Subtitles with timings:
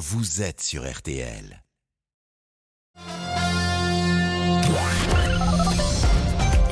[0.00, 1.62] vous êtes sur RTL.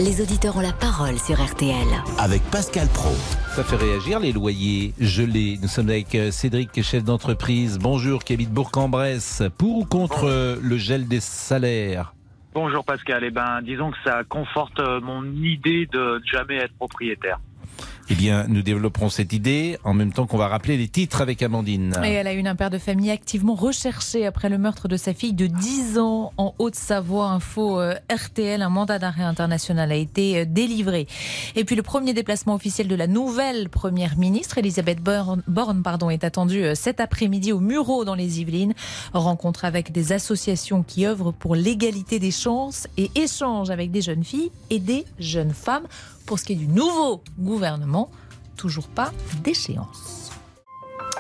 [0.01, 1.77] Les auditeurs ont la parole sur RTL.
[2.19, 3.11] Avec Pascal Pro.
[3.51, 5.59] Ça fait réagir les loyers gelés.
[5.61, 7.79] Nous sommes avec euh, Cédric, chef d'entreprise.
[7.79, 9.43] Bonjour, qui habite Bourg-en-Bresse.
[9.59, 12.15] Pour ou contre euh, le gel des salaires?
[12.55, 17.41] Bonjour Pascal, eh ben, disons que ça conforte euh, mon idée de jamais être propriétaire.
[18.11, 21.43] Eh bien, nous développerons cette idée en même temps qu'on va rappeler les titres avec
[21.43, 21.95] Amandine.
[22.05, 25.13] Et elle a une un père de famille activement recherché après le meurtre de sa
[25.13, 27.27] fille de 10 ans en Haute-Savoie.
[27.29, 31.07] Info euh, RTL, un mandat d'arrêt international a été euh, délivré.
[31.55, 36.25] Et puis le premier déplacement officiel de la nouvelle première ministre, Elisabeth Borne, pardon, est
[36.25, 38.73] attendu euh, cet après-midi au Murau dans les Yvelines.
[39.13, 44.25] Rencontre avec des associations qui œuvrent pour l'égalité des chances et échange avec des jeunes
[44.25, 45.87] filles et des jeunes femmes
[46.29, 48.11] pour ce qui est du nouveau gouvernement,
[48.55, 50.28] toujours pas d'échéance.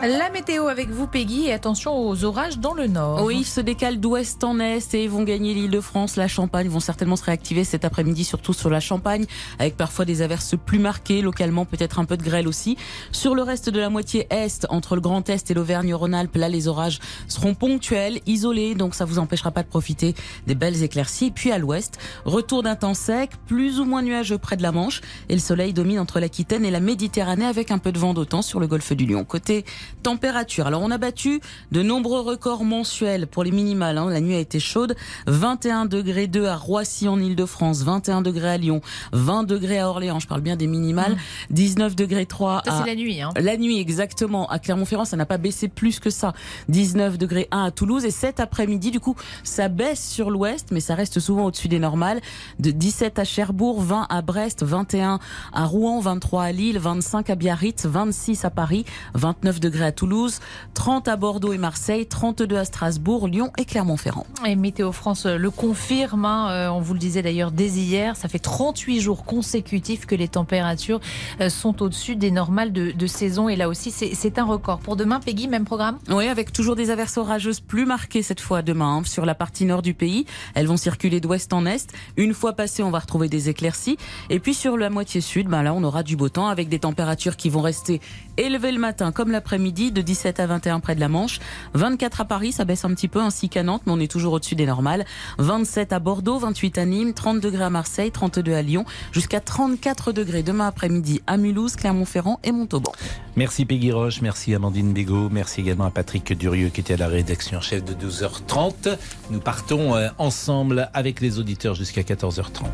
[0.01, 3.25] La météo avec vous, Peggy, et attention aux orages dans le nord.
[3.25, 6.15] Oui, ils se décalent d'ouest en est et vont gagner l'île de France.
[6.15, 9.27] La Champagne vont certainement se réactiver cet après-midi, surtout sur la Champagne,
[9.59, 12.77] avec parfois des averses plus marquées, localement peut-être un peu de grêle aussi.
[13.11, 16.69] Sur le reste de la moitié est, entre le Grand Est et l'Auvergne-Rhône-Alpes, là les
[16.69, 20.15] orages seront ponctuels, isolés, donc ça vous empêchera pas de profiter
[20.47, 21.33] des belles éclaircies.
[21.33, 25.01] Puis à l'ouest, retour d'un temps sec, plus ou moins nuageux près de la Manche,
[25.29, 28.43] et le soleil domine entre l'Aquitaine et la Méditerranée avec un peu de vent d'autant
[28.43, 29.25] sur le golfe du Lion.
[29.25, 29.65] Côté
[30.03, 30.67] Température.
[30.67, 31.41] Alors on a battu
[31.73, 33.99] de nombreux records mensuels pour les minimales.
[33.99, 34.11] Hein.
[34.11, 34.97] La nuit a été chaude.
[35.27, 38.81] 21 degrés 2 à Roissy en Ile-de-France, 21 degrés à Lyon,
[39.13, 40.21] 20 degrés à Orléans.
[40.21, 41.17] Je parle bien des minimales.
[41.51, 42.79] 19 degrés 3 Ça, à...
[42.81, 43.21] c'est la nuit.
[43.21, 43.31] Hein.
[43.37, 44.49] La nuit, exactement.
[44.49, 46.33] À Clermont-Ferrand, ça n'a pas baissé plus que ça.
[46.69, 48.05] 19 degrés 1 à Toulouse.
[48.05, 51.79] Et cet après-midi, du coup, ça baisse sur l'ouest, mais ça reste souvent au-dessus des
[51.79, 52.21] normales.
[52.59, 55.19] De 17 à Cherbourg, 20 à Brest, 21
[55.53, 60.41] à Rouen, 23 à Lille, 25 à Biarritz, 26 à Paris, 29 degrés à Toulouse,
[60.75, 64.27] 30 à Bordeaux et Marseille, 32 à Strasbourg, Lyon et Clermont-Ferrand.
[64.47, 68.29] Et Météo France le confirme, hein, euh, on vous le disait d'ailleurs dès hier, ça
[68.29, 71.01] fait 38 jours consécutifs que les températures
[71.41, 73.49] euh, sont au-dessus des normales de, de saison.
[73.49, 74.81] Et là aussi, c'est c'est un record.
[74.81, 75.99] Pour demain, Peggy, même programme?
[76.09, 79.65] Oui, avec toujours des averses orageuses plus marquées cette fois demain hein, sur la partie
[79.65, 80.27] nord du pays.
[80.55, 81.93] Elles vont circuler d'ouest en est.
[82.17, 83.97] Une fois passées, on va retrouver des éclaircies.
[84.31, 86.79] Et puis sur la moitié sud, ben là, on aura du beau temps avec des
[86.81, 88.01] températures qui vont rester
[88.39, 91.41] élevées le matin comme l'après-midi, de 17 à 21 près de la Manche.
[91.75, 94.33] 24 à Paris, ça baisse un petit peu, ainsi qu'à Nantes, mais on est toujours
[94.33, 95.05] au-dessus des normales.
[95.39, 100.13] 27 à Bordeaux, 28 à Nîmes, 30 degrés à Marseille, 32 à Lyon, jusqu'à 34
[100.13, 102.93] degrés demain après-midi à Mulhouse, Clermont-Ferrand et Montauban.
[103.37, 107.09] Merci Peggy Roche, merci Amandine Bégaud, merci également à Patrick Durieux qui était à la
[107.09, 108.97] rédaction en chef de 12h30.
[109.31, 112.65] Nous partons euh, ensemble avec les auditeurs jusqu'à 14h30.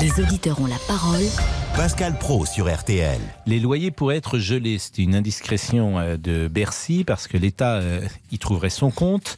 [0.00, 1.24] Les auditeurs ont la parole.
[1.76, 3.20] Pascal Pro sur RTL.
[3.46, 4.59] Les loyers pourraient être gelés.
[4.78, 8.00] C'est une indiscrétion euh, de Bercy parce que l'État euh,
[8.32, 9.36] y trouverait son compte.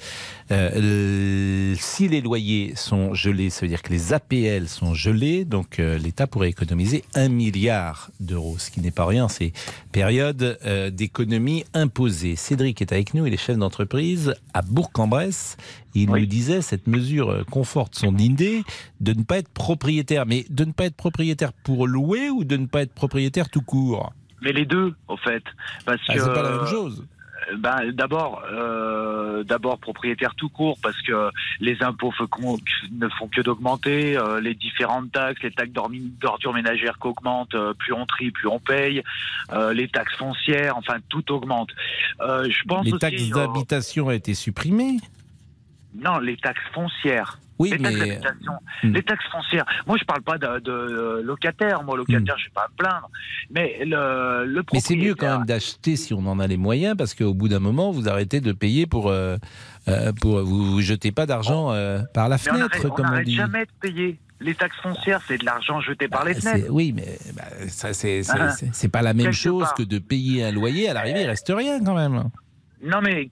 [0.50, 5.78] Euh, si les loyers sont gelés, ça veut dire que les APL sont gelés, donc
[5.78, 9.28] euh, l'État pourrait économiser un milliard d'euros, ce qui n'est pas rien.
[9.28, 9.52] C'est
[9.92, 12.36] période euh, d'économie imposée.
[12.36, 15.56] Cédric est avec nous, il est chef d'entreprise à Bourg-en-Bresse.
[15.94, 16.20] Il Oui.
[16.20, 18.62] nous disait cette mesure conforte son idée
[19.00, 22.56] de ne pas être propriétaire, mais de ne pas être propriétaire pour louer ou de
[22.56, 24.12] ne pas être propriétaire tout court?
[24.42, 25.44] Mais les deux, au fait.
[25.86, 27.04] Parce Ah, que, c'est pas la même chose.
[27.52, 31.30] euh, ben, d'abord, euh, d'abord propriétaire tout court, parce que
[31.60, 32.12] les impôts
[32.92, 37.92] ne font que d'augmenter, euh, les différentes taxes, les taxes d'ordures ménagères qu'augmentent, euh, plus
[37.92, 39.02] on trie, plus on paye,
[39.52, 41.70] euh, les taxes foncières, enfin tout augmente.
[42.20, 44.98] Euh, je pense Les aussi, taxes d'habitation ont été supprimées.
[45.94, 47.38] non, les taxes foncières.
[47.62, 48.52] Oui, les taxes mais d'habitation,
[48.82, 48.92] Hmm.
[48.92, 49.64] les taxes foncières.
[49.86, 51.82] Moi, je parle pas de, de, euh, locataire.
[51.84, 53.10] Moi, locataire, je vais pas me plaindre.
[53.50, 54.64] Mais le, le Hmm.
[54.72, 57.48] Mais c'est mieux quand même d'acheter si on en a les moyens, parce qu'au bout
[57.48, 59.08] d'un moment, vous arrêtez de payer pour.
[59.10, 59.36] euh,
[59.88, 63.20] euh, pour vous, vous jetez pas d'argent euh, par la Mais fenêtre, on comme on
[63.22, 63.34] dit.
[63.34, 64.18] jamais de payer.
[64.40, 66.66] Les taxes foncières, c'est de l'argent jeté par les Bah, fenêtres.
[66.70, 68.88] oui, mais bah, ça, c'est c'est- Ah.
[68.92, 69.74] pas la même chose part.
[69.74, 70.88] que de payer un loyer.
[70.88, 72.24] À l'arrivée, il reste rien quand même.
[72.84, 73.28] Non, mais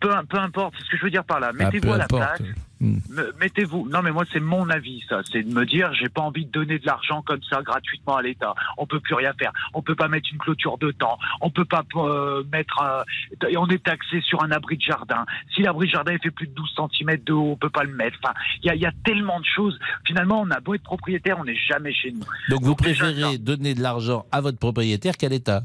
[0.00, 0.74] peu, peu importe.
[0.78, 1.52] C'est ce que je veux dire par là.
[1.52, 2.36] Bah, Mettez-vous à la importe.
[2.38, 2.48] place.
[2.82, 3.88] Me- Mettez-vous.
[3.88, 5.20] Non, mais moi, c'est mon avis, ça.
[5.30, 8.22] C'est de me dire, j'ai pas envie de donner de l'argent comme ça gratuitement à
[8.22, 8.54] l'État.
[8.76, 9.52] On peut plus rien faire.
[9.74, 11.18] On peut pas mettre une clôture de temps.
[11.40, 12.78] On peut pas euh, mettre.
[12.82, 15.24] euh, et on est taxé sur un abri de jardin.
[15.54, 17.84] Si l'abri de jardin il fait plus de 12 cm de haut, on peut pas
[17.84, 18.18] le mettre.
[18.22, 19.78] Enfin, il y y a tellement de choses.
[20.06, 22.20] Finalement, on a beau être propriétaire, on n'est jamais chez nous.
[22.50, 25.62] Donc vous Donc, préférez donner de l'argent à votre propriétaire qu'à l'État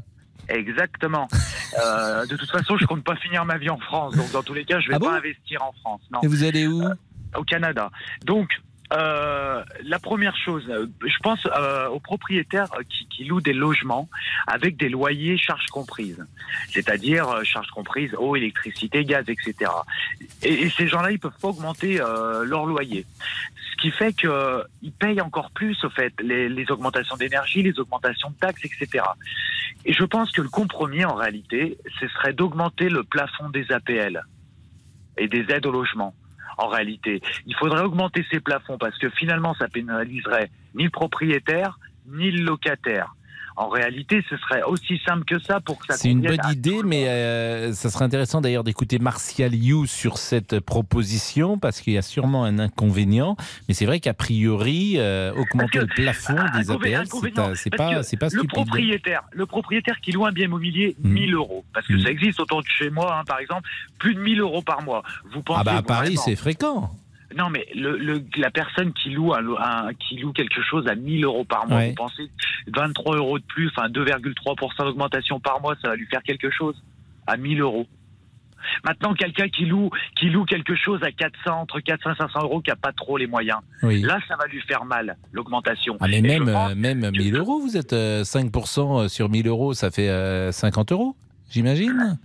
[0.48, 1.28] Exactement.
[1.84, 4.16] Euh, de toute façon, je compte pas finir ma vie en France.
[4.16, 6.00] Donc, dans tous les cas, je vais Ah pas investir en France.
[6.10, 6.20] Non.
[6.22, 6.82] Et vous allez où?
[7.36, 7.90] Au Canada.
[8.24, 8.60] Donc,
[8.92, 14.08] euh, la première chose, euh, je pense euh, aux propriétaires qui, qui, louent des logements
[14.46, 16.24] avec des loyers charges comprises,
[16.70, 19.70] c'est-à-dire euh, charges comprises eau, électricité, gaz, etc.
[20.42, 23.04] Et, ces gens-là, ils peuvent pas augmenter euh, leur loyer,
[23.72, 28.30] ce qui fait qu'ils payent encore plus, au fait, les, les augmentations d'énergie, les augmentations
[28.30, 29.04] de taxes, etc.
[29.84, 34.24] Et je pense que le compromis, en réalité, ce serait d'augmenter le plafond des APL
[35.18, 36.14] et des aides au logement
[36.56, 37.20] en réalité.
[37.46, 42.44] Il faudrait augmenter ces plafonds parce que finalement, ça pénaliserait ni le propriétaire, ni le
[42.44, 43.14] locataire.
[43.58, 45.94] En réalité, ce serait aussi simple que ça pour que ça.
[45.94, 50.60] C'est une bonne idée, mais euh, ça serait intéressant d'ailleurs d'écouter Martial You sur cette
[50.60, 53.36] proposition parce qu'il y a sûrement un inconvénient.
[53.66, 57.08] Mais c'est vrai qu'a priori, euh, augmenter que, le plafond des APL,
[57.56, 58.50] c'est pas, c'est pas le stupide.
[58.50, 61.10] Propriétaire, le propriétaire qui loue un bien immobilier, mmh.
[61.10, 62.02] 1000 euros, parce que mmh.
[62.02, 63.68] ça existe autour de chez moi, hein, par exemple,
[63.98, 65.02] plus de 1000 euros par mois.
[65.32, 66.92] Vous pensez ah bah à Paris, c'est fréquent.
[67.38, 70.96] Non, mais le, le, la personne qui loue, un, un, qui loue quelque chose à
[70.96, 71.88] 1000 euros par mois, ouais.
[71.90, 72.28] vous pensez
[72.66, 76.82] 23 euros de plus, enfin 2,3% d'augmentation par mois, ça va lui faire quelque chose
[77.28, 77.86] à 1000 euros.
[78.84, 82.60] Maintenant, quelqu'un qui loue, qui loue quelque chose à 400, entre 400 et 500 euros,
[82.60, 84.02] qui n'a pas trop les moyens, oui.
[84.02, 85.96] là, ça va lui faire mal, l'augmentation.
[86.00, 89.92] Ah, mais même, pense, même 1000 euros, vous êtes euh, 5% sur 1000 euros, ça
[89.92, 91.14] fait euh, 50 euros,
[91.50, 92.18] j'imagine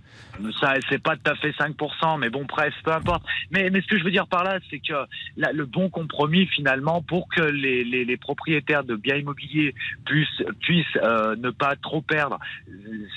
[0.60, 3.22] ça, c'est pas tout à fait 5%, mais bon, bref, peu importe.
[3.50, 4.94] Mais, mais ce que je veux dire par là, c'est que
[5.36, 10.86] le bon compromis, finalement, pour que les, les, les propriétaires de biens immobiliers puissent, puissent
[11.02, 12.38] euh, ne pas trop perdre,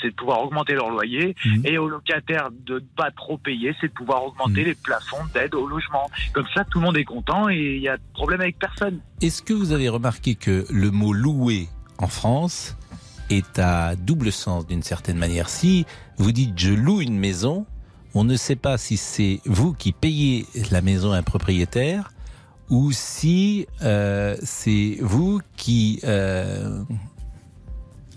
[0.01, 1.65] c'est de pouvoir augmenter leur loyer, mmh.
[1.65, 4.67] et aux locataires de ne pas trop payer, c'est de pouvoir augmenter mmh.
[4.67, 6.09] les plafonds d'aide au logement.
[6.33, 8.99] Comme ça, tout le monde est content et il y a de problème avec personne.
[9.21, 11.67] Est-ce que vous avez remarqué que le mot louer
[11.97, 12.77] en France
[13.29, 15.49] est à double sens d'une certaine manière.
[15.49, 15.85] Si
[16.17, 17.65] vous dites je loue une maison,
[18.13, 22.11] on ne sait pas si c'est vous qui payez la maison à un propriétaire
[22.69, 26.83] ou si euh, c'est vous qui euh,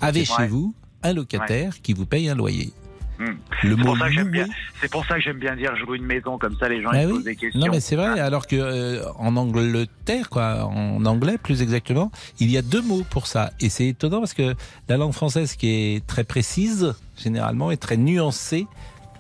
[0.01, 1.81] avez chez vous un locataire ouais.
[1.83, 2.73] qui vous paye un loyer.
[3.21, 3.25] Mmh.
[3.65, 4.47] Le c'est, pour ça que j'aime bien,
[4.81, 6.89] c'est pour ça que j'aime bien dire je loue une maison comme ça les gens
[6.91, 7.13] ah ils oui.
[7.13, 7.61] posent des questions.
[7.61, 12.51] Non mais c'est vrai alors que euh, en Angleterre quoi en anglais plus exactement il
[12.51, 14.55] y a deux mots pour ça et c'est étonnant parce que
[14.89, 18.67] la langue française qui est très précise généralement et très nuancée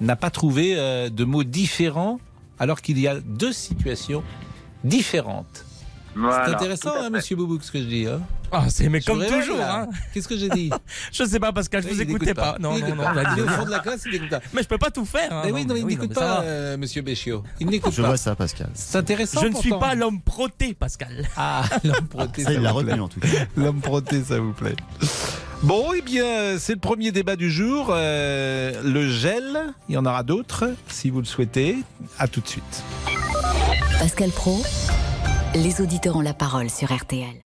[0.01, 2.21] n'a pas trouvé euh, de mots différents
[2.59, 4.23] alors qu'il y a deux situations
[4.83, 5.67] différentes.
[6.15, 8.07] Voilà, c'est intéressant, hein, monsieur Boubouk, ce que je dis.
[8.07, 8.21] Hein
[8.53, 9.61] ah, c'est mais je comme toujours.
[9.61, 9.89] Hein.
[10.13, 10.71] Qu'est-ce que j'ai dit
[11.13, 12.55] Je sais pas, Pascal, je vous écoutais pas.
[12.55, 12.59] pas.
[12.59, 13.05] Non, il non, non.
[13.05, 13.23] Pas.
[13.37, 14.41] Il est au fond de la classe, il n'écoute pas.
[14.53, 15.33] Mais je peux pas tout faire.
[15.33, 15.43] Hein.
[15.45, 17.45] Mais oui, non, il oui, n'écoute pas, euh, monsieur Béchiot.
[17.61, 18.09] Il n'écoute je pas.
[18.09, 18.71] vois ça, Pascal.
[18.75, 19.41] C'est intéressant.
[19.41, 21.29] Je ne suis pas l'homme proté, Pascal.
[21.37, 23.29] Ah, l'homme proté, ça, ça il l'a retenu en tout cas.
[23.57, 24.77] L'homme proté, ça vous plaît.
[25.63, 27.89] Bon, eh bien, c'est le premier débat du jour.
[27.91, 31.77] Euh, le gel, il y en aura d'autres, si vous le souhaitez.
[32.19, 32.83] À tout de suite.
[33.99, 34.63] Pascal Pro,
[35.55, 37.43] les auditeurs ont la parole sur RTL.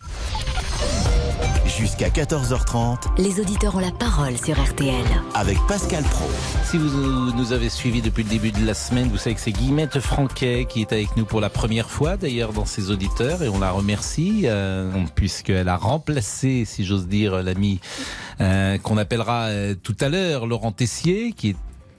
[1.65, 5.03] Jusqu'à 14h30, les auditeurs ont la parole sur RTL.
[5.33, 6.25] Avec Pascal Pro.
[6.63, 9.51] Si vous nous avez suivis depuis le début de la semaine, vous savez que c'est
[9.51, 13.49] Guillemette Franquet qui est avec nous pour la première fois, d'ailleurs, dans ses auditeurs, et
[13.49, 17.79] on la remercie, euh, puisqu'elle a remplacé, si j'ose dire, l'ami
[18.39, 21.55] euh, qu'on appellera euh, tout à l'heure, Laurent Tessier, qui est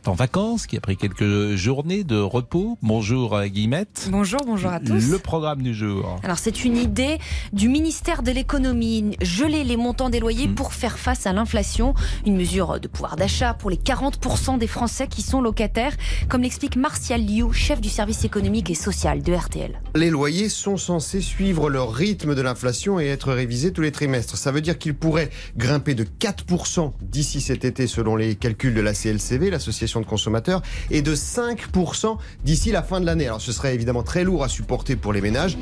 [0.09, 2.79] en vacances, qui a pris quelques journées de repos.
[2.83, 4.09] Bonjour Guillemette.
[4.11, 5.11] Bonjour, bonjour à tous.
[5.11, 6.19] Le programme du jour.
[6.23, 7.19] Alors c'est une idée
[7.53, 10.55] du ministère de l'économie, geler les montants des loyers mmh.
[10.55, 11.95] pour faire face à l'inflation,
[12.25, 15.97] une mesure de pouvoir d'achat pour les 40% des Français qui sont locataires,
[16.29, 19.81] comme l'explique Martial Liu, chef du service économique et social de RTL.
[19.95, 24.37] Les loyers sont censés suivre le rythme de l'inflation et être révisés tous les trimestres.
[24.37, 28.81] Ça veut dire qu'ils pourraient grimper de 4% d'ici cet été selon les calculs de
[28.81, 33.27] la CLCV, l'association de consommateurs et de 5% d'ici la fin de l'année.
[33.27, 35.59] Alors ce serait évidemment très lourd à supporter pour les ménages.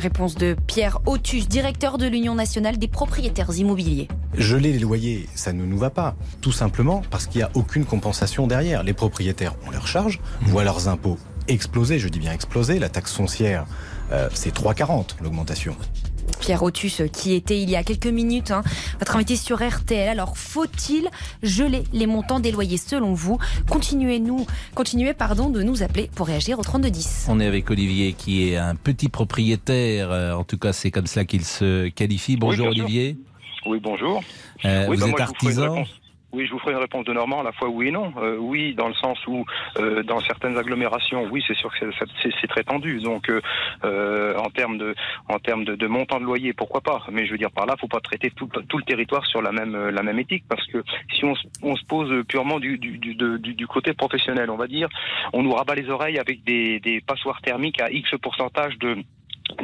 [0.00, 4.08] Réponse de Pierre Autus, directeur de l'Union nationale des propriétaires immobiliers.
[4.34, 6.14] Geler les loyers, ça ne nous va pas.
[6.40, 8.84] Tout simplement parce qu'il n'y a aucune compensation derrière.
[8.84, 11.18] Les propriétaires ont leurs charges, voient leurs impôts
[11.48, 12.78] exploser, je dis bien exploser.
[12.78, 13.66] La taxe foncière,
[14.12, 15.74] euh, c'est 3,40 l'augmentation.
[16.48, 18.62] Pierre Autus, qui était il y a quelques minutes hein,
[18.98, 20.08] votre invité sur RTL.
[20.08, 21.10] Alors, faut-il
[21.42, 23.36] geler les montants des loyers selon vous?
[23.68, 27.26] Continuez, nous, continuez pardon, de nous appeler pour réagir au 3210.
[27.28, 30.10] On est avec Olivier, qui est un petit propriétaire.
[30.10, 32.38] Euh, En tout cas, c'est comme ça qu'il se qualifie.
[32.38, 33.18] Bonjour oui, Olivier.
[33.66, 34.22] Oui, bonjour.
[34.64, 35.84] Euh, oui, vous bah êtes moi, artisan
[36.32, 38.12] oui, je vous ferai une réponse de Normand à la fois oui et non.
[38.18, 39.46] Euh, oui, dans le sens où
[39.78, 41.86] euh, dans certaines agglomérations, oui, c'est sûr que
[42.22, 43.00] c'est très tendu.
[43.00, 44.94] Donc, euh, en termes de
[45.28, 47.76] en termes de, de, montant de loyer, pourquoi pas Mais je veux dire par là,
[47.80, 51.24] faut pas traiter tout, le territoire sur la même la même éthique, parce que si
[51.24, 54.88] on, on se pose purement du du, du, du, du, côté professionnel, on va dire,
[55.32, 58.98] on nous rabat les oreilles avec des, des passoires thermiques à X pourcentage de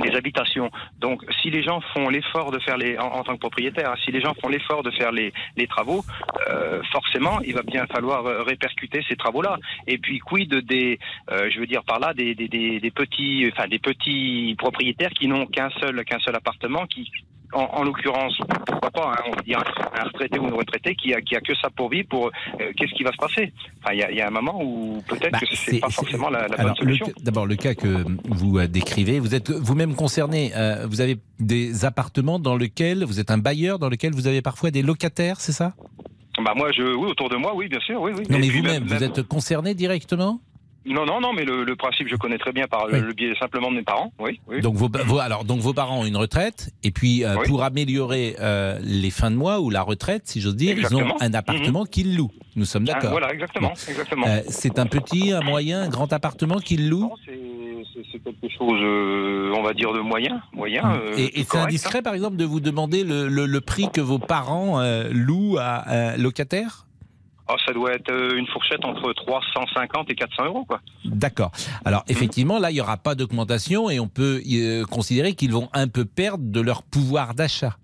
[0.03, 0.71] des habitations.
[0.99, 4.11] Donc, si les gens font l'effort de faire les, en, tant que propriétaire, hein, si
[4.11, 6.05] les gens font l'effort de faire les, les travaux,
[6.49, 9.59] euh, forcément, il va bien falloir euh, répercuter ces travaux-là.
[9.87, 10.99] Et puis, quid des,
[11.31, 15.11] euh, je veux dire par là, des, des, des, des petits, enfin, des petits propriétaires
[15.11, 17.11] qui n'ont qu'un seul, qu'un seul appartement, qui,
[17.55, 19.63] en, en l'occurrence, pourquoi pas, hein, on va dire
[19.99, 22.73] un retraité ou une retraitée qui a, qui a que ça pour vivre, pour euh,
[22.77, 23.53] qu'est-ce qui va se passer?
[23.83, 25.91] Enfin, il y a, il y a un moment où peut-être Bah, que c'est pas
[25.91, 27.07] forcément la, Alors, solution.
[27.23, 30.53] d'abord, le cas que vous euh, décrivez, vous êtes vous-même concerné.
[30.57, 34.43] euh, vous avez des appartements dans lesquels vous êtes un bailleur, dans lequel vous avez
[34.43, 35.75] parfois des locataires, c'est ça?
[36.45, 38.25] Bah moi, je, oui, autour de moi, oui, bien sûr, oui, oui.
[38.29, 40.41] Non, mais vous-même, même- vous êtes concerné directement?
[40.87, 43.01] Non, non, non, mais le, le principe, je connais très bien par le, Oui.
[43.01, 44.61] le biais simplement de mes parents, oui, oui.
[44.61, 47.47] Donc vos, vos- alors donc vos parents ont une retraite et puis euh, Oui.
[47.49, 51.15] pour améliorer euh, les fins de mois ou la retraite, si j'ose dire, ils ont
[51.21, 52.31] un appartement qu'ils louent.
[52.57, 53.11] Nous sommes Ah, d'accord.
[53.13, 53.75] voilà, exactement, Bon.
[53.91, 54.27] exactement.
[54.29, 57.13] Euh, c'est un petit, un moyen, un grand appartement qu'ils louent?
[57.25, 57.33] C'est-
[58.25, 60.83] quelque chose, euh, on va dire, de moyen, moyen.
[60.95, 61.19] euh, Hum.
[61.19, 64.19] Et, et c'est indiscret, par exemple, de vous demander le, le- le prix que vos
[64.19, 66.87] parents euh, louent à un locataire?
[67.47, 70.81] Ah, ça doit être euh, une fourchette entre 350 et 400 euros, quoi.
[71.05, 71.53] D'accord.
[71.85, 75.69] Alors effectivement, là, il n'y aura pas d'augmentation et on peut euh, considérer qu'ils vont
[75.75, 77.77] un peu perdre de leur pouvoir d'achat.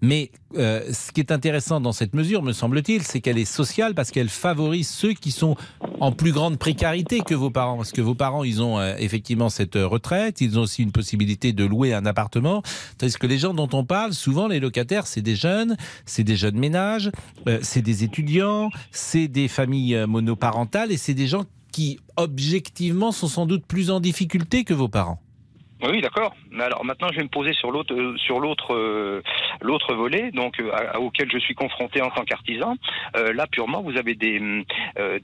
[0.00, 3.94] Mais euh, ce qui est intéressant dans cette mesure, me semble-t-il, c'est qu'elle est sociale
[3.94, 5.56] parce qu'elle favorise ceux qui sont
[6.00, 7.76] en plus grande précarité que vos parents.
[7.76, 10.92] Parce que vos parents, ils ont euh, effectivement cette euh, retraite, ils ont aussi une
[10.92, 12.62] possibilité de louer un appartement.
[12.98, 16.36] Tandis que les gens dont on parle, souvent les locataires, c'est des jeunes, c'est des
[16.36, 17.10] jeunes ménages,
[17.48, 23.10] euh, c'est des étudiants, c'est des familles euh, monoparentales et c'est des gens qui, objectivement,
[23.10, 25.20] sont sans doute plus en difficulté que vos parents.
[25.90, 26.34] Oui, d'accord.
[26.50, 29.22] Mais alors maintenant, je vais me poser sur l'autre, euh, sur l'autre, euh,
[29.60, 32.76] l'autre volet, donc euh, auquel je suis confronté en tant qu'artisan.
[33.16, 34.40] Euh, là, purement, vous avez des,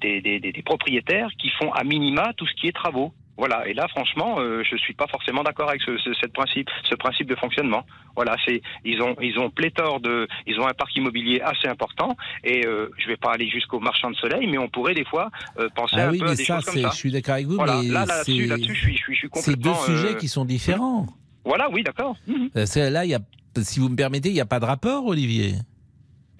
[0.00, 3.12] des- des propriétaires qui font à minima tout ce qui est travaux.
[3.40, 3.66] Voilà.
[3.66, 6.94] Et là, franchement, euh, je suis pas forcément d'accord avec ce, ce, cette principe, ce
[6.94, 7.84] principe de fonctionnement.
[8.14, 12.16] Voilà, c'est ils ont ils ont pléthore de, ils ont un parc immobilier assez important.
[12.44, 15.30] Et euh, je vais pas aller jusqu'au marchand de soleil, mais on pourrait des fois
[15.58, 16.90] euh, penser Ah un oui, peu à mais des ça, choses comme ça.
[16.92, 17.80] je suis d'accord avec vous, Voilà.
[17.82, 19.96] mais Là, là-dessus, c'est, là-dessus, je suis, je suis, je suis c'est deux complètement.
[19.96, 21.06] sujets euh, qui sont différents.
[21.44, 22.16] Voilà, oui, d'accord.
[22.26, 22.50] Mhm.
[22.56, 23.20] Euh, Là, il y a,
[23.62, 25.54] si vous me permettez, il n'y a pas de rapport, Olivier.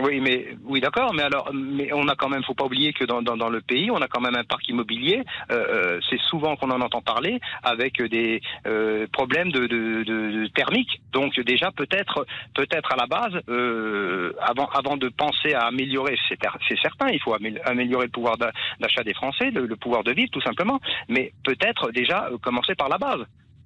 [0.03, 3.05] Oui, mais oui, d'accord, mais alors, mais on a quand même, faut pas oublier que
[3.05, 5.23] dans, dans, dans le pays, on a quand même un parc immobilier.
[5.51, 5.55] euh,
[5.97, 10.47] euh, c'est souvent qu'on en entend parler avec des euh, problèmes de, de, de, de
[10.55, 11.03] thermique.
[11.13, 16.79] Donc déjà, peut-être, peut-être à la base, euh, avant, avant de penser à améliorer, c'est
[16.81, 20.13] certain, il faut amé- améliorer le pouvoir d'a- d'achat des Français, le, le pouvoir de
[20.13, 20.81] vivre, tout simplement.
[21.09, 23.21] Mais peut-être déjà euh, commencer par la base.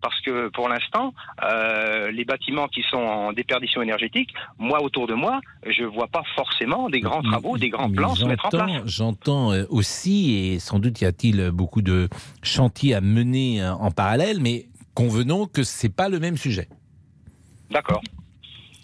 [0.04, 5.14] Parce que pour l'instant, euh, les bâtiments qui sont en déperdition énergétique, moi autour de
[5.14, 8.82] moi, je vois pas forcément des grands travaux, des grands plans se mettre en place.
[8.84, 12.10] J'entends euh, aussi, et sans doute y a-t-il beaucoup de
[12.42, 16.68] chantiers à mener euh, en parallèle, mais convenons que c'est pas le même sujet.
[17.70, 18.02] D'accord.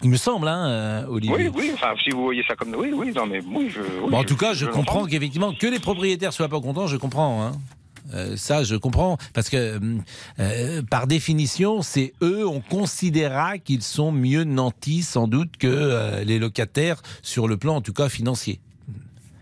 [0.03, 1.37] Il me semble, hein, Olivier.
[1.37, 1.71] Oui, oui.
[1.75, 3.83] Enfin, si vous voyez ça comme oui, oui, non, mais oui, je.
[3.83, 6.61] oui, Bon, en je- tout cas, je, je comprends qu'effectivement, que les propriétaires soient pas
[6.63, 7.45] contents, je comprends.
[7.45, 7.53] hein.
[8.15, 9.19] Euh, ça, je comprends.
[9.35, 10.03] Parce que, hum,
[10.39, 16.25] euh, par définition, c'est eux, on considérera qu'ils sont mieux nantis, sans doute, que euh,
[16.25, 18.61] les locataires, sur le plan, en tout cas, financier.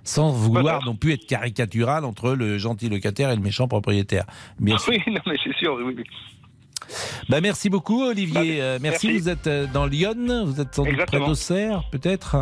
[0.04, 4.24] Sans vouloir non plus être caricatural entre le gentil locataire et le méchant propriétaire.
[4.58, 4.94] Bien sûr.
[4.94, 5.74] Oui, non, mais c'est sûr.
[5.74, 6.04] Oui, oui.
[7.28, 8.62] Bah, merci beaucoup, Olivier.
[8.62, 9.08] Euh, merci.
[9.08, 9.18] merci.
[9.18, 12.36] Vous êtes euh, dans Lyon, vous êtes sans doute près d'Auxerre, peut-être?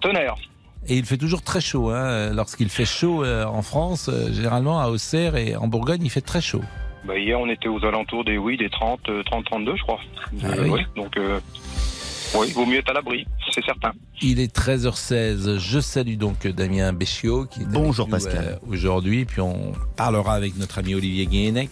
[0.00, 0.36] Tonnerre.
[0.88, 1.90] Et il fait toujours très chaud.
[1.90, 2.32] Hein.
[2.32, 6.20] Lorsqu'il fait chaud euh, en France, euh, généralement à Auxerre et en Bourgogne, il fait
[6.22, 6.62] très chaud.
[7.06, 9.98] Bah, hier, on était aux alentours des oui, des 30, euh, 30, 32, je crois.
[10.42, 10.70] Ah Euh, oui.
[10.70, 11.40] ouais, donc, euh,
[12.34, 13.92] oui, il vaut mieux être à l'abri, c'est certain.
[14.20, 15.58] Il est 13h16.
[15.58, 18.44] Je salue donc Damien Béchiot qui est Bonjour, Pascal.
[18.62, 19.24] euh, aujourd'hui.
[19.24, 21.70] Puis on parlera avec notre ami Olivier Guénec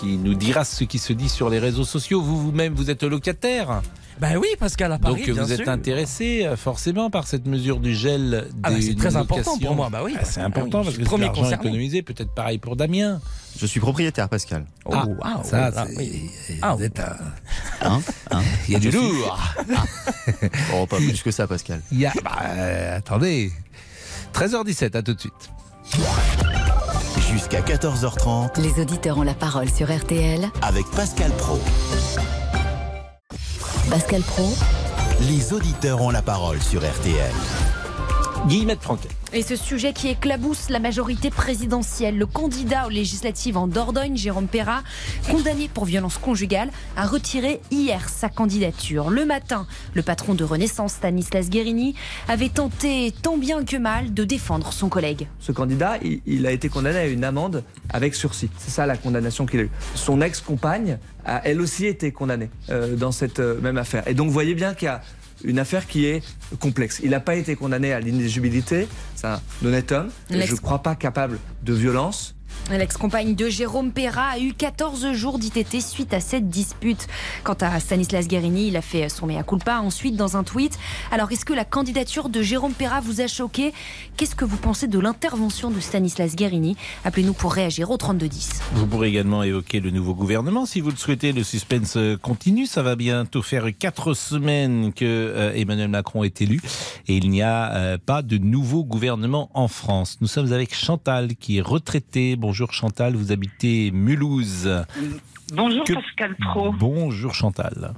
[0.00, 2.20] qui nous dira ce qui se dit sur les réseaux sociaux.
[2.20, 3.80] Vous vous-même, vous êtes locataire.
[4.20, 5.68] Ben oui, Pascal, à Paris, donc bien vous êtes sûr.
[5.68, 9.74] intéressé euh, forcément par cette mesure du gel des Ah bah, c'est très important pour
[9.74, 10.14] moi, bah oui.
[10.18, 12.02] Ah, c'est Ah important oui, parce je que c'est premier économisé.
[12.02, 13.20] Peut-être pareil pour Damien.
[13.58, 14.66] Je suis propriétaire, Pascal.
[14.84, 16.30] Oh, Ah, waouh, ça, ah, oui.
[16.48, 17.16] vous Ah, êtes un-
[17.88, 19.38] Hein Hein Il y a du Je suis- lourd.
[20.74, 21.80] Oh, pas plus que ça, Pascal.
[21.90, 22.12] Il y a.
[22.22, 23.50] bah, euh, attendez.
[24.32, 25.32] 13h17, à tout de suite.
[27.32, 30.48] Jusqu'à 14h30 Les auditeurs ont la parole sur RTL.
[30.62, 31.58] avec Pascal Pro.
[33.90, 34.48] Pascal Pro,
[35.28, 37.32] Les auditeurs ont la parole sur RTL.
[38.46, 43.66] Guillemette Franquet Et ce sujet qui éclabousse la majorité présidentielle, le candidat aux législatives en
[43.66, 44.84] Dordogne, Jérôme Perra,
[45.28, 49.10] condamné pour violence conjugale, a retiré hier sa candidature.
[49.10, 51.96] Le matin, le patron de Renaissance, Stanislas Guérini,
[52.28, 55.26] avait tenté tant bien que mal de défendre son collègue.
[55.40, 58.50] Ce candidat, il, a été condamné à une amende avec sursis.
[58.56, 59.70] C'est ça la condamnation qu'il a eue.
[59.96, 64.06] Son ex-compagne a elle aussi été condamnée euh, dans cette euh, même affaire.
[64.06, 65.02] Et donc vous voyez bien qu'il y a
[65.42, 66.22] une affaire qui est
[66.60, 67.00] complexe.
[67.02, 70.94] Il n'a pas été condamné à l'inéligibilité, c'est un honnête homme, je ne crois pas
[70.94, 72.34] capable de violence.
[72.70, 77.06] L'ex-compagne de Jérôme Perra a eu 14 jours d'ITT suite à cette dispute.
[77.42, 80.78] Quant à Stanislas Guérini, il a fait son mea culpa ensuite dans un tweet.
[81.10, 83.74] Alors, est-ce que la candidature de Jérôme Perra vous a choqué?
[84.16, 86.74] Qu'est-ce que vous pensez de l'intervention de Stanislas Guérini?
[87.04, 88.62] Appelez-nous pour réagir au 3210.
[88.72, 91.32] Vous pourrez également évoquer le nouveau gouvernement si vous le souhaitez.
[91.32, 92.64] Le suspense continue.
[92.64, 96.62] Ça va bientôt faire quatre semaines que euh, Emmanuel Macron est élu
[97.08, 100.16] et il n'y a euh, pas de nouveau gouvernement en France.
[100.22, 102.36] Nous sommes avec Chantal qui est retraitée.
[102.72, 104.68] Chantal, vous habitez Mulhouse.
[105.52, 106.72] Bonjour Que- Pascal Pro.
[106.72, 107.94] Bonjour Chantal.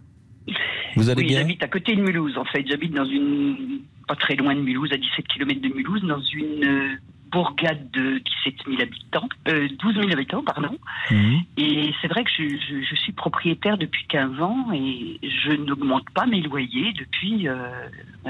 [0.96, 2.38] Vous allez oui, bien j'habite à côté de Mulhouse.
[2.38, 6.02] En fait, j'habite dans une pas très loin de Mulhouse, à 17 km de Mulhouse,
[6.04, 6.88] dans une euh,
[7.30, 10.76] bourgade de 17 000 habitants, euh, 12 000 habitants, pardon.
[11.10, 11.40] Mhm.
[11.58, 16.08] Et c'est vrai que je, je- je suis propriétaire depuis 15 ans et je n'augmente
[16.10, 17.56] pas mes loyers depuis euh,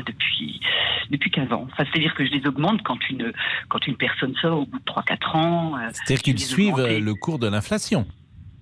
[0.07, 0.61] depuis
[1.11, 1.67] depuis 15 ans.
[1.73, 3.33] Enfin, c'est-à-dire que je les augmente quand une
[3.69, 5.77] quand une personne sort au bout de 3-4 ans.
[5.77, 8.07] euh, C'est-à-dire qu'ils suivent euh, le cours de l'inflation.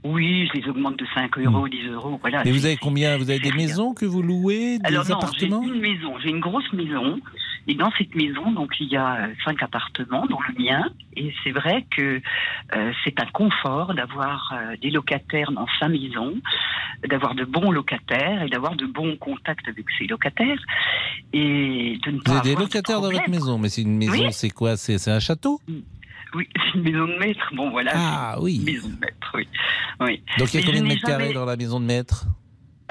[0.05, 2.43] Oui, je les augmente de 5 euros, 10 euros, voilà.
[2.45, 5.47] Mais vous avez combien Vous avez des maisons que vous louez Des Alors non, j'ai
[5.47, 7.19] une maison, j'ai une grosse maison.
[7.67, 10.91] Et dans cette maison, donc il y a cinq appartements, dont le mien.
[11.17, 12.21] Et c'est vrai que
[12.77, 16.35] euh, c'est un confort d'avoir euh, des locataires dans sa maison,
[17.09, 20.61] d'avoir de bons locataires et d'avoir de bons contacts avec ces locataires.
[21.33, 23.97] Et de ne Vous pas avez des de locataires dans votre maison, mais c'est une
[23.97, 24.33] maison, Oui.
[24.33, 24.77] c'est quoi?
[24.77, 25.59] C'est c'est un château?
[26.35, 27.53] Oui, c'est une maison de maître.
[27.55, 27.93] Bon, voilà.
[27.95, 28.57] Ah oui.
[28.59, 29.49] Une maison de maître, oui.
[30.01, 30.23] oui.
[30.39, 32.27] Donc il y a Mais combien de mètres carrés dans la maison de maître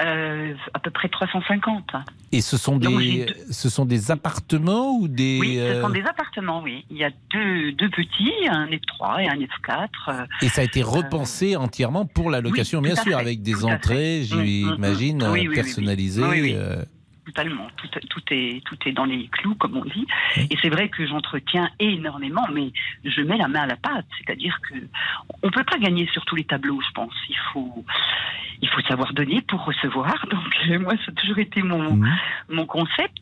[0.02, 1.92] Euh, à peu près 350.
[2.32, 6.02] Et ce sont des, ce sont des appartements ou des Oui, ce euh, sont des
[6.02, 6.84] appartements, oui.
[6.90, 9.88] Il y a deux, deux petits, un F3 et un F4.
[10.08, 13.42] euh, et ça a été repensé entièrement pour la location, oui, bien sûr, fait, avec
[13.42, 14.72] des entrées, Mm, mm, mm.
[14.74, 15.54] j'imagine, oui, oui.
[15.54, 16.56] personnalisées.
[17.26, 20.06] Totalement, tout, tout est tout est dans les clous comme on dit.
[20.36, 22.70] Et c'est vrai que j'entretiens énormément, mais
[23.04, 24.74] je mets la main à la pâte, c'est-à-dire que
[25.42, 27.14] on peut pas gagner sur tous les tableaux, je pense.
[27.30, 27.84] Il faut
[28.62, 30.14] il faut savoir donner pour recevoir.
[30.30, 32.12] Donc euh, moi, ça a toujours été mon Mhm.
[32.50, 33.18] mon concept.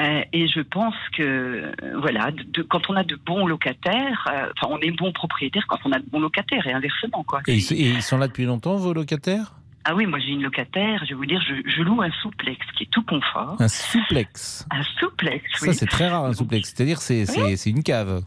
[0.00, 4.50] Euh, et je pense que voilà, de, de- quand on a de bons locataires, euh,
[4.56, 7.40] enfin on est bon propriétaire quand on a de bons locataires et inversement quoi.
[7.46, 9.52] Et ils sont là depuis longtemps, vos locataires?
[9.86, 12.58] Ah oui, moi j'ai une locataire, je vais vous dire, je, je loue un souplex
[12.76, 13.56] qui est tout confort.
[13.60, 14.66] Un souplex.
[14.70, 15.74] Un souplex, Ça, oui.
[15.74, 16.72] c'est très rare, un souplex.
[16.74, 18.22] C'est-à-dire, c'est c'est- c'est une cave.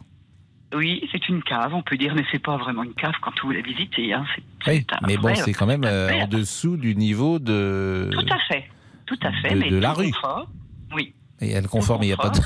[0.75, 3.51] Oui, c'est une cave, on peut dire, mais c'est pas vraiment une cave quand vous
[3.51, 4.13] la visitez.
[4.13, 4.25] Hein.
[4.67, 8.09] Oui, mais bon, c'est quand même euh, en dessous du niveau de.
[8.11, 8.65] Tout à fait,
[9.05, 10.11] tout à fait, de- mais de la rue.
[10.11, 10.47] confort.
[10.93, 11.13] Oui.
[11.39, 12.39] Et il y a le confort, mais il n'y a pas de.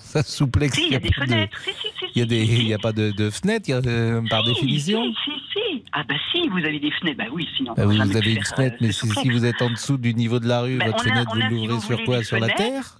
[0.00, 0.74] ça, souplex.
[0.74, 1.58] Si, il y a des de- fenêtres.
[1.60, 4.22] Si, si, Il y a, des, si, il y a pas de, de fenêtres, euh,
[4.28, 5.00] par définition.
[5.24, 5.57] Si, si, si.
[6.00, 7.18] Ah bah si, vous avez des fenêtres.
[7.18, 7.74] Bah oui, sinon.
[7.74, 10.46] Bah, vous, avez une fenêtre, euh, mais si, vous êtes en dessous du niveau de
[10.46, 12.98] la rue, Ben, votre a- fenêtre, vous si l'ouvrez sur quoi Sur la terre?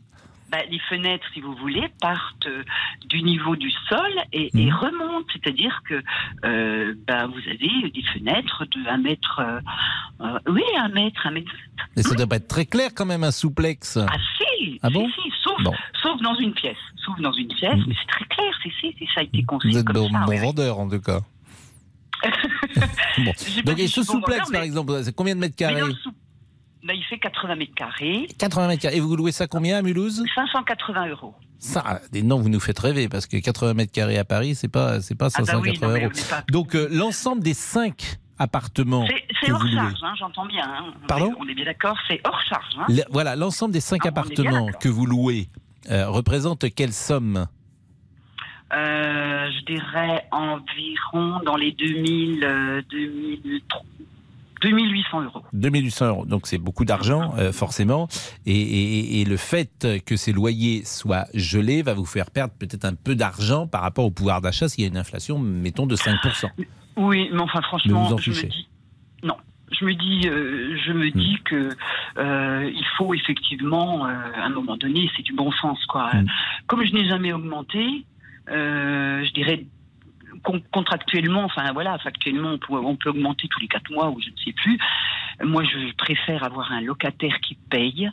[0.50, 2.64] Bah, les fenêtres, si vous voulez, partent euh,
[3.06, 4.60] du niveau du sol et, Mhm.
[4.60, 5.26] et remontent.
[5.32, 6.02] C'est-à-dire que
[6.44, 9.40] euh, bah, vous avez des fenêtres de 1 mètre.
[10.20, 11.52] euh, oui, 1 mètre, 1 mètre.
[11.96, 13.96] Mais ça doit pas être très clair quand même, un souplex.
[13.98, 14.06] Ah
[14.38, 15.06] si, Ah bon?
[15.10, 15.74] si, sauf, Bon.
[16.02, 16.76] sauf dans une pièce.
[17.04, 17.84] Sauf dans une pièce, Mhm.
[17.86, 18.72] mais c'est très clair, c'est
[19.14, 20.18] ça a été conçu Vous êtes comme bon, ça.
[20.24, 20.38] bon oui.
[20.38, 21.20] vendeur en tout cas.
[23.18, 23.32] bon.
[23.64, 25.80] Donc, et ce vendeur, par mais- exemple, c'est combien de mètres carrés
[26.84, 28.96] bah, il fait 80 mètres carrés, 80 mètres carrés.
[28.96, 30.24] Et vous louez ça combien à Mulhouse?
[30.34, 31.34] 580 euros.
[31.58, 35.00] Ça, noms, vous nous faites rêver parce que 80 mètres carrés à Paris, c'est pas,
[35.02, 36.12] c'est pas Ah bah 580 oui, non, mais euros.
[36.30, 39.06] pas- Donc, euh, l'ensemble des cinq appartements
[39.42, 39.74] C'est hors vous louez.
[39.74, 40.62] charge, hein, j'entends bien.
[40.64, 40.94] hein.
[41.02, 41.34] On Pardon?
[41.40, 42.76] On est bien d'accord, c'est hors charge.
[42.78, 42.86] hein.
[43.10, 45.48] Voilà, l'ensemble des cinq Ah, appartements que vous louez
[45.90, 47.48] euh, représente quelle somme?
[48.72, 53.60] Euh, je dirais environ dans les 2000, euh, 2000,
[54.60, 55.42] 2800 euros.
[55.52, 56.26] 2800 euros.
[56.26, 58.08] Donc c'est beaucoup d'argent, euh, forcément.
[58.44, 62.84] Et, et- et le fait que ces loyers soient gelés va vous faire perdre peut-être
[62.84, 65.94] un peu d'argent par rapport au pouvoir d'achat s'il y a une inflation, mettons, de
[65.96, 66.50] 5%.
[66.96, 68.68] Oui, mais enfin Mais franchement, vous en je me dis
[69.22, 69.36] non.
[69.70, 71.42] Je me dis, euh, je me dis Hmm.
[71.44, 71.68] que
[72.18, 76.10] euh, il faut effectivement, à un moment donné, c'est du bon sens, quoi.
[76.14, 76.26] Mm.
[76.66, 78.04] Comme je n'ai jamais augmenté,
[78.50, 79.64] je dirais
[80.42, 84.20] con- contractuellement, enfin voilà, factuellement, on peut, on peut augmenter tous les quatre mois ou
[84.20, 84.78] je ne sais plus.
[85.42, 88.10] Moi, je préfère avoir un locataire qui paye,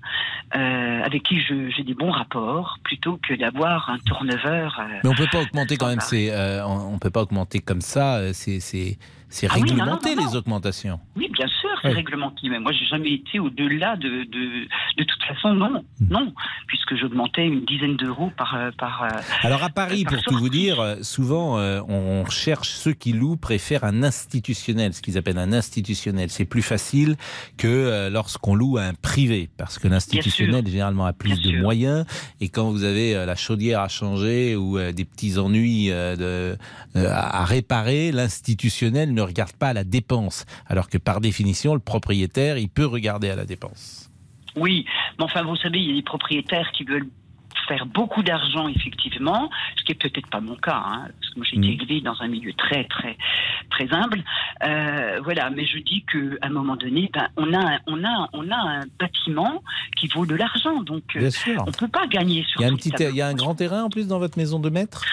[0.55, 4.69] euh, avec qui j'ai des bons rapports, plutôt que d'avoir un turnover.
[4.79, 6.01] euh, Mais on peut pas augmenter quand même.
[6.01, 8.17] C'est, euh, on on peut pas augmenter comme ça.
[8.17, 8.97] euh, C'est,
[9.29, 10.99] c'est, Ah oui, non, non, réglementé non, les augmentations.
[11.15, 11.93] Oui, bien sûr, c'est Ouais.
[11.93, 12.49] réglementé.
[12.49, 14.67] Mais moi, j'ai jamais été au-delà de, de.
[14.97, 16.07] De toute façon, non, Hmm.
[16.09, 16.33] non,
[16.67, 19.03] puisque j'augmentais une dizaine d'euros par euh, par.
[19.03, 19.07] euh,
[19.43, 21.57] Alors à Paris, par pour tout vous dire, euh, souvent
[21.87, 26.29] on cherche ceux qui louent préfèrent un institutionnel, ce qu'ils appellent un institutionnel.
[26.29, 27.15] C'est plus facile
[27.57, 32.05] que lorsqu'on loue à un privé, parce que l'institutionnel généralement a plus de moyens.
[32.41, 36.57] Et quand vous avez la chaudière à changer ou des petits ennuis de,
[36.95, 42.57] à réparer, l'institutionnel ne regarde pas à la dépense, alors que par définition, le propriétaire,
[42.57, 44.09] il peut regarder à la dépense.
[44.55, 44.85] Oui,
[45.19, 47.09] mais enfin, vous savez, il y a des propriétaires qui veulent
[47.67, 51.45] faire beaucoup d'argent, effectivement, ce qui est peut-être pas mon cas, hein, parce que moi
[51.49, 53.17] j'ai été élevé dans un milieu très, très,
[53.71, 54.23] très humble.
[54.67, 58.03] Euh, voilà, mais je dis que à un moment donné, ben, on a, un- on
[58.03, 59.63] a, on a un bâtiment
[59.97, 61.29] qui vaut de l'argent, donc euh,
[61.65, 62.61] on peut pas gagner sur.
[62.61, 64.37] Il y a un petit, il y a un grand terrain en plus dans votre
[64.37, 65.03] maison de maître?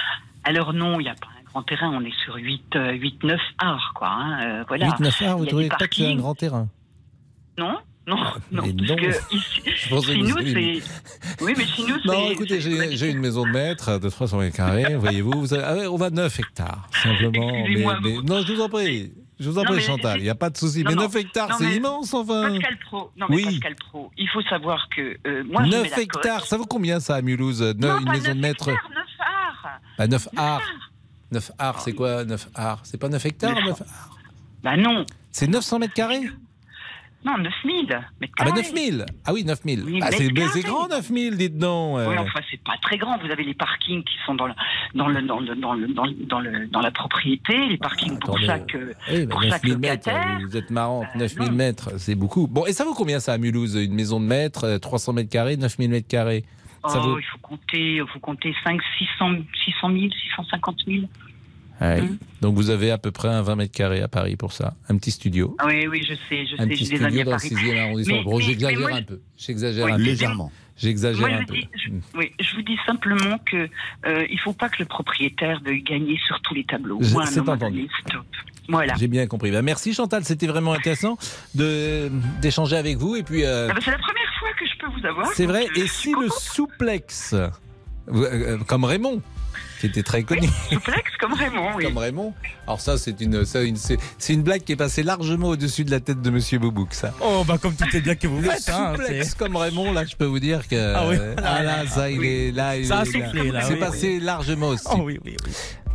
[0.45, 3.41] Alors non, il n'y a pas un grand terrain, on est sur 8, 8 9
[3.59, 4.09] arts, quoi.
[4.09, 4.87] hein, euh, voilà.
[4.87, 6.69] 8 9 arts, vous a trouvez pas que c'est un grand terrain
[7.59, 8.17] Non, non,
[8.51, 8.63] non.
[8.65, 8.97] mais parce non.
[8.97, 10.83] que ici, chez nous, c'est.
[11.45, 12.09] Oui, mais chez nous, c'est.
[12.09, 15.33] Non, écoutez, j'ai une maison de maître de 300 mètres carrés, voyez-vous.
[15.33, 17.53] vous avez- ah ouais, on va 9 hectares, simplement.
[17.53, 19.13] Mais, mais- non, je vous en prie.
[19.41, 20.85] Je vous en prie, Chantal, il n'y a pas de souci.
[20.87, 21.03] Mais non.
[21.03, 22.49] 9 hectares, c'est immense, enfin.
[22.53, 23.45] Pascal Pro, non mais Oui.
[23.45, 27.01] Pascal Pro, il faut savoir que euh, moi je mets 9 hectares, ça vaut combien
[27.01, 29.81] ça à Mulhouse Non, Une pas maison de 9 maître hectares, 9 arts.
[29.99, 30.61] Bah, 9 arts.
[31.33, 34.17] 9 arts, c'est quoi 9 arts C'est pas 9 hectares 9 arts
[34.63, 35.05] Bah non.
[35.31, 36.29] C'est 900 mètres carrés?
[37.25, 37.87] Non, 9000
[38.21, 38.63] mètres Ah bah carrés.
[38.63, 39.85] 9000 Ah oui, 9000.
[39.85, 40.29] Oui, ah, c'est
[40.65, 41.99] grand 9000, dites donc.
[42.01, 42.09] euh.
[42.09, 43.17] Oui, enfin, c'est pas très grand.
[43.19, 44.55] Vous avez les parkings qui sont dans le,
[44.97, 48.19] dans le, dans le, dans le, dans le, dans le- dans la propriété, les parkings
[48.19, 48.77] pour chaque,
[49.09, 50.39] Oui, bah, pour chaque 9000 mètres, locataire.
[50.49, 52.49] vous êtes marrante, 9000 mètres, c'est beaucoup.
[52.49, 55.31] Bon, et ça vaut combien ça à Mulhouse Une maison de maître, euh, 300 mètres
[55.31, 56.45] carrés, 9000 mètres carrés?
[56.89, 57.19] Ça Oh, vaut...
[57.19, 59.31] il faut compter, faut compter 5, 600,
[59.65, 60.01] 600 000,
[60.37, 61.03] 650 000.
[61.81, 62.03] Ah oui.
[62.03, 62.19] Mmh.
[62.43, 64.75] Donc vous avez à peu près un 20 mètres carrés à Paris pour ça.
[64.89, 65.57] Un petit studio.
[65.59, 67.37] Ah Oui, oui, je sais, je un sais, petit des amis studio à dans le
[67.37, 67.49] Paris.
[67.51, 68.17] 6e arrondissement.
[68.19, 69.21] Mais- Bon, j'exagère un peu.
[69.37, 69.99] J'exagère Oui, un.
[69.99, 70.53] Légèrement.
[70.77, 71.55] J'exagère un je peu.
[71.55, 73.69] dis, je, oui, je vous dis simplement que
[74.07, 76.99] euh, il faut pas que le propriétaire veuille gagner sur tous les tableaux.
[77.01, 77.89] Je- c'est entendu.
[78.07, 78.23] stop.
[78.69, 78.95] Voilà.
[78.97, 79.51] J'ai bien compris.
[79.51, 81.19] Bah, merci Chantal, c'était vraiment intéressant
[81.57, 83.17] de d'échanger avec vous.
[83.17, 85.29] Et puis, euh, Ah bah, c'est la première fois que je vous avoir.
[85.35, 85.67] c'est vrai.
[85.77, 87.49] Et si le souplex, euh,
[88.13, 89.21] euh, comme Raymond,
[89.81, 90.49] qui était très connu.
[90.71, 91.85] Souplex comme Raymond, oui.
[91.85, 92.33] Comme Raymond.
[92.67, 95.85] Alors ça, c'est une, ça, une- c'est c'est une blague qui est passée largement au-dessus
[95.85, 97.13] de la tête de Monsieur Boubouk, ça.
[97.21, 98.69] Oh, bah comme toutes les blagues que vous Le faites.
[98.69, 100.95] Hein, souplex c'est- comme Raymond, là, je peux vous dire que.
[100.95, 101.17] Ah oui.
[101.43, 102.77] ah là, ça, il est là.
[102.77, 104.85] il Ça a est- soufflé, là, C'est oui, passé largement aussi.
[104.93, 105.53] Oh oui, oui, oui.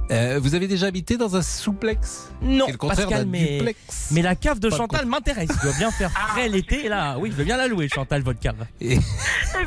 [0.10, 2.30] Euh, vous avez déjà habité dans un souplex?
[2.42, 4.10] Non, le contraire Pascal, mais, duplex.
[4.12, 5.50] mais la cave de Pas Chantal m'intéresse.
[5.54, 7.18] Il doit bien faire Ah, frais l'été, là.
[7.20, 8.66] Oui, je veux bien la louer, Chantal, votre cave.
[8.80, 8.94] Et,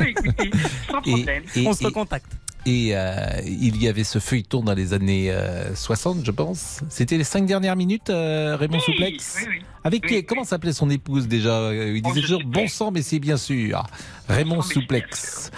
[0.00, 0.50] écoutez,
[0.90, 1.03] sans
[1.57, 2.33] et- On se et- recontacte.
[2.66, 3.14] Et euh,
[3.46, 6.80] il y avait ce feuilleton dans les années euh, 60, je pense.
[6.90, 9.36] C'était les cinq dernières minutes, euh, Raymond Oui, Souplex.
[9.40, 9.64] oui, oui.
[9.82, 13.00] Avec qui Oui, Comment s'appelait son épouse déjà Euh, Il disait toujours bon sang, mais
[13.02, 13.82] c'est bien sûr.
[14.28, 15.50] Raymond Souplex.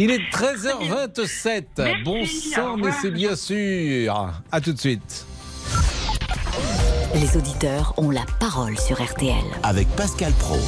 [0.00, 1.64] Il est 13h27.
[1.78, 4.32] Merci, bon sang, mais c'est bien sûr.
[4.50, 5.26] À tout de suite.
[7.14, 9.36] Les auditeurs ont la parole sur RTL.
[9.62, 10.58] Avec Pascal Pro.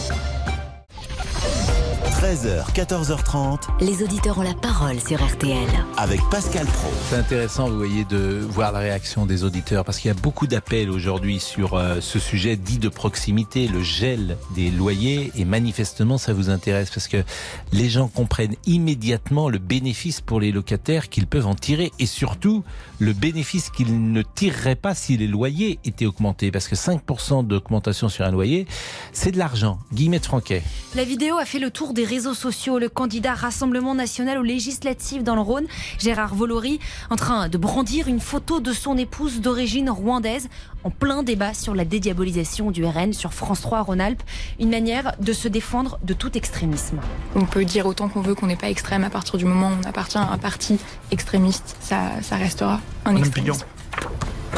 [2.18, 3.60] 13h, 14h30.
[3.80, 5.68] Les auditeurs ont la parole sur RTL.
[5.96, 6.88] Avec Pascal Pro.
[7.08, 10.48] C'est intéressant, vous voyez, de voir la réaction des auditeurs, parce qu'il y a beaucoup
[10.48, 16.18] d'appels aujourd'hui sur euh, ce sujet dit de proximité, le gel des loyers, et manifestement,
[16.18, 17.22] ça vous intéresse, parce que
[17.70, 22.64] les gens comprennent immédiatement le bénéfice pour les locataires qu'ils peuvent en tirer, et surtout
[22.98, 28.08] le bénéfice qu'ils ne tireraient pas si les loyers étaient augmentés, parce que 5% d'augmentation
[28.08, 28.66] sur un loyer,
[29.12, 29.78] c'est de l'argent.
[29.92, 30.64] Guillemette Franquet.
[30.96, 32.78] La vidéo a fait le tour des réseaux sociaux.
[32.78, 35.66] Le candidat Rassemblement national aux législatives dans le Rhône,
[35.98, 40.48] Gérard Volory, en train de brandir une photo de son épouse d'origine rwandaise
[40.84, 44.22] en plein débat sur la dédiabolisation du RN sur France 3 Rhône-Alpes.
[44.58, 46.98] Une manière de se défendre de tout extrémisme.
[47.34, 49.76] On peut dire autant qu'on veut qu'on n'est pas extrême à partir du moment où
[49.84, 50.78] on appartient à un parti
[51.10, 51.76] extrémiste.
[51.80, 53.66] Ça, ça restera un Madame extrémisme.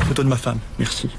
[0.07, 1.11] Photo de ma femme, merci.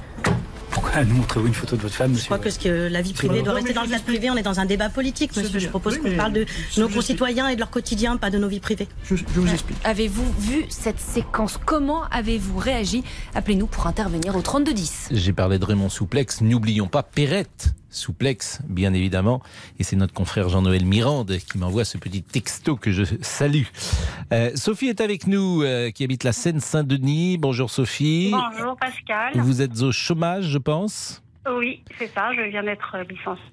[0.72, 3.14] Pourquoi nous montrez-vous une photo de votre femme, Je crois que, ce que la vie
[3.14, 4.30] privée doit rester dans le cadre privé.
[4.30, 5.60] On est dans un débat politique, monsieur.
[5.60, 6.46] Je propose qu'on parle de
[6.78, 8.88] nos concitoyens et de leur quotidien, pas de nos vies privées.
[9.06, 9.78] Je, vous explique.
[9.84, 11.60] Avez-vous vu cette séquence?
[11.64, 13.04] Comment avez-vous réagi?
[13.36, 15.10] Appelez-nous pour intervenir au 3210.
[15.12, 16.42] J'ai parlé de Raymond Souplex.
[16.42, 19.42] N'oublions pas Perrette Souplex, bien évidemment.
[19.80, 23.66] Et c'est notre confrère Jean-Noël Mirande qui m'envoie ce petit texto que je salue.
[24.34, 27.38] Euh, Sophie est avec nous, euh, qui habite la Seine-Saint-Denis.
[27.38, 28.32] Bonjour Sophie.
[28.32, 29.34] Bonjour Pascal.
[29.36, 31.22] Vous êtes au chômage, je pense?
[31.50, 33.44] Oui, c'est ça, je viens d'être licenciée.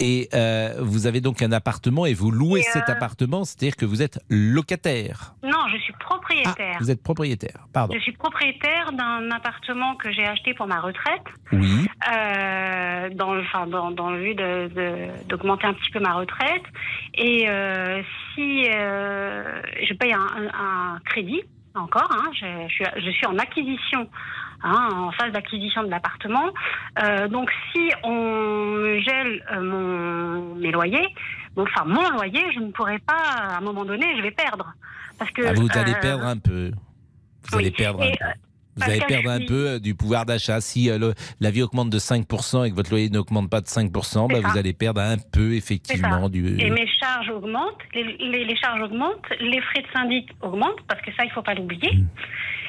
[0.00, 3.76] Et euh, vous avez donc un appartement et vous louez Et, cet euh, appartement, c'est-à-dire
[3.76, 5.34] que vous êtes locataire.
[5.44, 6.76] Non, je suis propriétaire.
[6.80, 7.94] Vous êtes propriétaire, pardon.
[7.94, 11.86] Je suis propriétaire d'un appartement que j'ai acheté pour ma retraite, Oui.
[12.12, 14.34] euh, dans, le, enfin, dans, dans le but
[15.28, 16.62] d'augmenter un petit peu ma retraite.
[17.14, 17.46] Et
[18.34, 21.42] si je paye un, un- un crédit,
[21.76, 24.08] encore, hein, je, je suis, je suis en acquisition,
[24.64, 26.46] hein, en phase d'acquisition de l'appartement.
[27.02, 31.06] Euh, donc si on gèle euh, mon, mes loyers,
[31.54, 34.74] donc, enfin mon loyer, je ne pourrai pas, à un moment donné, je vais perdre.
[35.18, 36.72] Parce que, Ah, vous allez euh, perdre un peu.
[37.50, 38.16] Vous allez perdre un peu.
[38.76, 40.60] Vous allez perdre un peu du pouvoir d'achat.
[40.60, 44.26] Si le- la vie augmente de 5% et que votre loyer n'augmente pas de 5%,
[44.28, 46.58] bah, vous allez perdre un peu, effectivement, du.
[46.60, 51.00] Et mes charges augmentent, les, les- les charges augmentent, les frais de syndic augmentent, parce
[51.02, 51.92] que ça, il ne faut pas l'oublier.
[51.94, 52.06] Mm.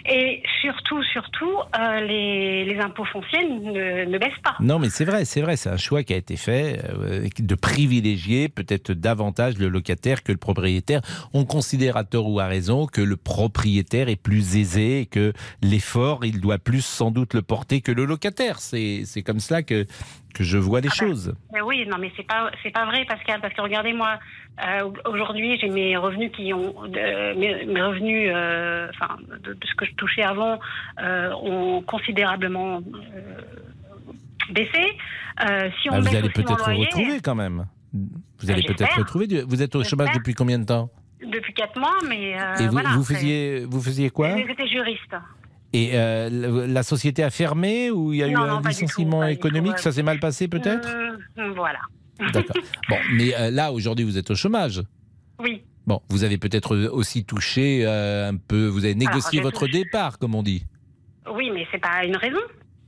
[0.08, 4.56] Et surtout, surtout, euh, les, les impôts fonciers ne, ne baissent pas.
[4.60, 7.56] Non, mais c'est vrai, c'est vrai, c'est un choix qui a été fait euh, de
[7.56, 11.02] privilégier peut-être davantage le locataire que le propriétaire.
[11.34, 15.34] On considère à tort ou à raison que le propriétaire est plus aisé et que
[15.62, 18.60] l'effort, il doit plus sans doute le porter que le locataire.
[18.60, 19.86] C'est comme cela que,
[20.36, 21.34] que je vois les choses.
[21.54, 24.20] Mais oui, non, mais c'est pas c'est pas vrai, Pascal, parce que regardez moi,
[24.68, 29.66] euh, aujourd'hui j'ai mes revenus qui ont euh, mes, mes revenus, euh, enfin de, de
[29.66, 30.60] ce que je touchais avant,
[31.02, 32.82] euh, ont considérablement
[34.52, 34.98] baissé.
[35.82, 37.66] Si on Ah, vous allez peut-être retrouver quand même.
[37.94, 39.28] Vous Ben, allez peut-être retrouver.
[39.28, 40.90] du- Vous êtes au chômage depuis combien de temps?
[41.26, 44.36] Depuis quatre mois, mais Et vous, voilà, vous faisiez vous faisiez quoi?
[44.38, 45.16] J'étais juriste.
[45.76, 49.26] Et euh, la, société a fermé ou il y a eu Non, un tout, licenciement
[49.26, 49.76] économique?
[49.76, 49.82] tout.
[49.82, 50.88] Ça s'est mal passé peut-être?
[51.38, 51.80] Hum, voilà.
[52.32, 52.56] D'accord.
[52.88, 54.82] Bon, mais euh, là aujourd'hui vous êtes au chômage.
[55.40, 55.64] Oui.
[55.86, 60.18] Bon, vous avez peut-être aussi touché euh, un peu, vous avez négocié votre touché- départ,
[60.18, 60.66] comme on dit.
[61.32, 62.40] Oui, mais c'est pas une raison.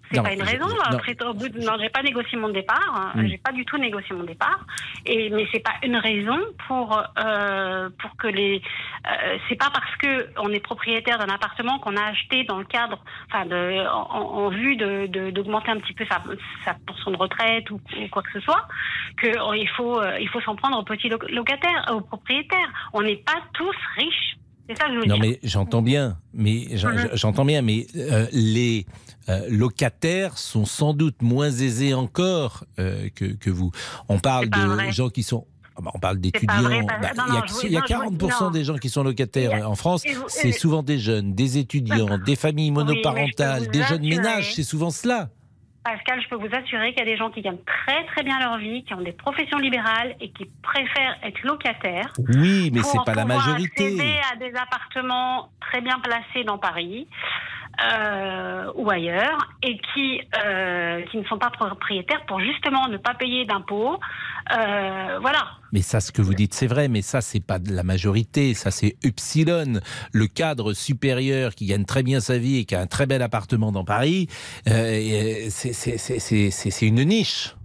[0.10, 0.68] C'est Non, pas une raison.
[0.70, 0.98] je- non.
[0.98, 2.94] Après, au bout de- non, j'ai pas négocié mon départ.
[2.96, 3.12] hein.
[3.16, 3.28] Mm.
[3.28, 4.60] J'ai pas du tout négocié mon départ.
[5.06, 8.62] Et mais c'est pas une raison pour euh, pour que les.
[9.06, 12.66] euh, c'est pas parce que on est propriétaire d'un appartement qu'on a acheté dans le
[12.66, 16.22] cadre, enfin, de, en, en vue de de- d'augmenter un petit peu sa,
[16.64, 18.66] sa pension de retraite ou, ou quoi que ce soit,
[19.18, 22.70] que oh, il faut euh, il faut s'en prendre aux petits loc- locataires, aux propriétaires.
[22.94, 24.37] On n'est pas tous riches.
[24.70, 25.24] C'est ça que je veux Non, dire.
[25.24, 27.10] mais j'entends bien, mais j'en- Mhm.
[27.14, 28.86] j'entends bien, mais euh, les
[29.30, 33.72] euh, locataires sont sans doute moins aisés encore euh, que, que vous.
[34.10, 34.92] On parle de vrai.
[34.92, 35.46] gens qui sont.
[35.76, 36.48] ah bah, on parle d'étudiants.
[36.48, 38.52] Bah, Il y a- non, je vous- il y a non, je vous- 40% non.
[38.52, 40.04] des gens qui sont locataires en France.
[40.28, 44.56] C'est souvent des jeunes, des étudiants, des familles monoparentales, des jeunes ménages.
[44.56, 45.30] C'est souvent cela.
[45.88, 48.38] Pascal, je peux vous assurer qu'il y a des gens qui gagnent très très bien
[48.40, 52.12] leur vie, qui ont des professions libérales et qui préfèrent être locataires.
[52.28, 53.86] Oui, mais c'est pas la majorité.
[53.86, 57.08] accéder à des appartements très bien placés dans Paris
[57.84, 63.14] euh, ou ailleurs et qui euh, qui ne sont pas propriétaires pour justement ne pas
[63.14, 64.00] payer d'impôts.
[64.58, 65.48] Euh, voilà.
[65.74, 68.54] Mais ça, ce que vous dites, c'est vrai, mais ça, c'est pas de la majorité,
[68.54, 69.82] ça, c'est Upsilon,
[70.14, 73.22] le cadre supérieur qui gagne très bien sa vie et qui a un très bel
[73.22, 74.28] appartement dans Paris.
[74.66, 77.56] c'est- une niche.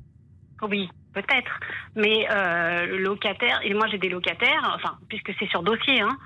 [0.62, 1.60] Oui, peut-être.
[1.94, 6.16] Mais euh, le locataire, et moi j'ai des locataires, enfin, puisque c'est sur dossier, hein,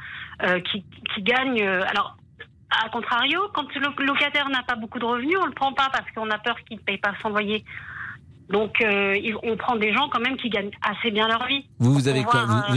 [0.45, 1.63] euh, qui, qui gagnent.
[1.63, 2.17] euh, alors,
[2.71, 5.89] à contrario, quand le locataire n'a pas beaucoup de revenus, on ne le prend pas
[5.93, 7.65] parce qu'on a peur qu'il ne paye pas son loyer.
[8.49, 11.67] Donc, euh, on prend des gens quand même qui gagnent assez bien leur vie.
[11.79, 12.13] Vous, vous euh,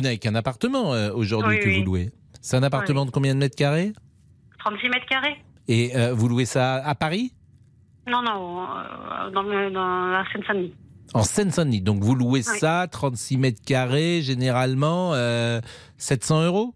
[0.02, 1.80] n'avez qu'un appartement euh, aujourd'hui Oui, que oui.
[1.80, 2.12] vous louez.
[2.42, 3.94] C'est un appartement de combien de mètres carrés
[4.60, 7.34] 36 mètres carrés Et euh, vous louez ça à Paris
[8.08, 8.68] Non, non,
[9.34, 10.74] dans, le- dans la Seine-Saint-Denis.
[11.14, 11.82] En Seine-Saint-Denis.
[11.82, 15.60] Donc vous louez ça, 36 mètres carrés, généralement euh,
[15.98, 16.74] 700 euros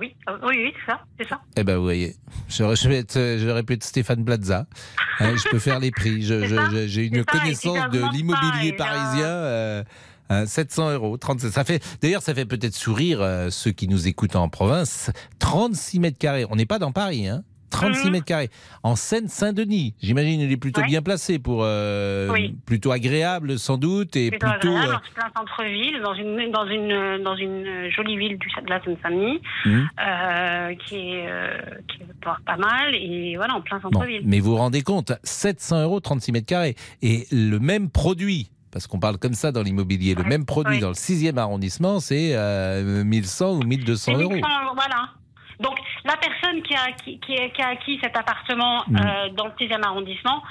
[0.00, 1.40] oui, euh, oui, oui, c'est ça, c'est ça.
[1.56, 2.16] Eh ben, vous voyez,
[2.48, 4.66] j'aurais je vais être, euh, j'aurais pu être Stéphane Plaza.
[5.22, 6.22] Hein, je peux faire les prix.
[6.22, 9.26] J'ai une connaissance ça de l'immobilier parisien.
[9.26, 9.84] euh,
[10.30, 11.52] hein, 700 euros, 37.
[11.52, 15.10] Ça fait, d'ailleurs, ça fait peut-être sourire euh, ceux qui nous écoutent en province.
[15.38, 16.46] 36 mètres carrés.
[16.48, 17.42] On n'est pas dans Paris, hein.
[17.70, 18.12] 36 Mhm.
[18.12, 18.50] mètres carrés.
[18.82, 19.94] En Seine-Saint-Denis.
[20.02, 20.86] J'imagine il est plutôt Ouais.
[20.86, 21.60] bien placé pour.
[21.62, 22.54] euh, Oui.
[22.66, 24.68] Plutôt agréable, sans doute, et plutôt plutôt.
[24.76, 28.68] agréable, euh, en plein centre-ville, dans une, dans, une, dans une jolie ville du, de
[28.70, 29.88] la Seine-Saint-Denis, Mhm.
[30.06, 34.22] euh, qui, est, euh, qui est pas pas mal, et voilà, en plein Bon, centre-ville.
[34.24, 36.74] mais vous vous rendez compte, 700 euros, 36 mètres carrés.
[37.02, 40.80] Et le même produit, parce qu'on parle comme ça dans l'immobilier, le même produit oui.
[40.80, 44.32] dans le 6e arrondissement, c'est euh, 1100 ou 1200 C'est euros.
[44.34, 45.10] 1100 voilà.
[45.60, 48.96] Donc, la personne qui a, qui, qui, qui a acquis cet appartement Mhm.
[48.96, 50.42] euh, dans le 6e arrondissement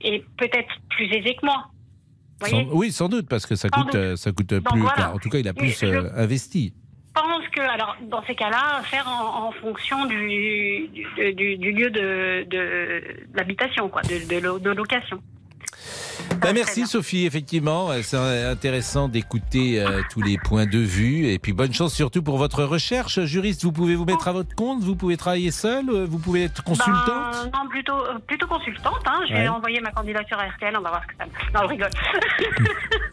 [0.00, 1.66] est peut-être plus aisée que moi.
[2.42, 4.16] Sans- oui, sans doute, parce que ça Sans coûte, doute.
[4.16, 4.80] ça coûte Donc plus.
[4.80, 5.14] voilà.
[5.14, 6.74] en tout cas, il a plus euh, investi.
[7.16, 11.72] Je pense que, alors, dans ces cas-là, faire en, en fonction du, du, du- du
[11.72, 15.20] lieu de, de, d'habitation, quoi, de, de location.
[16.40, 21.52] Ben, merci Sophie, effectivement, c'est intéressant d'écouter euh, tous les points de vue et puis
[21.52, 23.20] bonne chance surtout pour votre recherche.
[23.24, 26.44] Juriste, vous pouvez vous mettre à votre compte, vous pouvez travailler seul, euh, vous pouvez
[26.44, 26.94] être consultante.
[27.06, 29.00] Ben, non, plutôt, euh, plutôt consultante.
[29.06, 29.20] Hein.
[29.28, 29.48] Je vais Ouais.
[29.48, 31.30] envoyer ma candidature à RTL, on va voir ce que ça me...
[31.54, 31.90] Non, je rigole.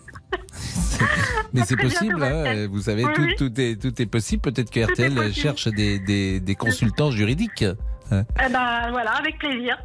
[1.53, 3.35] Mais c'est possible, hein, vous savez, Oui, tout, oui.
[3.37, 4.41] tout est, tout est possible.
[4.41, 7.63] Peut-être que Tout RTL cherche des, des, des consultants juridiques.
[8.11, 8.23] hein.
[8.45, 9.77] Eh ben voilà, avec plaisir.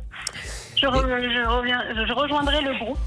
[0.77, 2.99] Je, re- je reviens, je rejoindrai le groupe.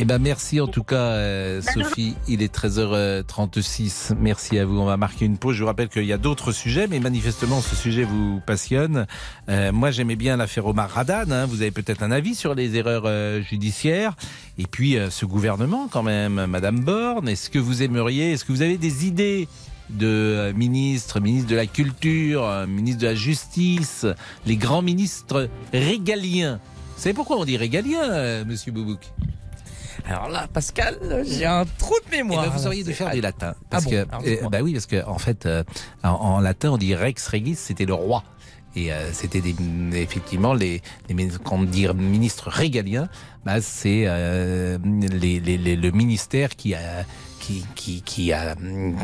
[0.00, 4.14] Eh ben merci en tout cas euh, Ben, Sophie, il est 13h36.
[4.18, 4.78] Merci à vous.
[4.78, 5.56] On va marquer une pause.
[5.56, 9.06] Je vous rappelle qu'il y a d'autres sujets, mais manifestement ce sujet vous passionne.
[9.48, 11.30] Euh, moi j'aimais bien l'affaire Omar Radan.
[11.32, 11.46] hein.
[11.46, 14.14] Vous avez peut-être un avis sur les erreurs euh, judiciaires.
[14.58, 17.28] Et puis ce gouvernement quand même, Madame Borne.
[17.28, 19.48] Est-ce que vous aimeriez, est-ce que vous avez des idées
[19.90, 24.06] de euh, ministre, ministre de la Culture, euh, ministre de la Justice,
[24.46, 26.60] les grands ministres régaliens.
[26.98, 28.98] Vous savez pourquoi on dit régalien, euh, Monsieur Boubouk?
[30.04, 32.42] Alors là, Pascal, j'ai un trou de mémoire.
[32.44, 33.54] Eh ben, vous auriez dû faire du latin.
[33.56, 35.62] Ah Parce bon que, Alors, euh, bah oui, parce que en fait, euh,
[36.02, 38.24] en, en latin, on dit rex regis, c'était le roi.
[38.74, 39.40] Et euh, c'était
[39.94, 43.08] effectivement les, les min- quand on dit ministre régalien,
[43.44, 47.04] bah c'est euh, les, les- les- le ministère qui a
[47.40, 48.56] qui, qui, qui, a,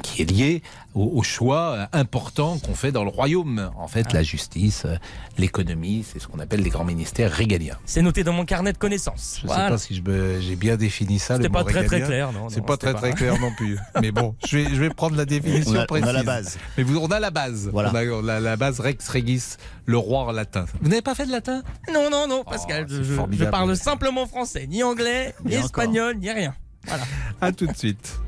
[0.02, 0.62] qui est lié
[0.94, 3.70] au, au choix important qu'on fait dans le royaume.
[3.76, 4.14] En fait, Ah.
[4.14, 4.96] la justice, euh,
[5.38, 7.76] l'économie, c'est ce qu'on appelle les grands ministères régaliens.
[7.84, 9.36] C'est noté dans mon carnet de connaissances.
[9.38, 9.64] Je ne Voilà.
[9.64, 11.36] sais pas si j'ai bien défini ça.
[11.36, 13.78] C'était pas très, très clair, non, C'est pas très très pas- clair non plus.
[14.00, 16.12] Mais bon, je vais, je vais prendre la définition On a- on a précise.
[16.12, 16.58] la base.
[16.78, 17.68] Mais vous, on a la base.
[17.72, 17.90] Voilà.
[17.92, 20.64] On a on a la base Rex Regis, le roi en latin.
[20.80, 21.62] Vous n'avez pas fait de latin?
[21.92, 26.54] Non, non, non, Pascal, je, je- parle simplement français, ni anglais, ni espagnol, ni rien.
[26.86, 27.02] Voilà.
[27.40, 28.20] À tout de suite.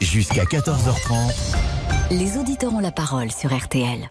[0.00, 1.34] Jusqu'à 14h30.
[2.10, 4.10] Les auditeurs ont la parole sur RTL.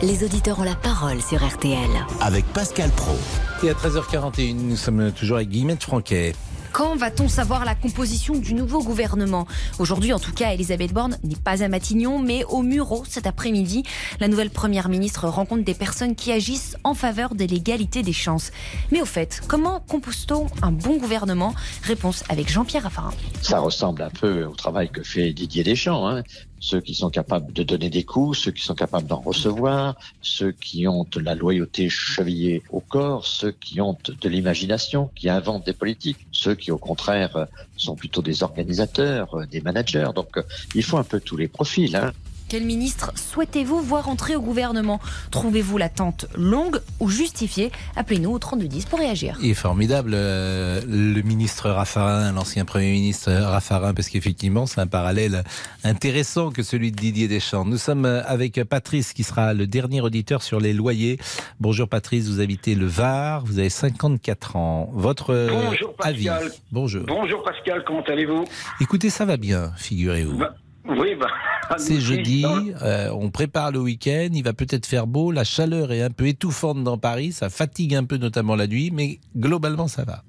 [0.00, 1.90] Les auditeurs ont la parole sur RTL.
[2.20, 3.16] Avec Pascal Pro.
[3.64, 6.34] Et à 13h41, nous sommes toujours avec Guillemette Franquet.
[6.76, 9.46] Quand va-t-on savoir la composition du nouveau gouvernement?
[9.78, 13.82] Aujourd'hui, en tout cas, Elisabeth Borne n'est pas à Matignon, mais au Muro cet après-midi.
[14.20, 18.50] La nouvelle première ministre rencontre des personnes qui agissent en faveur de l'égalité des chances.
[18.92, 21.54] Mais au fait, comment compose-t-on un bon gouvernement?
[21.82, 23.14] Réponse avec Jean-Pierre Raffarin.
[23.40, 26.06] Ça ressemble un peu au travail que fait Didier Deschamps.
[26.06, 26.24] Hein.
[26.58, 30.52] Ceux qui sont capables de donner des coups, ceux qui sont capables d'en recevoir, ceux
[30.52, 35.72] qui ont la loyauté chevillée au corps, ceux qui ont de l'imagination, qui inventent des
[35.72, 40.10] politiques, ceux qui au contraire sont plutôt des organisateurs, euh, des managers.
[40.14, 40.42] Donc euh,
[40.74, 41.94] il faut un peu tous les profils.
[41.94, 42.12] Hein.
[42.48, 45.00] Quel ministre souhaitez-vous voir entrer au gouvernement
[45.32, 49.36] Trouvez-vous l'attente longue ou justifiée Appelez-nous au 3210 pour réagir.
[49.42, 54.86] Il est formidable, euh, le ministre Raffarin, l'ancien Premier ministre Raffarin, parce qu'effectivement, c'est un
[54.86, 55.42] parallèle
[55.82, 57.64] intéressant que celui de Didier Deschamps.
[57.64, 61.18] Nous sommes avec Patrice, qui sera le dernier auditeur sur les loyers.
[61.58, 64.88] Bonjour Patrice, vous habitez le Var, vous avez 54 ans.
[64.92, 66.26] Votre euh, Bonjour, avis?
[66.26, 66.52] Pascal.
[66.70, 67.04] Bonjour.
[67.06, 68.44] Bonjour Pascal, comment allez-vous?
[68.80, 70.38] Écoutez, ça va bien, figurez-vous.
[70.38, 70.54] Bah,
[70.88, 71.26] Oui, bah,
[71.78, 72.44] C'est jeudi,
[72.82, 76.26] euh, on prépare le week-end, il va peut-être faire beau, la chaleur est un peu
[76.26, 80.22] étouffante dans Paris, ça fatigue un peu notamment la nuit, mais globalement ça va.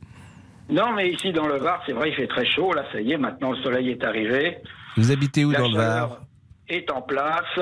[0.69, 2.73] Non, mais ici dans le Var, c'est vrai, il fait très chaud.
[2.73, 4.57] Là, ça y est, maintenant le soleil est arrivé.
[4.97, 6.21] Vous habitez où La dans le Var
[6.67, 7.59] est en place.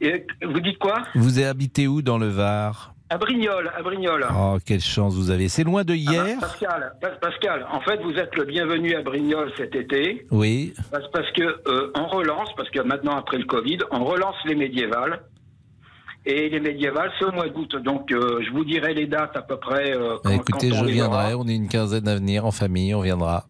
[0.00, 1.02] Et vous dites quoi?
[1.14, 2.94] Vous habitez où dans le Var?
[3.12, 4.24] À Brignoles, à Brignoles.
[4.32, 5.48] Oh, quelle chance vous avez.
[5.48, 8.94] C'est loin de Ah bah, hier Pascal, Pas- Pascal, en fait, vous êtes le bienvenu
[8.94, 10.26] à Brignoles cet été.
[10.30, 10.72] Oui.
[10.92, 14.54] Parce, parce que euh, on relance, parce que maintenant après le Covid, on relance les
[14.54, 15.22] médiévales.
[16.24, 17.74] Et les médiévales, c'est au mois d'août.
[17.82, 19.90] Donc, euh, je vous dirai les dates à peu près.
[19.96, 21.42] euh, quand, Bah, écoutez, quand on je viendrai, aura.
[21.44, 23.46] on est une quinzaine à venir en famille, on viendra.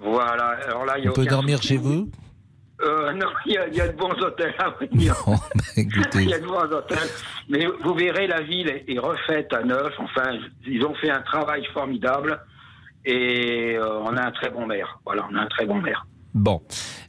[0.00, 0.56] Voilà.
[0.68, 2.10] Alors là, il y a On peut dormir chez vous
[2.80, 5.14] Euh, non, il y, a, il y a de bons hôtels à venir.
[5.26, 6.98] Bon, bah, Il y a de bons hôtels.
[7.48, 9.92] Mais vous verrez, la ville est, est refaite à neuf.
[9.98, 12.40] Enfin, ils ont fait un travail formidable.
[13.04, 14.98] Et euh, on a un très bon maire.
[15.04, 16.06] Voilà, on a un très bon maire.
[16.34, 16.62] bon.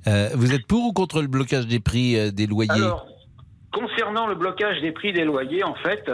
[0.08, 2.72] Euh, vous êtes pour ou contre le blocage des prix des loyers?
[2.72, 3.06] Alors,
[3.74, 6.10] concernant le blocage des prix des loyers, en fait,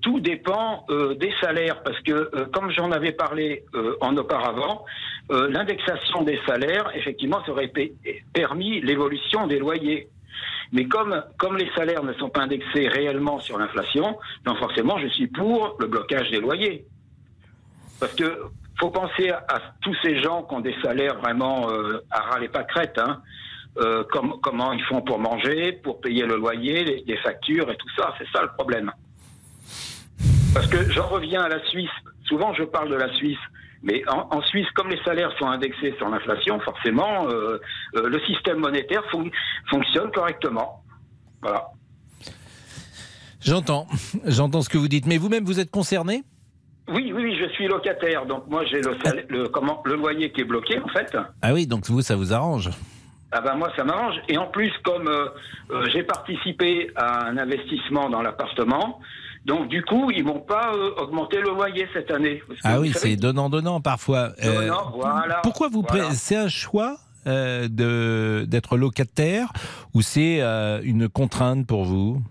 [0.00, 1.82] tout dépend des salaires.
[1.82, 3.64] Parce que, comme j'en avais parlé
[4.00, 4.84] en auparavant,
[5.30, 7.92] euh, l'indexation des salaires, effectivement, ça aurait pe-
[8.32, 10.08] permis l'évolution des loyers.
[10.72, 15.08] Mais comme, comme les salaires ne sont pas indexés réellement sur l'inflation, donc forcément, je
[15.08, 16.84] suis pour le blocage des loyers.
[17.98, 18.44] Parce que
[18.78, 22.48] faut penser à, tous ces gens qui ont des salaires vraiment euh, à ras les
[22.48, 22.98] pâquerettes.
[22.98, 23.20] Hein.
[23.78, 27.90] Euh, comme- comment ils font pour manger, pour payer le loyer, les factures et tout
[27.96, 28.14] ça.
[28.18, 28.90] C'est ça le problème.
[30.54, 31.90] Parce que j'en reviens à la Suisse.
[32.24, 33.38] Souvent, je parle de la Suisse.
[33.82, 37.58] Mais en, en Suisse, comme les salaires sont indexés sur l'inflation, forcément, euh,
[37.96, 39.30] euh, le système monétaire fon-
[39.70, 40.82] fonctionne correctement.
[41.40, 41.68] Voilà.
[43.40, 43.86] J'entends,
[44.26, 45.06] j'entends ce que vous dites.
[45.06, 46.22] Mais vous-même, vous êtes concerné?
[46.88, 48.26] Oui, oui, oui, je suis locataire.
[48.26, 48.96] Donc moi, j'ai le,
[49.28, 51.16] le, comment, le loyer qui est bloqué, en fait.
[51.40, 52.68] Ah oui, donc vous, ça vous arrange.
[53.32, 54.16] Ah ben moi, ça m'arrange.
[54.28, 55.28] Et en plus, comme euh,
[55.92, 59.00] j'ai participé à un investissement dans l'appartement,
[59.44, 62.42] donc du coup, ils m'ont pas euh, augmenté le loyer cette année.
[62.62, 64.32] Ah oui, c'est donnant-donnant parfois.
[64.44, 66.10] Euh, Donnant, voilà, Pourquoi vous voilà.
[66.12, 69.52] C'est un choix euh, de d'être locataire
[69.94, 70.40] ou c'est
[70.82, 72.22] une contrainte pour vous?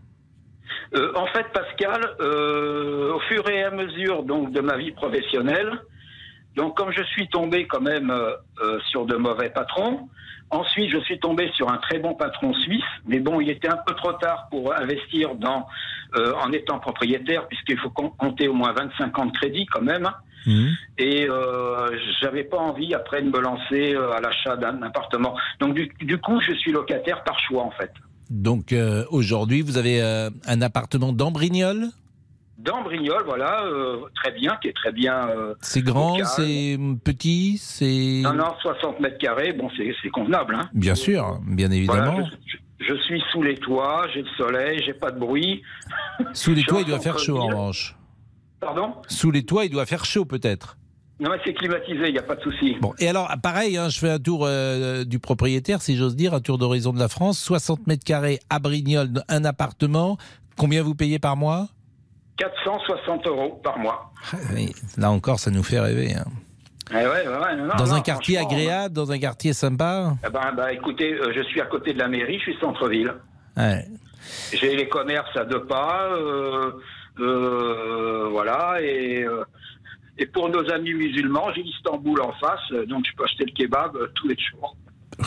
[0.93, 5.81] En fait, Pascal, au fur et à mesure donc de ma vie professionnelle,
[6.55, 8.33] donc comme je suis tombé quand même euh,
[8.63, 10.09] euh, sur de mauvais patrons,
[10.49, 13.77] ensuite je suis tombé sur un très bon patron suisse, mais bon, il était un
[13.85, 15.67] peu trop tard pour investir dans
[16.15, 19.81] euh, en étant propriétaire, puisqu'il faut com- compter au moins 25 ans de crédit quand
[19.81, 20.05] même.
[20.07, 20.15] hein.
[20.97, 25.37] Et euh, j'avais pas envie après de me lancer à l'achat d'un appartement.
[25.59, 27.91] Donc du, du coup, je suis locataire par choix en fait.
[28.31, 31.87] Donc euh, aujourd'hui, vous avez euh, un appartement dans Brignoles
[32.59, 35.29] Dans Brignoles, voilà, euh, très bien, qui est très bien.
[35.29, 38.19] euh, C'est grand, c'est petit, c'est...
[38.21, 40.55] Non, non, 60 mètres carrés, bon, c'est convenable.
[40.55, 40.69] Hein.
[40.73, 42.15] Bien sûr, bien évidemment.
[42.15, 42.29] Voilà,
[42.81, 45.63] je, suis sous les toits, j'ai le soleil, j'ai pas de bruit.
[46.33, 47.95] Sous les toits, il doit faire chaud en revanche.
[48.59, 48.93] Pardon?
[49.07, 50.77] Sous les toits, il doit faire chaud peut-être.
[51.21, 52.75] Non, mais c'est climatisé, il n'y a pas de souci.
[52.81, 56.33] Bon, et alors, pareil, hein, je fais un tour euh, du propriétaire, si j'ose dire,
[56.33, 57.39] un tour d'horizon de la France.
[57.39, 60.17] 60 mètres carrés à Brignoles, un appartement.
[60.57, 61.69] Combien vous payez par mois?
[62.39, 64.11] 460 euros par mois.
[64.55, 66.15] Oui, Là encore, ça nous fait rêver.
[66.15, 66.25] hein.
[66.91, 70.29] Eh ouais, ouais, ouais, non, dans non, un quartier agréable, dans un quartier sympa Eh
[70.31, 73.13] ben, bah, écoutez, euh, je suis à côté de la mairie, je suis centre-ville.
[74.53, 76.71] J'ai les commerces à deux pas, euh,
[77.19, 79.25] euh, voilà, et,
[80.17, 83.95] et pour nos amis musulmans, j'ai l'Istanbul en face, donc je peux acheter le kebab
[84.15, 84.75] tous les jours.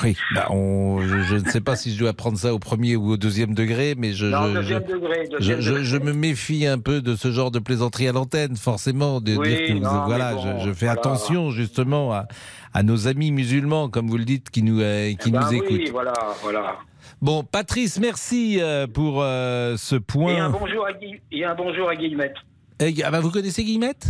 [0.02, 3.10] Oui, bah, on- je, ne sais pas si je dois prendre ça au premier ou
[3.12, 5.84] au deuxième degré, mais je, Non, je- deuxième je- degré, je, deuxième je- degré.
[5.84, 9.48] je me méfie un peu de ce genre de plaisanterie à l'antenne, forcément, de Oui,
[9.48, 10.92] dire que non, voilà, bon, je, fais voilà.
[11.00, 12.26] attention justement à,
[12.72, 15.48] à nos amis musulmans, comme vous le dites, qui nous, euh, qui Eh ben nous
[15.48, 15.90] oui, écoutent.
[15.92, 16.12] voilà,
[16.42, 16.76] voilà.
[17.20, 20.48] Bon, Patrice, merci euh, pour euh, ce Et un point.
[20.50, 22.34] bonjour à, Guy- et un bonjour à Guillemette.
[22.80, 24.06] Eh, ah bah, vous connaissez Guillemette?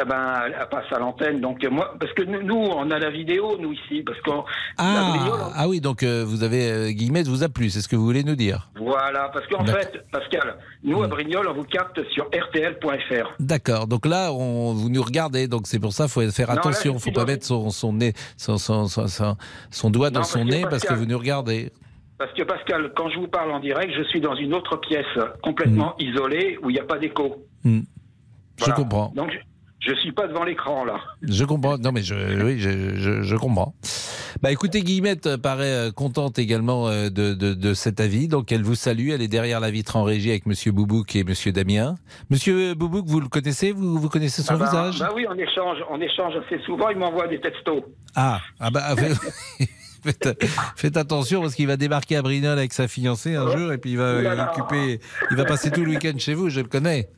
[0.00, 3.10] Eh ben, elle passe à l'antenne, donc euh, moi, parce que nous, on a la
[3.10, 4.42] vidéo, nous ici, parce qu'on.
[4.78, 7.96] ah, ah oui, donc euh, vous avez euh, Guillemette vous a plu, c'est ce que
[7.96, 8.70] vous voulez nous dire.
[8.76, 13.34] Voilà, parce qu'en fait, Pascal, nous à Brignoles, on vous capte sur RTL.fr.
[13.38, 13.86] D'accord.
[13.86, 15.46] Donc là, on, vous nous regardez.
[15.46, 16.94] Donc c'est pour ça, faut faire Non, là, attention.
[16.94, 19.36] je faut pas mettre son, son nez, son, son, son, son-
[19.70, 21.70] son doigt dans Non, son nez parce que vous nous regardez.
[22.16, 25.04] Parce que Pascal, quand je vous parle en direct, je suis dans une autre pièce
[25.42, 27.44] complètement isolée où il n'y a pas d'écho.
[27.62, 27.82] Voilà.
[28.66, 29.12] Je comprends.
[29.14, 29.30] Donc,
[29.84, 31.00] je ne suis pas devant l'écran là.
[31.22, 31.76] Je comprends.
[31.76, 32.14] Non, mais je,
[32.44, 33.74] oui, je, je, je comprends.
[34.40, 38.28] Bah, écoutez, Guillemette euh, paraît euh, contente également euh, de, de, de cet avis.
[38.28, 39.10] Donc, elle vous salue.
[39.10, 41.96] Elle est derrière la vitre en régie avec Monsieur Boubouk et Monsieur Damien.
[42.30, 43.72] Monsieur Boubouk, vous le connaissez?
[43.72, 44.98] Vous, vous connaissez son Ah bah, visage?
[45.00, 46.88] bah oui, on échange, on échange assez souvent.
[46.88, 47.82] Il m'envoie des textos.
[48.14, 48.94] Ah, ah bah,
[50.04, 50.44] faites,
[50.76, 53.92] faites attention parce qu'il va débarquer à Brignoles avec sa fiancée un jour et puis
[53.92, 57.08] il va occuper, il va passer tout le week-end chez vous, je le connais.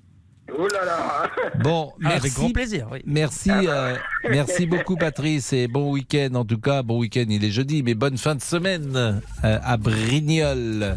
[0.52, 1.30] Oh là là
[1.62, 2.16] Bon, merci.
[2.18, 3.00] avec grand plaisir, oui.
[3.06, 3.96] Merci, euh,
[4.28, 6.82] merci beaucoup Patrice et bon week-end en tout cas.
[6.82, 8.94] Bon week-end, il est jeudi, mais bonne fin de semaine
[9.44, 10.96] euh, à Brignoles.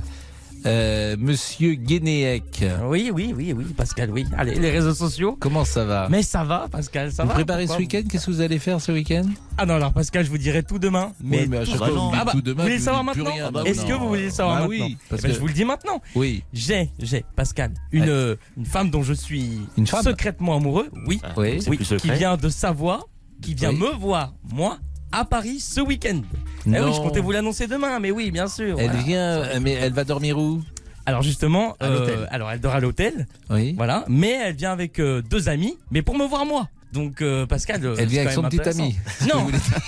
[0.66, 2.64] Euh, Monsieur Guénéec.
[2.86, 4.26] Oui, oui, oui, oui, Pascal, oui.
[4.38, 5.38] Allez, les réseaux sociaux.
[5.40, 6.08] Comment ça va?
[6.10, 7.36] Mais ça va, Pascal, ça Vous va.
[7.36, 8.02] préparez ce week-end?
[8.10, 9.24] Qu'est-ce que vous allez faire ce week-end?
[9.58, 11.14] Ah non, alors Pascal, je vous dirai tout demain.
[11.24, 12.80] Mais, Oui, mais à chaque tout, fois, vous Ah bah, tout demain, Vous voulez vous
[12.80, 13.32] le savoir maintenant.
[13.46, 15.36] Ah bah Est-ce que vous voulez le savoir Bah maintenant oui, parce Eh ben, que-
[15.36, 16.02] Je vous le dis maintenant.
[16.16, 16.44] Oui.
[16.54, 20.90] J'ai, j'ai, Pascal, une, euh, une femme dont je suis Une femme secrètement amoureux.
[21.08, 21.22] Oui.
[21.38, 21.60] Oui.
[21.68, 23.06] oui, qui vient de Savoie,
[23.42, 23.80] qui vient Oui.
[23.80, 24.78] me voir, moi,
[25.12, 26.22] à Paris ce week-end.
[26.66, 28.78] Eh oui, je comptais vous l'annoncer demain, mais oui, bien sûr.
[28.80, 29.02] Elle voilà.
[29.04, 30.62] vient, euh, mais elle va dormir où?
[31.06, 32.28] Alors justement, À euh, l'hôtel.
[32.32, 33.74] alors elle dort à l'hôtel, Oui.
[33.78, 36.68] voilà, mais elle vient avec euh, deux amis, mais pour me voir moi.
[36.92, 38.98] Donc euh, Pascal, Elle vient avec son petit ami.
[39.34, 39.48] Non,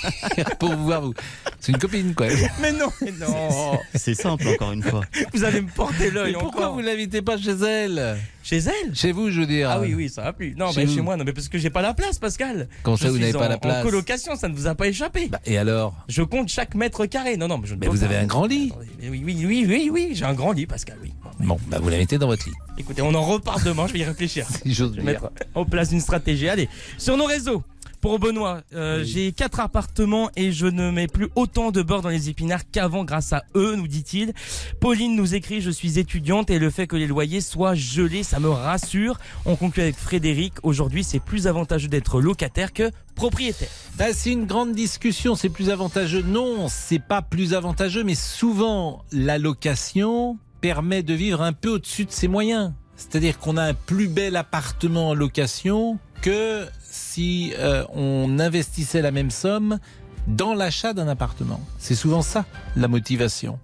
[0.60, 1.14] Pour vous voir, vous.
[1.60, 2.28] C'est une copine, quoi.
[2.62, 3.78] mais non, mais non.
[3.96, 5.02] C'est simple, encore une fois.
[5.34, 8.18] Vous allez me porter l'œil Mais pourquoi vous l'invitez pas chez elle?
[8.50, 9.70] Chez elle Chez vous, je veux dire.
[9.70, 10.56] Ah oui, oui, ça va plus.
[10.56, 10.96] Non, Chez mais vous.
[10.96, 12.68] chez moi, non, mais parce que j'ai pas la place, Pascal.
[12.82, 14.88] Comment ça, vous n'avez pas en- la place En colocation, ça ne vous a pas
[14.88, 15.28] échappé.
[15.28, 17.38] Bah, et alors Je compte chaque mètre carré.
[17.38, 18.06] Non, non, mais je ne Mais vous pas.
[18.06, 21.14] avez un grand lit Oui, oui, oui, oui, oui, j'ai un grand lit, Pascal, oui.
[21.40, 22.56] Bon, bah vous la mettez dans votre lit.
[22.80, 24.48] Écoutez, on en repart demain, je vais y réfléchir.
[24.64, 26.50] Si j'ose mettre en place une stratégie.
[26.50, 27.62] Allez, sur nos réseaux.
[28.02, 32.10] Pour Benoît, euh, j'ai quatre appartements et je ne mets plus autant de beurre dans
[32.10, 34.34] les épinards qu'avant grâce à eux, nous dit-il.
[34.80, 38.40] Pauline nous écrit, je suis étudiante et le fait que les loyers soient gelés, ça
[38.40, 39.20] me rassure.
[39.44, 43.68] On conclut avec Frédéric, aujourd'hui c'est plus avantageux d'être locataire que propriétaire.
[44.00, 46.22] Ah, c'est une grande discussion, c'est plus avantageux.
[46.22, 52.06] Non, c'est pas plus avantageux, mais souvent la location permet de vivre un peu au-dessus
[52.06, 52.72] de ses moyens.
[52.96, 59.12] C'est-à-dire qu'on a un plus bel appartement en location que si euh, on investissait la
[59.12, 59.80] même somme
[60.28, 61.62] dans l'achat d'un appartement.
[61.80, 63.60] C'est souvent ça, la motivation.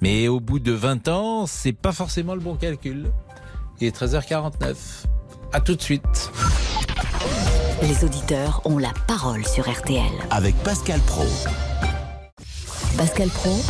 [0.00, 3.10] Mais au bout de 20 ans, c'est pas forcément le bon calcul.
[3.80, 4.74] Il est 13h49.
[5.52, 6.30] À tout de suite.
[7.82, 10.02] Les auditeurs ont la parole sur RTL.
[10.30, 11.26] Avec Pascal Pro.
[12.96, 13.60] Pascal Pro,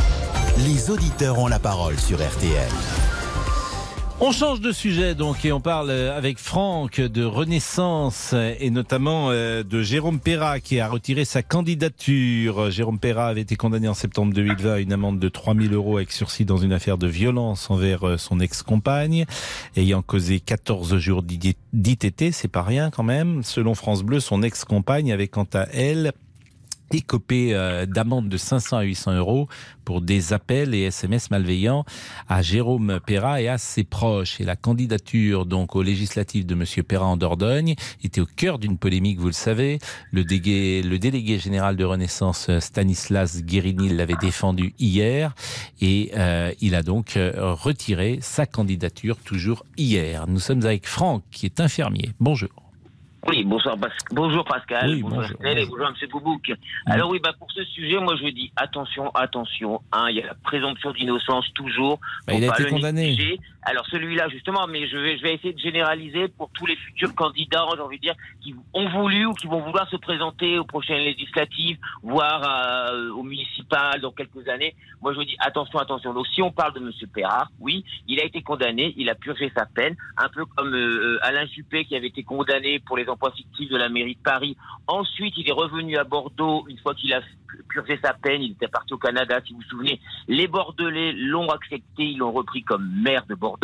[0.59, 2.71] Les auditeurs ont la parole sur RTL.
[4.19, 9.29] On change de sujet donc et on parle euh, avec Franck de Renaissance et notamment
[9.31, 12.71] euh, de Jérôme Perra qui a retiré sa candidature.
[12.71, 16.13] Jérôme Perra avait été condamné en septembre 2020 à une amende de 3000 euros avec
[16.13, 19.27] sursis dans une affaire de violence envers euh, son ex-compagne
[19.77, 23.43] ayant causé 14 jours d'ITT, c'est pas rien quand même.
[23.43, 26.15] Selon France Bleu, son ex-compagne avait quant à elle
[26.93, 29.49] écopé euh, d'amende de 500 à 800 euros
[29.85, 31.85] pour des appels et SMS malveillants
[32.29, 34.41] à Jérôme Perra et à ses proches.
[34.41, 38.79] Et la candidature donc aux législatives de Monsieur Perra en Dordogne était au cœur d'une
[38.79, 39.79] polémique, vous le savez.
[40.11, 45.35] Le délégué, le délégué général de Renaissance Stanislas Guérini l'avait défendu hier
[45.81, 50.27] et euh, il a donc euh, retiré sa candidature toujours hier.
[50.27, 52.11] Nous sommes avec Franck qui est infirmier.
[52.21, 52.66] Bonjour.
[53.29, 53.77] Oui, bonsoir,
[54.13, 56.09] bonjour Pascal, Oui, bonjour Estelle et bonjour M.
[56.11, 56.53] Boubouk.
[56.87, 59.81] Alors oui, bah pour ce sujet, moi je dis attention, attention.
[59.93, 61.99] Hein, il y a la présomption d'innocence toujours.
[62.27, 63.09] Bah, il a été condamné.
[63.09, 63.41] négliger.
[63.69, 67.13] Alors celui-là justement, mais je vais, je vais essayer de généraliser pour tous les futurs
[67.17, 70.65] candidats, j'ai envie de dire, qui ont voulu ou qui vont vouloir se présenter aux
[70.65, 74.77] prochaines législatives, voire euh, aux municipales dans quelques années.
[75.03, 76.15] Moi je dis attention, attention.
[76.15, 76.93] Donc si on parle de M.
[77.13, 81.19] Perrard, oui, il a été condamné, il a purgé sa peine, un peu comme euh,
[81.23, 84.57] Alain Juppé qui avait été condamné pour les emplois fictifs de la mairie de Paris.
[84.87, 87.21] Ensuite, il est revenu à Bordeaux une fois qu'il a
[87.69, 88.43] purgé sa peine.
[88.43, 90.01] Il était parti au Canada, si vous vous souvenez.
[90.29, 93.56] Les Bordelais l'ont accepté, ils l'ont repris comme maire de Bordeaux,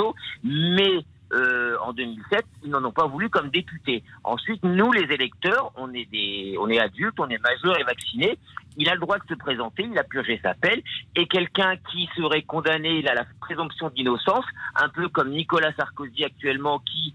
[0.45, 4.03] mais euh, en 2007, ils n'en ont pas voulu comme député.
[4.23, 8.39] Ensuite, nous, les électeurs, on est des, on est adultes, on est majeurs et vaccinés.
[8.77, 10.81] Il a le droit de se présenter, il a purgé sa peine,
[11.15, 14.45] et quelqu'un qui serait condamné, il a la présomption d'innocence,
[14.77, 17.15] un peu comme Nicolas Sarkozy actuellement, qui,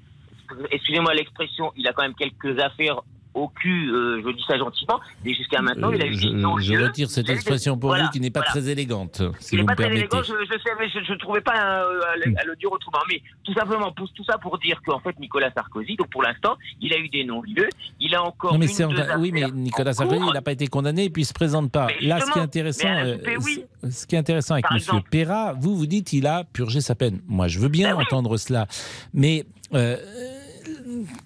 [0.71, 3.01] excusez-moi l'expression, il a quand même quelques affaires
[3.37, 6.33] au cul, euh, je dis ça gentiment, mais jusqu'à maintenant, il a eu je, des
[6.33, 6.63] non-lieux.
[6.79, 8.51] je retire cette expression pour voilà, vous qui n'est pas voilà.
[8.51, 12.33] très élégante, si Il n'est pas très élégant, je, ne trouvais pas euh, à, le-
[12.37, 12.99] à le dire autrement.
[13.09, 16.93] Mais tout simplement, tout ça pour dire qu'en fait, Nicolas Sarkozy, donc pour l'instant, il
[16.93, 17.69] a eu des non-lieux.
[17.99, 20.29] Il a encore Non mais une, c'est deux oui mais Nicolas Sarkozy cours.
[20.31, 21.87] il n'a pas été condamné et puis il se présente pas.
[22.01, 23.63] Là ce qui est intéressant euh, oui.
[23.89, 25.09] ce- qui est intéressant avec exemple.
[25.09, 27.21] Perra, vous vous dites il a purgé sa peine.
[27.27, 28.67] Moi je veux bien Ben entendre cela,
[29.13, 29.97] mais euh,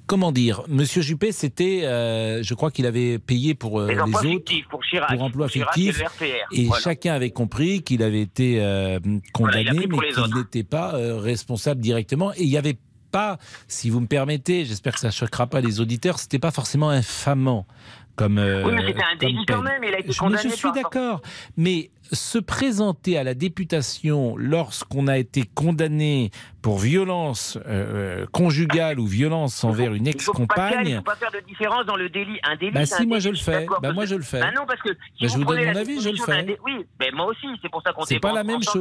[0.07, 4.21] comment dire Monsieur Juppé c'était euh, je crois qu'il avait payé pour euh, Les autres
[4.21, 5.09] fictifs pour Chirac.
[5.11, 6.03] pour emploi Pour Chirac fictif
[6.51, 6.81] et Voilà.
[6.83, 8.99] chacun avait compris qu'il avait été euh,
[9.33, 12.77] condamné mais qu'il n'était pas responsable directement et il y avait
[13.11, 13.37] pas,
[13.67, 17.67] si vous me permettez, j'espère que ça choquera pas les auditeurs, c'était pas forcément infamant
[18.15, 18.37] comme.
[18.37, 21.21] Oui, mais c'était un délit quand même, il a été Je- condamné je suis d'accord,
[21.57, 26.31] mais se présenter à la députation lorsqu'on a été condamné
[26.61, 30.95] pour violence euh, conjugale ou violence envers une Pascal, il ex-compagne.
[30.97, 32.37] faut pas faire de différence dans le délit.
[32.43, 33.65] Un délit, Bah si, un moi délit, je le fais.
[33.81, 34.39] Bah moi je le fais.
[34.41, 36.43] Bah non, parce que si Bah, je vous donne mon avis, je le fais.
[36.43, 38.79] dé- Oui, mais moi aussi, c'est pour ça qu'on C'est pas la même chose.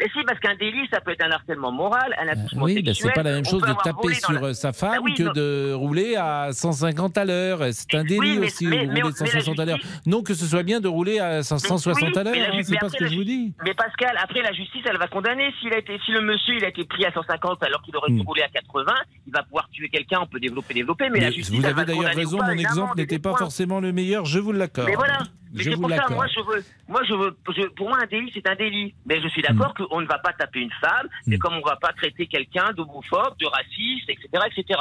[0.00, 2.86] Mais si, parce qu'un délit, ça peut être un harcèlement moral, un accouchement Oui, ben,
[2.94, 3.12] sexuel.
[3.14, 5.22] c'est pas la même chose de taper sur la- euh, sa Bah femme oui, que
[5.24, 5.32] non.
[5.32, 7.60] de rouler à 150 à l'heure.
[7.72, 9.60] C'est un délit Oui, mais- aussi, mais- vous mais roulez on- de mais la 160
[9.60, 9.78] à l'heure.
[10.06, 12.88] Non que ce soit bien de rouler à 160 Oui, à l'heure, hein, c'est pas
[12.88, 13.52] ce que je vous dis.
[13.64, 15.52] Mais Pascal, après la justice, elle va condamner.
[15.60, 18.10] S'il a été, si le monsieur il a été pris à 150 alors qu'il aurait
[18.12, 18.16] Hmm.
[18.20, 18.92] dû rouler à 80,
[19.26, 20.20] il va pouvoir tuer quelqu'un.
[20.22, 21.08] On peut développer, développer.
[21.10, 23.92] Mais, la justice, vous avez le d'ailleurs raison, pas, mon exemple n'était pas forcément le
[23.92, 24.88] meilleur, je vous l'accorde.
[24.88, 25.18] Mais voilà.
[25.52, 28.30] Mais c'est pour ça, moi je veux, moi je veux, je- pour moi un délit
[28.32, 28.94] c'est un délit.
[29.04, 29.46] Mais je suis Hmm.
[29.56, 32.26] d'accord qu'on ne va pas taper une femme, mais comme on ne va pas traiter
[32.28, 34.78] quelqu'un d'homophobe, de raciste, etc., etc.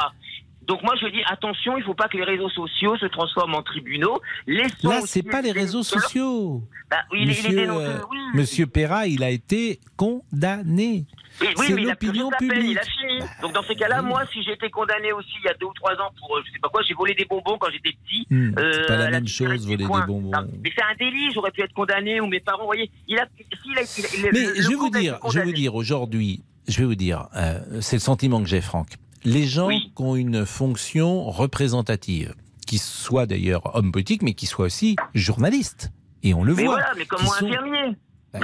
[0.70, 3.56] Donc moi je dis attention, il ne faut pas que les réseaux sociaux se transforment
[3.56, 4.22] en tribunaux.
[4.46, 6.62] Laissons Là, c'est pas les réseaux sociaux.
[6.92, 8.18] Bah, oui, Monsieur, dénoncé, euh, oui.
[8.36, 11.06] Monsieur Perra, il a été condamné.
[11.42, 12.72] Oui, oui, c'est mais il a purgé l'opinion publique.
[12.72, 13.30] il a fini.
[13.42, 15.74] Donc dans ces cas-là, moi, si j'ai été condamné aussi il y a deux ou
[15.74, 18.28] trois ans pour, euh, je sais pas quoi, j'ai volé des bonbons quand j'étais petit.
[18.30, 20.32] Hmm, euh, c'est pas la même chose, voler des bonbons.
[20.32, 23.18] Non, mais c'est un délit, j'aurais pu être condamné ou mes parents, vous voyez, il
[23.18, 23.26] a,
[23.64, 26.44] s'il a, il- il- Mais le- je vais vous dire, je vais vous dire aujourd'hui,
[26.68, 28.90] je vais vous dire, euh, c'est le sentiment que j'ai, Franck.
[29.26, 34.66] Les gens qui ont une fonction représentative, qui soient d'ailleurs hommes politiques, mais qui soient
[34.66, 35.92] aussi journalistes,
[36.24, 36.76] et on le Mais voit.
[36.76, 37.96] voilà, mais comme moi, sont- infirmier.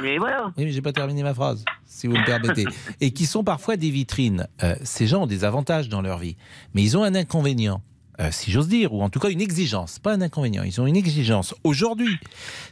[0.02, 0.46] Mais voilà.
[0.58, 2.66] Oui, mais j'ai pas terminé ma phrase, si vous me permettez.
[3.02, 4.48] Et qui sont parfois des vitrines.
[4.64, 6.38] Euh, ces gens ont des avantages dans leur vie,
[6.74, 7.82] mais ils ont un inconvénient.
[8.20, 10.88] euh, si j'ose dire, ou en tout cas une exigence, pas un inconvénient, ils ont
[10.88, 11.54] une exigence.
[11.64, 12.18] Aujourd'hui,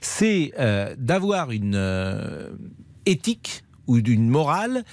[0.02, 1.78] c'est euh, d'avoir une
[3.06, 4.84] éthique ou d'une morale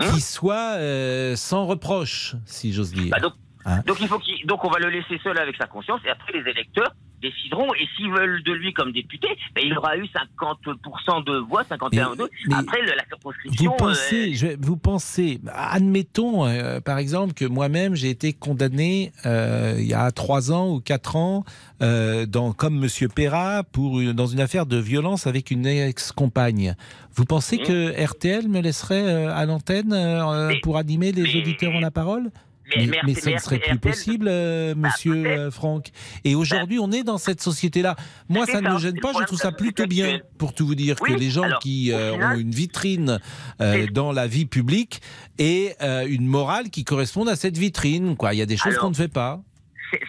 [0.00, 3.10] qui soit euh, sans reproche, si j'ose dire.
[3.10, 3.34] Bah donc,
[3.64, 3.82] Hein.
[3.86, 6.32] Donc il faut qu'il, donc on va le laisser seul avec sa conscience et après
[6.32, 11.24] les électeurs décideront et s'ils veulent de lui comme député, ben, il aura eu 50%
[11.24, 12.28] de voix, 51 ou 2.
[12.56, 13.70] Après le- la circonscription.
[13.70, 19.76] Vous pensez, je- vous pensez, admettons euh, par exemple que moi-même j'ai été condamné euh,
[19.78, 21.44] il y a trois ans ou quatre ans,
[21.82, 26.74] euh, dans, comme Monsieur Perra, pour dans une affaire de violence avec une ex-compagne.
[27.14, 27.62] Vous pensez Mmh.
[27.64, 32.30] que RTL me laisserait euh, à l'antenne euh, pour animer les auditeurs en la parole?
[32.76, 35.88] Mais- ce ne serait plus possible, euh, monsieur euh, Franck.
[36.24, 37.96] Et aujourd'hui, on est dans cette société-là.
[38.28, 39.12] Moi, C'est ça ne ça, me gêne pas.
[39.18, 42.38] Je trouve ça plutôt bien, pour tout vous dire, que les gens qui euh, ont
[42.38, 43.18] une vitrine
[43.60, 45.00] euh, dans la vie publique
[45.38, 48.16] et une morale qui correspondent à cette vitrine.
[48.16, 48.34] Quoi.
[48.34, 49.42] Il y a des choses qu'on ne fait pas.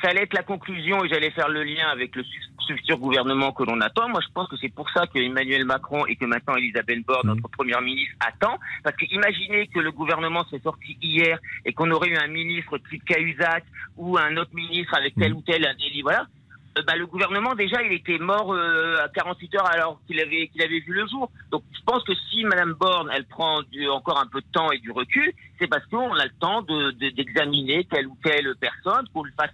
[0.01, 2.23] Ça allait être la conclusion et j'allais faire le lien avec le
[2.67, 4.07] futur gouvernement que l'on attend.
[4.09, 7.27] Moi, je pense que c'est pour ça que Emmanuel Macron et que maintenant Elisabeth Borne,
[7.27, 8.57] notre première ministre, attend.
[8.83, 12.77] Parce que imaginez que le gouvernement s'est sorti hier et qu'on aurait eu un ministre
[12.89, 13.63] type Cahuzac
[13.97, 16.27] ou un autre ministre avec tel ou tel délit, voilà.
[16.77, 20.47] Euh, bah, le gouvernement déjà il était mort euh, à 48 heures alors qu'il avait
[20.47, 21.29] qu'il avait vu le jour.
[21.51, 24.71] Donc je pense que si Madame Borne elle prend du, encore un peu de temps
[24.71, 28.55] et du recul, c'est parce qu'on a le temps de- de- d'examiner telle ou telle
[28.61, 29.51] personne, qu'on lui fasse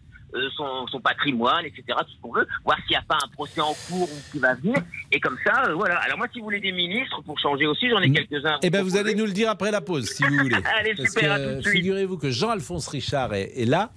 [0.55, 1.83] son, son patrimoine, etc.
[1.87, 4.39] Tout ce qu'on veut, voir s'il n'y a pas un procès en cours ou qui
[4.39, 4.77] va venir.
[5.11, 5.95] Et comme ça, euh, voilà.
[5.97, 8.55] Alors moi, si vous voulez des ministres pour changer aussi, j'en ai quelques-uns.
[8.55, 10.55] à Eh ben, vous allez nous le dire après la pause, si vous voulez.
[10.79, 11.73] Allez, Parce super, à tout de suite.
[11.73, 13.91] Figurez-vous que Jean-Alphonse Richard est, est là.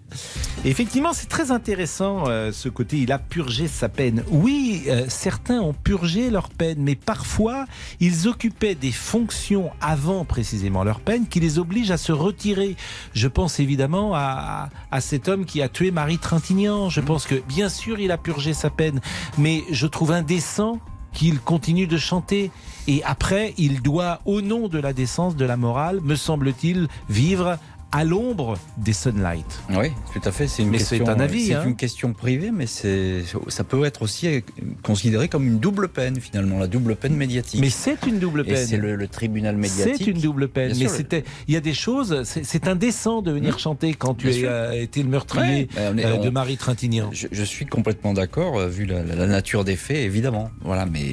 [0.65, 2.99] Et effectivement, c'est très intéressant euh, ce côté.
[2.99, 4.25] Il a purgé sa peine.
[4.29, 7.67] Oui, euh, certains ont purgé leur peine, mais parfois,
[7.99, 12.77] ils occupaient des fonctions avant précisément leur peine qui les obligent à se retirer.
[13.15, 16.89] Je pense évidemment à, à cet homme qui a tué Marie Trintignant.
[16.89, 19.01] Je pense que, bien sûr, il a purgé sa peine,
[19.39, 20.79] mais je trouve indécent
[21.13, 22.51] qu'il continue de chanter.
[22.87, 27.59] Et après, il doit, au nom de la décence, de la morale, me semble-t-il, vivre
[27.93, 29.61] à l'ombre des Sunlight.
[29.71, 30.47] Oui, tout à fait.
[30.47, 31.05] C'est une Mais question.
[31.05, 31.65] c'est un avis, C'est hein.
[31.67, 34.43] une question privée, mais c'est ça peut être aussi
[34.83, 37.61] considéré comme une double peine finalement, la double peine médiatique.
[37.61, 38.67] Mais c'est une double peine.
[38.67, 39.97] c'est le, le tribunal médiatique.
[39.99, 40.73] C'est une double peine.
[40.73, 44.33] Bien Mais c'était, il y a des choses, c'est indécent de venir chanter quand tu
[44.33, 44.49] sûr.
[44.51, 47.11] euh, été le meurtrier Ouais, euh, de Marie Trintignant.
[47.13, 50.51] Je, je suis complètement d'accord, euh, vu la, nature des faits, évidemment.
[50.63, 51.07] Voilà, mais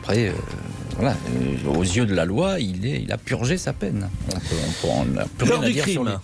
[0.00, 0.32] après,
[0.98, 1.14] voilà,
[1.66, 4.08] euh, aux yeux de la loi, il, est, il a purgé sa peine.
[4.28, 6.18] On peut, on peut- on n'a plus L'heure rien à du crime.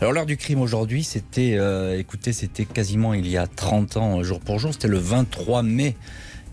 [0.00, 4.22] Alors l'heure du crime aujourd'hui, c'était, euh, écoutez, c'était quasiment il y a 30 ans,
[4.22, 4.72] jour pour jour.
[4.72, 5.94] C'était le 23 mai.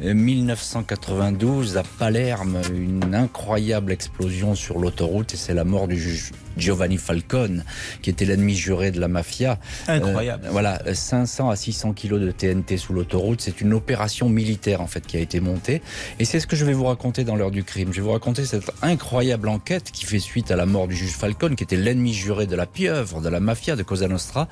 [0.03, 6.31] euh, 1992 à Palerme, une incroyable explosion sur l'autoroute et c'est la mort du juge
[6.57, 7.63] Giovanni Falcone,
[8.01, 9.59] qui était l'ennemi juré de la mafia.
[9.87, 10.45] Incroyable.
[10.47, 13.41] Euh, voilà, 500 à 600 kilos de TNT sous l'autoroute.
[13.41, 15.81] C'est une opération militaire en fait qui a été montée.
[16.19, 17.89] Et c'est ce que je vais vous raconter dans l'heure du crime.
[17.91, 21.11] Je vais vous raconter cette incroyable enquête qui fait suite à la mort du juge
[21.11, 24.47] Falcone, qui était l'ennemi juré de la pieuvre, de la mafia, de Cosa Nostra.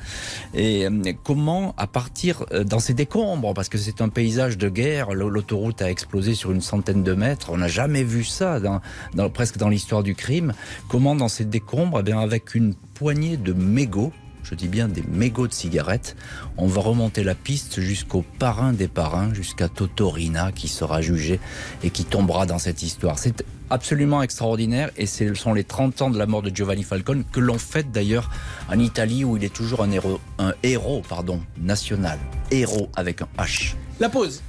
[0.53, 4.69] Et euh, comment, à partir euh, dans ces décombres, parce que c'est un paysage de
[4.69, 7.49] guerre, l'autoroute a explosé sur une centaine de mètres.
[7.51, 8.81] On n'a jamais vu ça, dans,
[9.13, 10.53] dans- presque dans l'histoire du crime.
[10.87, 14.11] Comment, dans ces décombres, eh bien, avec une poignée de mégots,
[14.43, 16.15] je dis bien des mégots de cigarettes,
[16.57, 21.39] on va remonter la piste jusqu'au parrain des parrains, jusqu'à Totorina, qui sera jugé
[21.83, 23.17] et qui tombera dans cette histoire.
[23.17, 27.23] C'est absolument extraordinaire et ce sont les 30 ans de la mort de Giovanni Falcone
[27.31, 28.29] que l'on fête d'ailleurs
[28.69, 32.17] en Italie où il est toujours un héros, un héros pardon, national.
[32.51, 33.75] Héros avec un H.
[33.99, 34.41] La pause.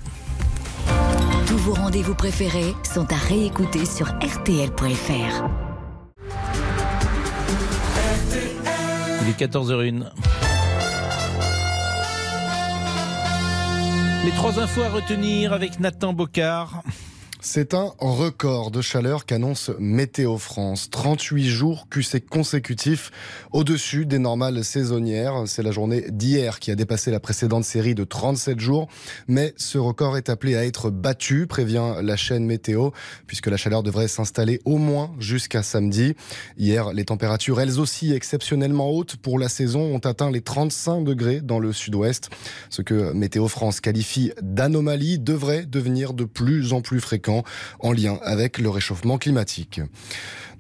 [1.47, 5.45] Tous vos rendez-vous préférés sont à réécouter sur rtl.fr.
[9.31, 10.07] Il est 14h01.
[14.25, 16.83] Les trois infos à retenir avec Nathan Bocard.
[17.43, 20.91] C'est un record de chaleur qu'annonce Météo France.
[20.91, 23.11] 38 jours QC consécutifs
[23.51, 25.45] au-dessus des normales saisonnières.
[25.47, 28.89] C'est la journée d'hier qui a dépassé la précédente série de 37 jours.
[29.27, 32.91] Mais ce record est appelé à être battu, prévient la chaîne Météo,
[33.27, 36.15] puisque la chaleur devrait s'installer au moins jusqu'à samedi.
[36.59, 41.41] Hier, les températures, elles aussi exceptionnellement hautes pour la saison, ont atteint les 35 degrés
[41.41, 42.29] dans le sud-ouest.
[42.69, 47.30] Ce que Météo France qualifie d'anomalie devrait devenir de plus en plus fréquent
[47.81, 49.81] en lien avec le réchauffement climatique.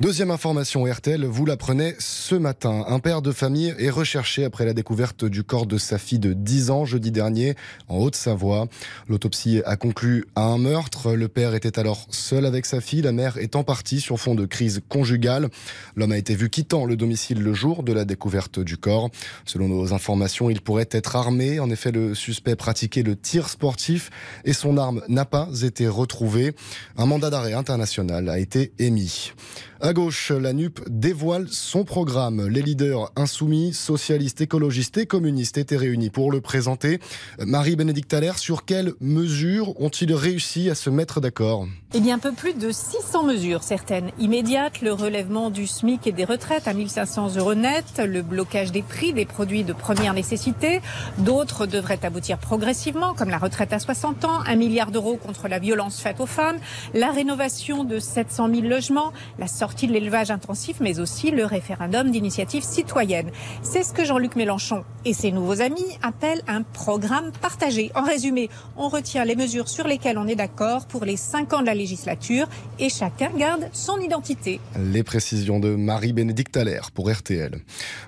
[0.00, 2.84] Deuxième information RTL, vous l'apprenez ce matin.
[2.88, 6.32] Un père de famille est recherché après la découverte du corps de sa fille de
[6.32, 7.54] 10 ans jeudi dernier
[7.86, 8.68] en Haute-Savoie.
[9.08, 11.12] L'autopsie a conclu à un meurtre.
[11.12, 14.46] Le père était alors seul avec sa fille, la mère étant partie sur fond de
[14.46, 15.50] crise conjugale.
[15.96, 19.10] L'homme a été vu quittant le domicile le jour de la découverte du corps.
[19.44, 21.60] Selon nos informations, il pourrait être armé.
[21.60, 24.08] En effet, le suspect pratiquait le tir sportif
[24.46, 26.54] et son arme n'a pas été retrouvée.
[26.96, 29.34] Un mandat d'arrêt international a été émis.
[29.82, 32.46] À gauche, la NUP dévoile son programme.
[32.48, 37.00] Les leaders insoumis, socialistes, écologistes et communistes étaient réunis pour le présenter.
[37.38, 41.66] Marie-Bénédicte Allaire, sur quelles mesures ont-ils réussi à se mettre d'accord?
[41.94, 46.12] Eh bien, un peu plus de 600 mesures, certaines immédiates, le relèvement du SMIC et
[46.12, 50.82] des retraites à 1500 euros net, le blocage des prix des produits de première nécessité.
[51.16, 55.58] D'autres devraient aboutir progressivement, comme la retraite à 60 ans, un milliard d'euros contre la
[55.58, 56.58] violence faite aux femmes,
[56.92, 62.10] la rénovation de 700 000 logements, la sortie de l'élevage intensif, mais aussi le référendum
[62.10, 63.30] d'initiative citoyenne.
[63.62, 67.90] C'est ce que Jean-Luc Mélenchon et ses nouveaux amis appellent un programme partagé.
[67.94, 71.60] En résumé, on retient les mesures sur lesquelles on est d'accord pour les cinq ans
[71.60, 72.48] de la législature
[72.78, 74.60] et chacun garde son identité.
[74.78, 77.60] Les précisions de Marie-Bénédicte Allaire pour RTL.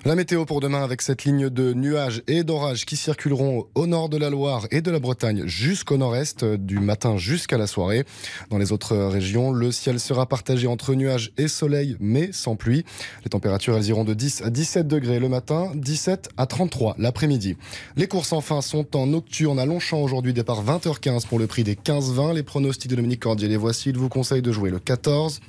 [0.05, 4.09] La météo pour demain avec cette ligne de nuages et d'orages qui circuleront au nord
[4.09, 8.03] de la Loire et de la Bretagne jusqu'au nord-est du matin jusqu'à la soirée.
[8.49, 12.83] Dans les autres régions, le ciel sera partagé entre nuages et soleil, mais sans pluie.
[13.23, 17.55] Les températures, elles iront de 10 à 17 degrés le matin, 17 à 33 l'après-midi.
[17.95, 21.75] Les courses, enfin, sont en nocturne à Longchamp aujourd'hui, départ 20h15 pour le prix des
[21.75, 22.33] 15-20.
[22.33, 23.89] Les pronostics de Dominique Cordier, les voici.
[23.89, 25.39] Il vous conseille de jouer le 14,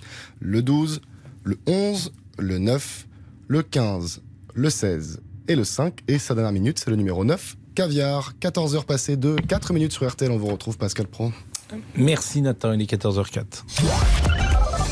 [0.41, 1.01] le 12,
[1.43, 3.07] le 11, le 9,
[3.49, 4.23] le 15,
[4.55, 6.01] le 16 et le 5.
[6.09, 8.35] Et sa dernière minute, c'est le numéro 9, Caviar.
[8.41, 10.31] 14h passées de 4 minutes sur RTL.
[10.31, 11.33] On vous retrouve, Pascal Pro.
[11.97, 14.54] Merci Nathan, il est 14h04.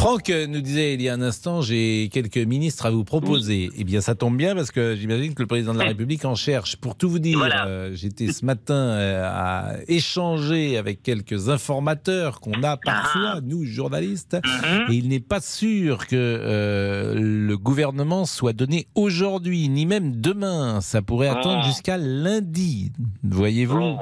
[0.00, 3.68] Franck nous disait il y a un instant, j'ai quelques ministres à vous proposer.
[3.76, 6.34] Eh bien, ça tombe bien parce que j'imagine que le président de la République en
[6.34, 6.76] cherche.
[6.76, 12.62] Pour tout vous dire, euh, j'étais ce matin euh, à échanger avec quelques informateurs qu'on
[12.62, 14.38] a parfois, nous journalistes,
[14.88, 20.80] et il n'est pas sûr que euh, le gouvernement soit donné aujourd'hui, ni même demain.
[20.80, 22.90] Ça pourrait attendre jusqu'à lundi.
[23.22, 23.98] Voyez-vous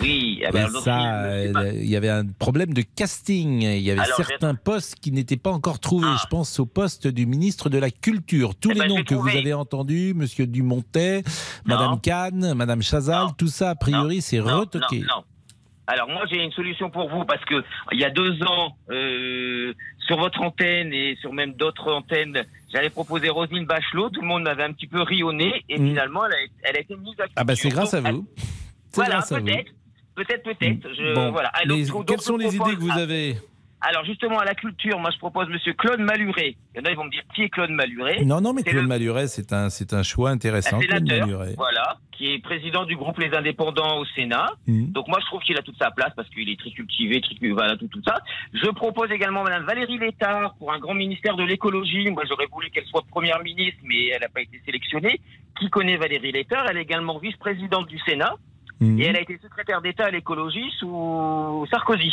[0.00, 3.62] Oui, eh ben, ça, euh, il y avait un problème de casting.
[3.62, 6.08] Il y avait Alors, certains postes qui n'étaient pas encore trouvés.
[6.22, 8.54] Je pense au poste du ministre de la Culture.
[8.56, 11.22] Tous Eh les ben, noms que vous avez entendus, Monsieur Dumontet,
[11.64, 15.00] Madame Kahn, Madame Chazal, tout ça, a priori, c'est retoqué.
[15.00, 15.22] non.
[15.86, 17.62] Alors moi j'ai une solution pour vous parce que
[17.92, 19.74] il y a deux ans euh,
[20.06, 24.44] sur votre antenne et sur même d'autres antennes j'avais proposé Roselyne Bachelot tout le monde
[24.44, 25.88] m'avait un petit peu ri au nez et Mm.
[25.88, 26.36] finalement elle a,
[26.70, 28.26] elle a été mise à Ah bah c'est grâce à vous.
[28.94, 29.72] Voilà peut-être
[30.14, 33.36] peut-être peut-être Bon, voilà Ah, donc- quelles sont les idées que vous avez
[33.86, 36.90] alors justement à la culture moi je propose Monsieur Claude Maluret il y en a
[36.90, 39.52] ils vont me dire qui est Claude Maluret Non, non, mais Claude le- Maluret, c'est
[39.52, 40.78] un, c'est un choix intéressant.
[40.78, 41.54] un Claude sénateur, Maluret.
[41.58, 44.52] voilà, qui est président du groupe Les Indépendants au Sénat.
[44.66, 44.90] Mhm.
[44.92, 47.34] Donc moi, je trouve qu'il a toute sa place parce qu'il est très cultivé, très,
[47.50, 48.22] voilà, tout, tout ça.
[48.54, 52.08] Je propose également Madame Valérie Létard pour un grand ministère de l'écologie.
[52.10, 55.20] Moi, j'aurais voulu qu'elle soit première ministre, mais elle n'a pas été sélectionnée.
[55.60, 56.64] Qui connaît Valérie Létard?
[56.70, 58.34] Elle est également vice-présidente du Sénat
[58.84, 59.00] Mhm.
[59.00, 62.12] et elle a été secrétaire d'État à l'écologie sous Sarkozy.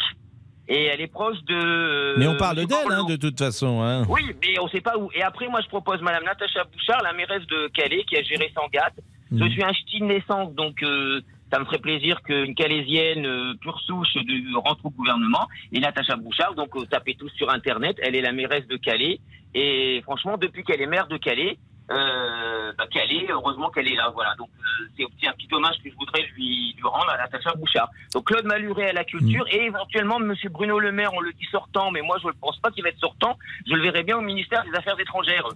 [0.67, 2.15] Et elle est proche de.
[2.17, 3.81] Mais on parle d'elle, hein, de toute façon.
[3.81, 4.05] Hein.
[4.07, 5.09] Oui, mais on ne sait pas où.
[5.13, 8.51] Et après, moi, je propose Madame Natacha Bouchard, la mairesse de Calais, qui a géré
[8.55, 8.93] Sangatte.
[9.31, 9.49] Je Mhm.
[9.51, 13.79] suis un ch'ti de naissance, donc euh, ça me ferait plaisir qu'une Calaisienne euh, pure
[13.81, 15.47] souche de, rentre au gouvernement.
[15.73, 19.19] Et Natacha Bouchard, donc euh, tapez tous sur Internet, elle est la mairesse de Calais.
[19.53, 21.57] Et franchement, depuis qu'elle est maire de Calais,
[21.89, 24.11] euh, bah, Calais, heureusement qu'elle est là.
[24.13, 27.17] Voilà, donc euh, c'est aussi un petit hommage que je voudrais lui, lui rendre à
[27.17, 27.89] Natacha Bouchard.
[28.13, 31.47] Donc Claude Maluret à la culture et éventuellement Monsieur Bruno Le Maire, on le dit
[31.51, 33.37] sortant, mais moi je ne pense pas qu'il va être sortant.
[33.67, 35.47] Je le verrai bien au ministère des Affaires étrangères.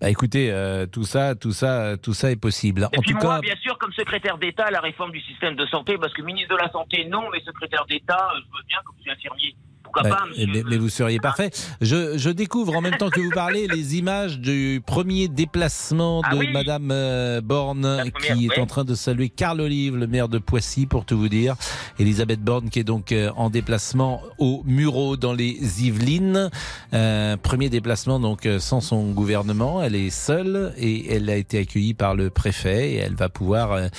[0.00, 2.88] Bah, écoutez, euh, tout ça, tout ça, tout ça est possible.
[2.92, 5.20] Et en puis tout moi, cas, bien sûr, comme secrétaire d'État à la réforme du
[5.20, 8.64] système de santé, parce que ministre de la Santé, non, mais secrétaire d'État, je veux
[8.66, 9.54] bien, comme je suis infirmier.
[9.92, 11.50] Pourquoi bah, pas, monsieur mais, mais vous seriez parfait.
[11.80, 16.26] Je, je découvre en même temps que vous parlez les images du premier déplacement de
[16.30, 16.48] Ah oui.
[16.52, 20.86] Madame euh, Borne, qui est en train de saluer Carl Olive, le maire de Poissy,
[20.86, 21.56] pour tout vous dire.
[21.98, 26.50] Elisabeth Borne, qui est donc euh, en déplacement au Murau dans les Yvelines.
[26.94, 29.82] Euh, premier déplacement donc euh, sans son gouvernement.
[29.82, 33.90] Elle est seule et elle a été accueillie par le préfet et elle va pouvoir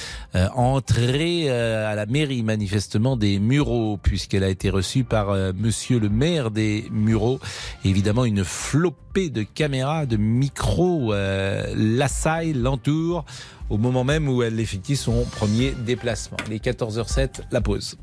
[0.56, 6.10] entrer à la mairie manifestement des Mureaux puisqu'elle a été reçue par euh, Monsieur le
[6.10, 7.40] maire des Mureaux.
[7.84, 13.26] Évidemment une flopée de caméras, de micros euh, l'assaillent, l'entourent
[13.72, 16.38] au moment même où elle effectue son premier déplacement.
[16.52, 17.98] Les 14h07, la pause.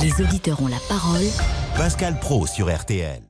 [0.00, 1.26] Les auditeurs ont la parole.
[1.76, 3.20] Pascal Pro sur RTL.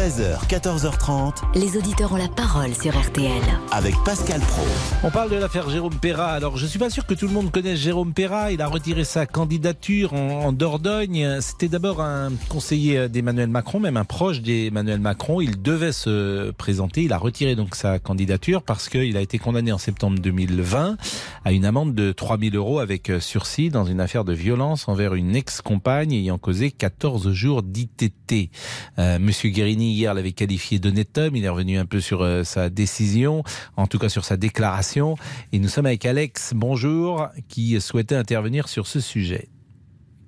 [0.00, 1.42] 13h, 14h30.
[1.56, 3.42] Les auditeurs ont la parole sur RTL.
[3.70, 4.62] Avec Pascal Pro.
[5.04, 6.28] On parle de l'affaire Jérôme Perra.
[6.28, 8.50] Alors, je suis pas sûr que tout le monde connaisse Jérôme Perra.
[8.50, 11.42] Il a retiré sa candidature en, en Dordogne.
[11.42, 15.42] C'était d'abord un conseiller d'Emmanuel Macron, même un proche d'Emmanuel Macron.
[15.42, 17.02] Il devait se présenter.
[17.02, 20.96] Il a retiré donc sa candidature parce qu'il a été condamné en septembre 2020
[21.44, 25.36] à une amende de 3000 euros avec sursis dans une affaire de violence envers une
[25.36, 28.50] ex-compagne ayant causé 14 jours d'ITT.
[28.98, 31.36] Euh, Monsieur Guérini hier l'avait qualifié d'honnête homme.
[31.36, 33.42] Il est revenu un peu sur euh, sa décision,
[33.76, 35.16] en tout cas sur sa déclaration.
[35.52, 36.52] Et nous sommes avec Alex.
[36.54, 39.48] Bonjour, qui souhaitait intervenir sur ce sujet.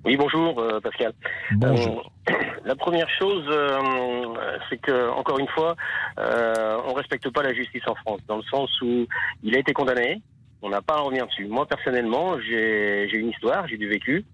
[0.04, 1.12] Oui, bonjour euh, Pascal.
[1.52, 2.12] Bonjour.
[2.28, 2.34] Euh,
[2.64, 4.34] la première chose, euh,
[4.68, 5.76] c'est que encore une fois,
[6.16, 9.06] on respecte pas la justice en France, dans le sens où
[9.42, 10.20] il a été condamné,
[10.60, 11.46] on n'a pas à en revenir dessus.
[11.46, 14.24] Moi personnellement, j'ai j'ai une histoire, j'ai du vécu.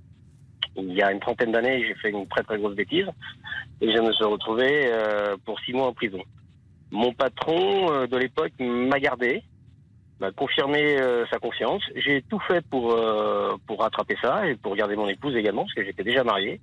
[0.79, 3.07] Il y a une trentaine d'années, j'ai fait une très très grosse bêtise
[3.81, 6.23] et je me suis retrouvé euh, pour six mois en prison.
[6.91, 9.43] Mon patron euh, de l'époque m'a gardé,
[10.21, 11.83] m'a confirmé euh, sa confiance.
[11.97, 12.97] J'ai tout fait pour
[13.67, 16.61] pour rattraper ça et pour garder mon épouse également, parce que j'étais déjà marié.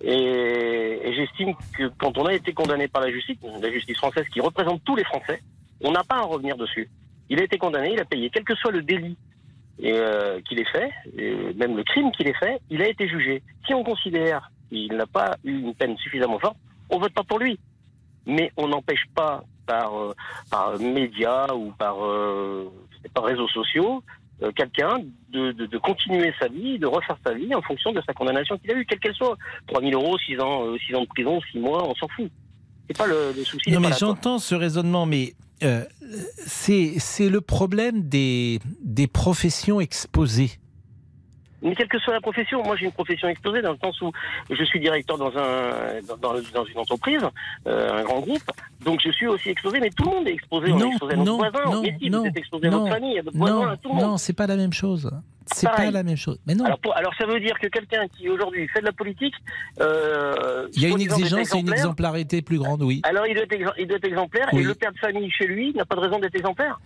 [0.00, 4.26] Et, et j'estime que quand on a été condamné par la justice, la justice française
[4.32, 5.42] qui représente tous les Français,
[5.80, 6.88] on n'a pas à en revenir dessus.
[7.30, 9.16] Il a été condamné, il a payé, quel que soit le délit
[9.80, 13.08] et, euh, qu'il ait fait, et même le crime qu'il ait fait, il a été
[13.08, 13.42] jugé.
[13.66, 16.56] Si on considère qu'il n'a pas eu une peine suffisamment forte,
[16.90, 17.58] on vote pas pour lui.
[18.26, 20.14] Mais on n'empêche pas par euh,
[20.50, 22.70] par médias ou par euh,
[23.14, 24.02] par réseaux sociaux
[24.42, 24.98] euh, quelqu'un
[25.30, 28.56] de, de, de continuer sa vie, de refaire sa vie en fonction de sa condamnation
[28.58, 29.36] qu'il a eue, quelle qu'elle soit.
[29.66, 32.30] 3000 euros, 6 ans, euh, 6 ans de prison, 6 mois, on s'en fout.
[32.86, 33.72] C'est pas le, le souci.
[33.72, 35.84] Non, mais j'entends ce raisonnement, mais euh,
[36.46, 40.52] c'est le problème des, des professions exposées.
[41.62, 44.12] Mais quelle que soit la profession, moi j'ai une profession exposée dans le sens où
[44.50, 47.20] je suis directeur dans un dans, une entreprise,
[47.66, 48.42] euh, un grand groupe,
[48.84, 50.70] donc je suis aussi exposé, mais tout le monde est exposé.
[50.72, 52.70] on est Non, exposé à notre non, voisin, non, si non, vous êtes exposé à
[52.70, 54.04] non, votre famille, à votre voisin, non, à tout le monde.
[54.04, 55.10] non, c'est pas la même chose.
[55.50, 56.38] C'est pas la même chose.
[56.46, 56.66] Mais non.
[56.66, 59.34] Alors, pour- alors ça veut dire que quelqu'un qui aujourd'hui fait de la politique,
[59.80, 63.00] euh, Il y a une exigence et une exemplarité plus grande, oui.
[63.04, 64.60] Alors il doit être, il doit être exemplaire Oui.
[64.60, 66.78] et le père de famille chez lui n'a pas de raison d'être exemplaire.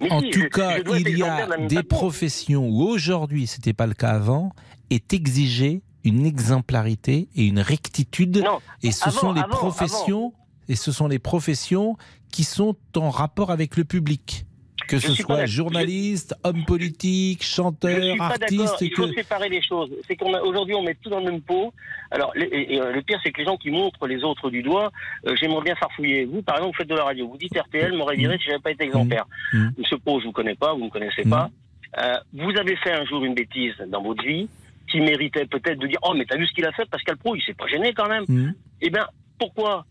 [0.00, 3.72] Mais En si, tout je- cas, je il y a des professions où aujourd'hui, c'était
[3.72, 4.52] pas le cas avant,
[4.90, 8.44] est exigée une exemplarité et une rectitude.
[8.82, 10.32] et ce avant, sont les avant, professions,
[10.68, 11.96] et ce sont les professions
[12.30, 14.46] qui sont en rapport avec le public.
[14.90, 18.66] Que Je ce soit journaliste, homme politique, Je chanteur, suis pas d'accord.
[18.66, 19.14] artiste, Il faut que...
[19.14, 19.88] séparer les choses.
[20.08, 21.72] C'est qu'on a aujourd'hui on met tout dans le même pot.
[22.10, 24.50] Alors le, et, et, euh, le pire c'est que les gens qui montrent les autres
[24.50, 24.90] du doigt,
[25.28, 26.24] euh, j'aimerais bien farfouiller.
[26.24, 28.58] Vous par exemple vous faites de la radio, vous dites RTL m'aurait viré si j'avais
[28.58, 29.26] pas été exemplaire.
[29.52, 29.68] Mmh.
[29.78, 31.50] Monsieur Pau je vous connais pas, vous ne connaissez pas.
[31.98, 34.48] Euh, vous avez fait un jour une bêtise dans votre vie
[34.90, 36.90] qui méritait peut-être de dire oh mais t'as vu ce qu'il a fait?
[36.90, 38.24] Pascal Pro il s'est pas gêné quand même.
[38.26, 38.54] Mmh.
[38.82, 39.06] Eh bien
[39.38, 39.86] pourquoi?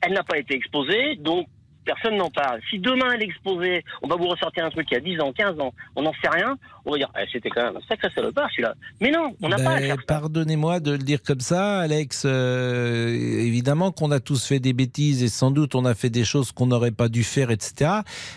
[0.00, 1.48] Elle n'a pas été exposée donc
[1.88, 2.60] personne n'en parle.
[2.68, 5.20] Si demain elle est exposée, on va vous ressortir un truc il y a 10
[5.22, 7.86] ans, 15 ans, on n'en sait rien, on va dire, eh, c'était quand même un
[7.88, 8.74] sacré salopard celui-là.
[9.00, 12.24] Mais non, on n'a pas à Ben, faire Pardonnez-moi de le dire comme ça, Alex.
[12.26, 16.24] euh, évidemment qu'on a tous fait des bêtises et sans doute on a fait des
[16.24, 17.90] choses qu'on n'aurait pas dû faire, etc.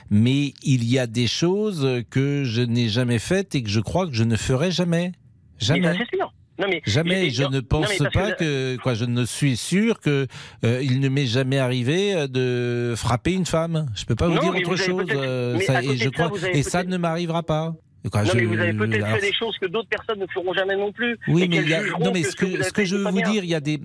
[0.10, 4.08] Mais il y a des choses que je n'ai jamais faites et que je crois
[4.08, 5.12] que je ne ferai jamais.
[5.60, 5.82] Jamais.
[5.82, 6.34] Mais ça, c'est sûr.
[6.62, 10.28] Non, mais, Jamais, mais- je ne pense pas que, quoi, je ne suis sûr que
[10.64, 13.88] euh, il ne m'est jamais arrivé euh, de frapper une femme.
[13.96, 15.08] Je peux pas vous Non, dire autre vous chose.
[15.12, 17.74] euh, ça- et je ça, crois, avez et ça ne m'arrivera pas.
[18.12, 20.26] Quoi, non, je- mais vous avez peut-être alors, fait des choses que d'autres personnes ne
[20.34, 21.20] feront jamais non plus.
[21.28, 23.04] oui, mais qu'elles il y a- jugeront non, mais que ce que, ce je veux
[23.12, 23.80] vous dire, il y a des.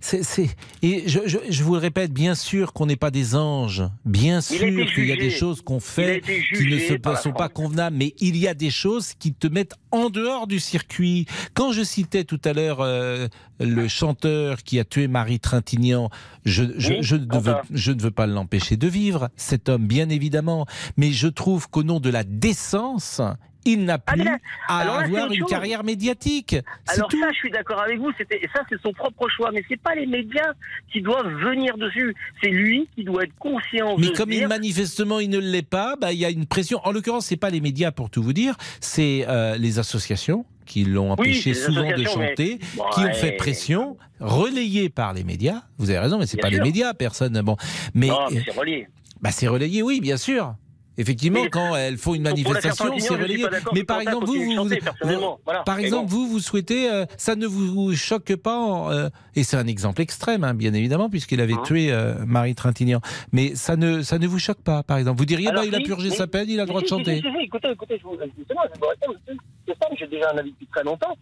[0.00, 0.48] c'est, c'est-
[0.82, 3.84] et je, je, je vous le répète, bien sûr qu'on n'est pas des anges.
[4.04, 4.58] Bien sûr
[4.92, 6.20] qu'il y a des choses qu'on fait
[6.52, 9.74] qui ne se, sont pas convenables, mais il y a des choses qui te mettent
[9.96, 11.26] en dehors du circuit.
[11.54, 13.28] Quand je citais tout à l'heure euh,
[13.60, 16.10] le chanteur qui a tué Marie Trintignant,
[16.44, 17.62] je, je, Oui, je ne veux, enfin.
[17.72, 20.66] je ne veux pas l'empêcher de vivre, cet homme, bien évidemment.
[20.96, 23.20] Mais je trouve qu'au nom de la décence,
[23.66, 24.38] il n'a plus à
[24.68, 25.50] Ah, alors là, c'est avoir une chose.
[25.50, 26.56] carrière médiatique.
[26.88, 27.20] Alors tout.
[27.20, 28.10] ça, je suis d'accord avec vous.
[28.10, 29.50] Et ça, c'est son propre choix.
[29.52, 30.52] Mais c'est pas les médias
[30.92, 32.14] qui doivent venir dessus.
[32.42, 33.96] C'est lui qui doit être conscient.
[33.98, 36.80] Mais de comme il, manifestement il ne l'est pas, bah, il y a une pression.
[36.84, 40.84] En l'occurrence, c'est pas les médias pour tout vous dire, c'est euh, les associations qui
[40.84, 42.58] l'ont empêché souvent de mais- chanter,
[42.94, 45.62] qui ont fait pression, relayée par les médias.
[45.78, 46.58] Vous avez raison, mais c'est pas sûr.
[46.58, 47.40] les médias, personne.
[47.42, 47.56] Bon,
[47.94, 48.88] mais mais c'est relié.
[49.20, 50.54] bah, c'est relayé, oui, bien sûr.
[50.98, 53.46] Effectivement, Mais- quand elles font une manifestation, c'est relayé.
[53.74, 55.38] Mais par exemple, vous, vous, chanter, personnellement.
[55.44, 55.62] Voilà.
[55.62, 59.56] par Mais exemple, vous, vous souhaitez, euh, ça ne vous choque pas, euh, et c'est
[59.56, 63.00] un exemple extrême, hein, bien évidemment, puisqu'il avait Hein tué euh, Marie Trintignant.
[63.32, 65.18] Mais ça ne, ça ne vous choque pas, par exemple.
[65.18, 66.86] Vous diriez, Alors, bah, il a purgé mais- sa peine, il a le droit de
[66.86, 67.16] si, chanter.
[67.16, 69.18] si, si, écoutez, écoutez, je vous, justement, je vous réponds,
[69.66, 71.16] c'est ça, j'ai déjà un avis depuis très longtemps.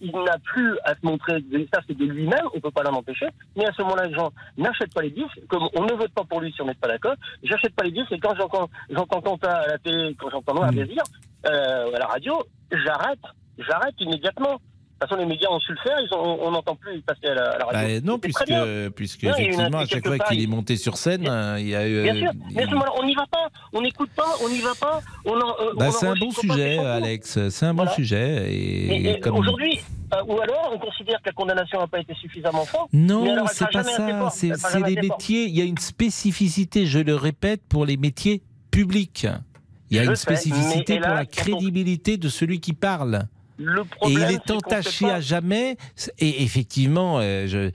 [0.00, 3.26] Il n'a plus à se montrer, ça c'est de lui-même, on peut pas l'en empêcher,
[3.56, 6.24] mais à ce moment-là, les gens n'achètent pas les disques, comme on ne vote pas
[6.24, 9.20] pour lui si on n'est pas d'accord, j'achète pas les disques, et quand j'entends, j'entends
[9.20, 11.02] Quentin à la télé, quand j'entends Noir Désir,
[11.46, 13.20] euh, à la radio, j'arrête,
[13.58, 14.60] j'arrête immédiatement.
[15.00, 17.28] De toute façon, les médias ont su le faire, ils ont, on n'entend plus passer
[17.28, 18.00] à la, à la radio.
[18.00, 18.52] Bah, non, puisque,
[18.94, 21.88] puisque Non, effectivement, à chaque fois qu'il est monté sur scène, euh, il y a
[21.88, 22.02] eu.
[22.02, 24.58] Bien euh, sûr, mais ce moment-là, on n'y va pas, on n'écoute pas, on n'y
[24.60, 26.76] va pas, on euh, bah, c'est un bon sujet.
[26.78, 27.48] Alex.
[27.48, 27.92] C'est un bon Voilà.
[27.92, 28.52] sujet.
[28.52, 29.80] Et, Et, et comme- aujourd'hui,
[30.12, 32.90] euh, ou alors on considère que la condamnation n'a pas été suffisamment forte.
[32.92, 34.28] Non, mais c'est pas ça.
[34.30, 35.44] C'est les métiers.
[35.46, 39.26] Il y a une spécificité, je le répète, pour les métiers publics.
[39.90, 42.74] Il y a Je une sais, spécificité mais pour la on- crédibilité de celui qui
[42.74, 43.22] parle.
[43.62, 45.76] Le Et il est entaché à jamais.
[46.18, 47.70] Et effectivement, euh, je-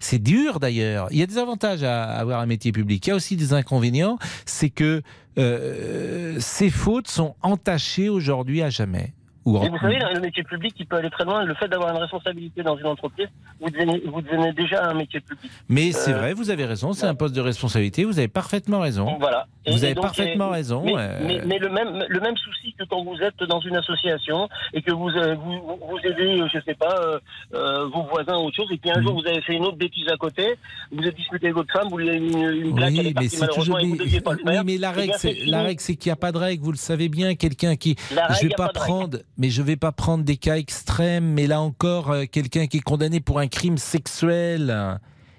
[0.00, 1.08] c'est dur d'ailleurs.
[1.10, 3.06] Il y a des avantages à avoir un métier public.
[3.06, 4.18] Il y a aussi des inconvénients.
[4.46, 5.02] C'est que
[5.38, 9.12] euh, ces fautes sont entachées aujourd'hui à jamais.
[9.46, 11.44] Ou Et vous savez, le métier public, il peut aller très loin.
[11.44, 13.28] Le fait d'avoir une responsabilité dans une entreprise,
[13.60, 15.50] vous devenez, vous devenez déjà un métier public.
[15.68, 18.80] Mais c'est Euh, vrai, vous avez raison, c'est un poste de responsabilité, vous avez parfaitement
[18.80, 19.16] raison.
[19.20, 19.46] Voilà.
[19.64, 20.82] Et- Vous et avez donc, parfaitement et- raison.
[20.84, 23.76] Mais, euh, mais- mais le même le même souci que quand vous êtes dans une
[23.76, 26.94] association et que vous euh, vous, aidez, je sais pas,
[27.52, 30.08] vos voisins ou autre chose, et puis un jour vous avez fait une autre bêtise
[30.08, 30.54] à côté,
[30.92, 33.18] vous avez discuté avec votre femme, vous lui avez mis une, une blague, elle est
[33.18, 33.80] Oui, mais malheureusement toujours.
[33.80, 34.64] et vous mais- deviez pas le oui, faire.
[34.64, 35.14] mais la règle,
[35.80, 36.62] c'est qu'il n'y a pas de règle.
[36.64, 37.34] Vous le savez bien.
[37.34, 40.56] Quelqu'un qui, La règle, je vais pas prendre, mais je vais pas prendre des cas
[40.56, 41.32] extrêmes.
[41.32, 44.98] Mais là encore, euh, quelqu'un qui est condamné pour un crime sexuel.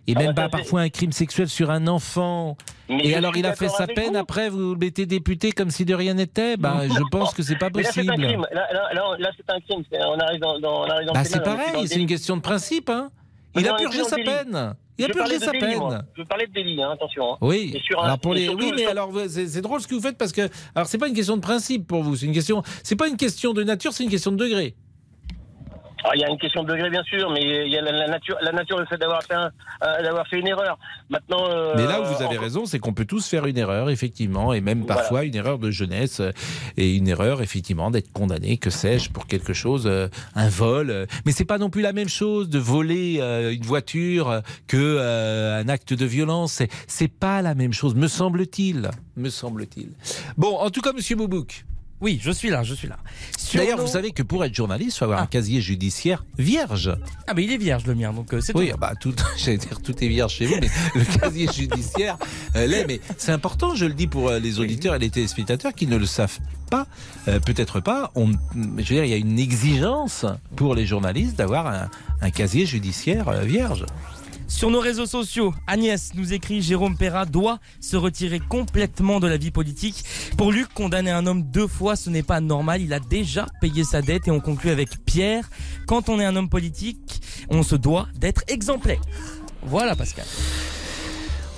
[0.10, 2.56] Et Ah même bah, parfois un crime sexuel sur un enfant.
[2.88, 4.14] Mais et alors il a fait sa peine.
[4.14, 4.18] vous.
[4.18, 6.56] Après, vous le mettez député comme si de rien n'était?
[6.56, 8.24] Ben, je pense que c'est pas Mais là, c'est possible.
[8.24, 8.48] un crime.
[8.54, 9.84] Là, là, là, là, c'est un crime.
[9.92, 11.88] On arrive dans, dans, dans Bah, c'est dans pareil.
[11.90, 12.90] C'est une question de principe.
[12.90, 13.10] Hein.
[13.56, 14.30] Il a purgé sa délit.
[14.30, 14.76] peine.
[15.00, 15.90] Il a purgé sa délit, moi.
[15.90, 16.06] peine.
[16.18, 17.34] Je parlais de délit, hein, attention.
[17.34, 17.38] hein.
[17.42, 17.72] Oui.
[17.76, 20.02] Et sur un- alors pour les, oui, mais sur- alors c'est drôle ce que vous
[20.02, 22.64] faites parce que alors c'est pas une question de principe pour vous, c'est une question,
[22.84, 24.76] c'est pas une question de nature, c'est une question de degré.
[26.04, 27.92] Ah, il y a une question de degré, bien sûr, mais il y a la,
[27.92, 29.52] la nature, la nature, le fait d'avoir fait, un-
[29.84, 30.78] euh, d'avoir fait une erreur.
[31.10, 31.50] Maintenant.
[31.50, 33.90] euh, Mais là où vous avez en- raison, c'est qu'on peut tous faire une erreur,
[33.90, 34.96] effectivement, et même Voilà.
[34.96, 36.32] parfois une erreur de jeunesse euh,
[36.78, 40.92] et une erreur effectivement d'être condamné, que sais-je, pour quelque chose, euh, un vol.
[40.92, 41.06] euh.
[41.26, 45.60] Mais c'est pas non plus la même chose de voler euh, une voiture que euh,
[45.62, 46.54] un acte de violence.
[46.54, 48.90] C'est- C'est pas la même chose, me semble-t-il.
[49.18, 49.90] Me semble-t-il.
[50.38, 51.66] Bon, en tout cas, Monsieur Boubouk.
[52.00, 52.98] Oui, je suis là, je suis là.
[53.56, 56.96] D'ailleurs, nos- vous savez que pour être journaliste, il faut avoir un casier judiciaire vierge.
[57.28, 58.74] Ah, mais il est vierge le mien, donc euh, c'est Oui, tout.
[58.76, 62.18] ah bah tout, j'allais dire tout est vierge chez vous, mais le casier judiciaire
[62.56, 62.86] euh, l'est.
[62.88, 65.98] Mais c'est important, je le dis pour euh, les auditeurs et les téléspectateurs qui ne
[65.98, 66.38] le savent
[66.70, 66.86] pas,
[67.26, 68.12] peut-être pas.
[68.16, 70.26] On, je veux dire, il y a une exigence
[70.58, 71.90] pour les journalistes d'avoir un,
[72.22, 73.86] un casier judiciaire vierge.
[74.48, 79.38] Sur nos réseaux sociaux, Agnès nous écrit Jérôme Perra doit se retirer complètement de la
[79.38, 80.04] vie politique.
[80.38, 82.82] Pour Luc, condamner un homme deux fois, ce n'est pas normal.
[82.82, 85.50] Il a déjà payé sa dette et on conclut avec Pierre.
[85.86, 89.02] Quand on est un homme politique, on se doit d'être exemplaire.
[89.64, 90.26] Voilà, Pascal.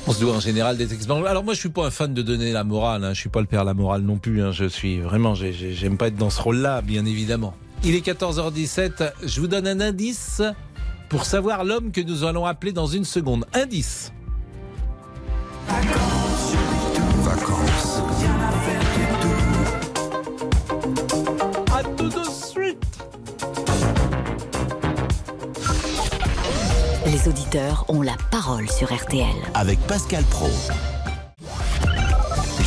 [0.07, 1.29] On se doit en général d'être exemplaires.
[1.29, 3.03] Alors moi, je suis pas un fan de donner la morale.
[3.03, 3.13] Hein.
[3.13, 4.41] Je suis pas le père la morale non plus.
[4.41, 4.51] Hein.
[4.51, 7.53] Je suis vraiment, j'ai- j'ai- j'aime pas être dans ce rôle-là, bien évidemment.
[7.83, 9.03] Il est 14h17.
[9.23, 10.41] Je vous donne un indice
[11.09, 13.45] pour savoir l'homme que nous allons appeler dans une seconde.
[13.53, 14.13] Indice.
[15.67, 16.53] Vacances.
[21.73, 22.83] À tout de suite.
[27.05, 29.25] Les auditeurs ont la parole sur RTL.
[29.55, 30.49] Avec Pascal Pro.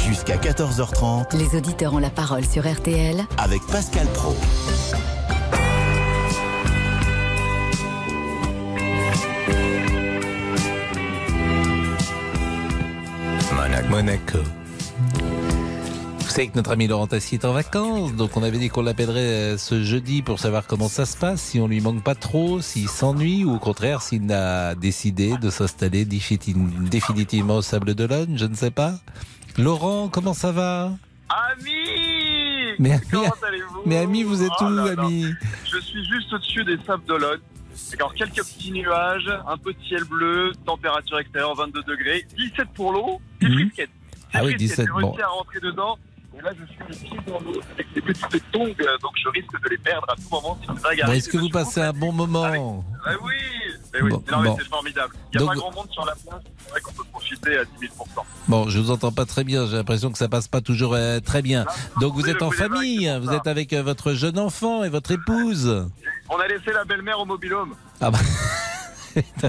[0.06, 4.34] Jusqu'à 14h30 Les auditeurs ont la parole sur RTL avec Pascal Pro.
[14.02, 14.38] Monaco.
[16.18, 18.82] Vous savez que notre ami Laurent Tassi est en vacances, donc on avait dit qu'on
[18.82, 22.16] l'appellerait euh, ce jeudi pour savoir comment ça se passe, si on lui manque pas
[22.16, 27.94] trop, s'il s'ennuie ou au contraire s'il a décidé de s'installer défini- définitivement au Sable
[27.94, 28.94] d'Olonne, je ne sais pas.
[29.56, 30.90] Laurent, comment ça va?
[31.28, 33.82] Ami Mais ami- Comment allez-vous?
[33.86, 35.26] Mais ami, vous êtes Oh où, là ami?
[35.72, 37.38] Je suis juste au-dessus des sables d'Olonne.
[37.94, 42.92] Alors, quelques petits nuages, un peu de ciel bleu, température extérieure 22 degrés, 17 pour
[42.92, 43.70] l'eau, des Mhm.
[43.76, 43.88] Des
[44.34, 44.58] Ah oui, frisquettes.
[44.58, 45.22] 17, J'ai réussi bon.
[45.22, 45.98] à rentrer dedans.
[46.38, 48.64] Et là, je suis le pied dans l'eau avec des petites tongs,
[49.02, 51.14] donc je risque de les perdre à tout moment si une vague arrive.
[51.16, 53.34] Est-ce que vous passez un bon moment Ah oui,
[53.94, 54.10] eh oui.
[54.10, 54.56] Bon, non, mais bon.
[54.58, 55.14] c'est formidable.
[55.32, 57.58] Il n'y a Donc- pas grand monde sur la place, c'est vrai qu'on peut profiter
[57.58, 57.92] à 10 000
[58.48, 59.66] Bon, je vous entends pas très bien.
[59.66, 61.66] J'ai l'impression que ça passe pas toujours euh, très bien.
[62.00, 65.10] Donc vous êtes en famille, hein, vous êtes avec euh, votre jeune enfant et votre
[65.10, 65.86] épouse.
[66.30, 67.74] On a laissé la belle-mère au mobilhome.
[68.00, 68.18] Ah bah.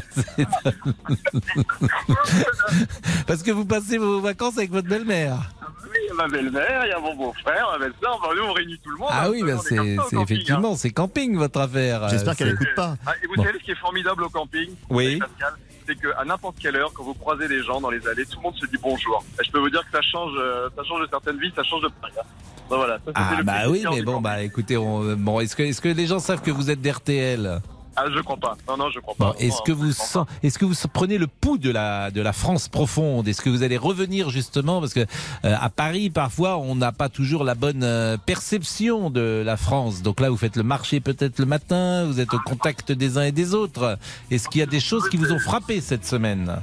[3.27, 5.37] Parce que vous passez vos vacances avec votre belle-mère.
[5.83, 8.19] Oui, a ma belle-mère, il y a mon beau-frère, ma belle-sœur.
[8.21, 9.09] Enfin, nous, on réunit tout le monde.
[9.11, 9.29] Ah hein.
[9.31, 12.09] oui, bah est c'est ça au c'est camping, effectivement, c'est camping votre affaire.
[12.09, 12.95] J'espère Euh, qu'elle c'est- écoute pas.
[13.05, 13.43] Ah, et vous Bon.
[13.43, 15.19] savez ce qui est formidable au camping Oui.
[15.19, 15.53] Pascal
[15.85, 18.43] c'est qu'à n'importe quelle heure, quand vous croisez des gens dans les allées, tout le
[18.43, 19.21] monde se dit bonjour.
[19.37, 21.61] Et je peux vous dire que ça change, euh, ça change de certaines vies, ça
[21.63, 22.13] change de Paris.
[22.17, 22.25] hein.
[22.69, 25.81] Voilà, ça, Ah le bah oui, mais bon, bah écoutez, on- bon, est-ce que, est-ce
[25.81, 27.59] que les gens savent que vous êtes d'RTL
[27.95, 28.57] Ah, je crois pas.
[28.67, 29.25] Non, non, je crois pas.
[29.31, 32.33] Bon, est-ce que vous sent- est-ce que vous prenez le pouls de la de la
[32.33, 33.27] France profonde?
[33.27, 34.79] Est-ce que vous allez revenir justement?
[34.79, 39.43] Parce que euh, à Paris parfois on n'a pas toujours la bonne euh, perception de
[39.45, 40.01] la France.
[40.01, 43.23] Donc là vous faites le marché peut-être le matin, vous êtes au contact des uns
[43.23, 43.97] et des autres.
[44.31, 46.61] Est-ce qu'il y a des choses qui vous ont frappé cette semaine?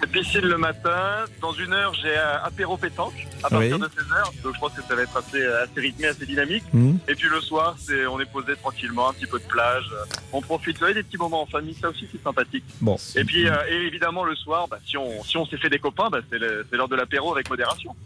[0.00, 1.24] C'est piscine le matin.
[1.40, 3.80] Dans une heure, j'ai un apéro pétanque à partir Oui.
[3.80, 4.42] de 16h.
[4.44, 6.62] Donc je pense que ça va être assez, assez rythmé, assez dynamique.
[6.72, 6.98] Mhm.
[7.08, 9.86] Et puis le soir, c'est on est posé tranquillement, un petit peu de plage.
[10.32, 10.74] On profite.
[10.76, 12.64] Vous voyez, des petits moments en famille, ça aussi c'est sympathique.
[12.80, 12.96] Bon.
[13.16, 15.80] Et puis euh, et évidemment le soir, bah, si on si on s'est fait des
[15.80, 17.96] copains, bah, c'est le- c'est l'heure de l'apéro avec modération.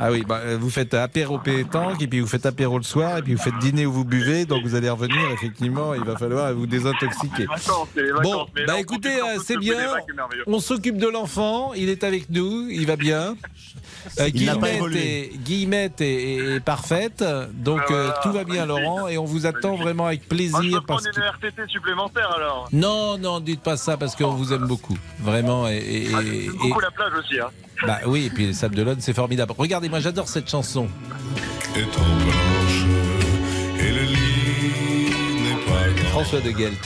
[0.00, 3.18] Ah oui, bah, euh, vous faites apéro pétanque et puis vous faites apéro le soir
[3.18, 4.44] et puis vous faites dîner où vous buvez.
[4.44, 7.46] Donc vous allez revenir effectivement, il va falloir vous désintoxiquer.
[7.46, 8.24] Vacances, c'est les vacances.
[8.24, 9.76] Bon, là, bah écoutez, euh, c'est ce bien.
[10.48, 13.36] On s'occupe de l'enfant, il est avec nous, il va bien.
[14.20, 17.24] Euh, Guillemette, est, Guillemette est, est parfaite,
[17.54, 20.82] donc euh, tout va bien Laurent et on vous attend vraiment avec Moi, je plaisir.
[20.86, 21.20] Parce prendre que...
[21.20, 22.68] une RTT supplémentaire alors.
[22.72, 25.68] Non, non, dites pas ça parce qu'on vous aime beaucoup, vraiment.
[25.68, 26.20] Et, et- Ah,
[26.60, 27.38] beaucoup et- la plage aussi.
[27.40, 27.48] Hein.
[27.86, 29.52] Bah oui, et puis les Sables d'Olonne, c'est formidable.
[29.56, 30.88] Regardez, moi j'adore cette chanson.
[36.10, 36.78] François de Guelt.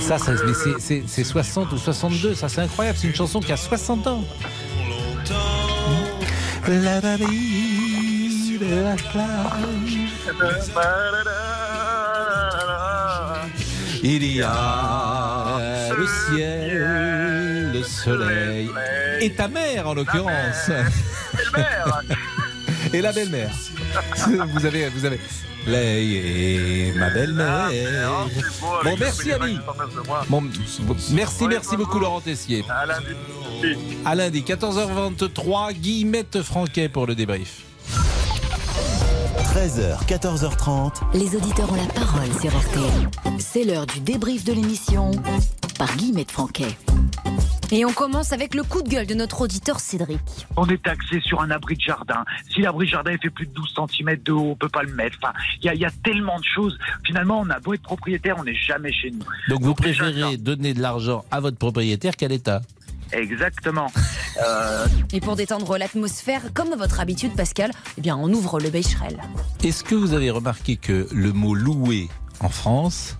[0.00, 3.40] Ça, ça mais c'est- c'est- c'est 60 ou 62, ça c'est incroyable, c'est une chanson
[3.40, 4.24] qui a 60 ans.
[6.68, 9.96] La vie de la plage.
[14.02, 17.45] Il y a le ciel,
[17.78, 18.70] le soleil
[19.20, 20.70] et ta mère en l'occurrence.
[22.92, 23.50] Et la belle-mère.
[24.54, 25.20] Vous avez, vous avez.
[25.68, 27.68] Et ma belle-mère.
[28.84, 29.58] Bon, merci ami.
[30.28, 30.42] Bon,
[30.82, 32.64] bon, merci, merci beaucoup Laurent Tessier.
[32.68, 33.06] À lundi.
[34.04, 37.62] À lundi, 14h23, Guillemette Franquet pour le débrief.
[39.54, 40.92] 13h, 14h30.
[41.14, 43.10] Les auditeurs ont la parole sur RTL.
[43.38, 45.10] C'est l'heure du débrief de l'émission
[45.78, 46.76] par Guillemette Franquet.
[47.72, 50.20] Et on commence avec le coup de gueule de notre auditeur Cédric.
[50.56, 52.24] On est taxé sur un abri de jardin.
[52.52, 54.82] Si l'abri de jardin il fait plus de 12 cm de haut, on peut pas
[54.84, 55.16] le mettre.
[55.22, 56.78] Enfin, il y, a- il y a tellement de choses.
[57.04, 59.24] Finalement, on a beau être propriétaire, on n'est jamais chez nous.
[59.48, 62.62] Donc vous préférez donner de l'argent à votre propriétaire qu'à l'État
[63.12, 63.86] Exactement.
[64.46, 68.68] Euh, Et pour détendre l'atmosphère, comme à votre habitude, Pascal, eh bien, on ouvre le
[68.68, 69.18] Becherel.
[69.64, 72.08] Est-ce que vous avez remarqué que le mot louer
[72.40, 73.16] en France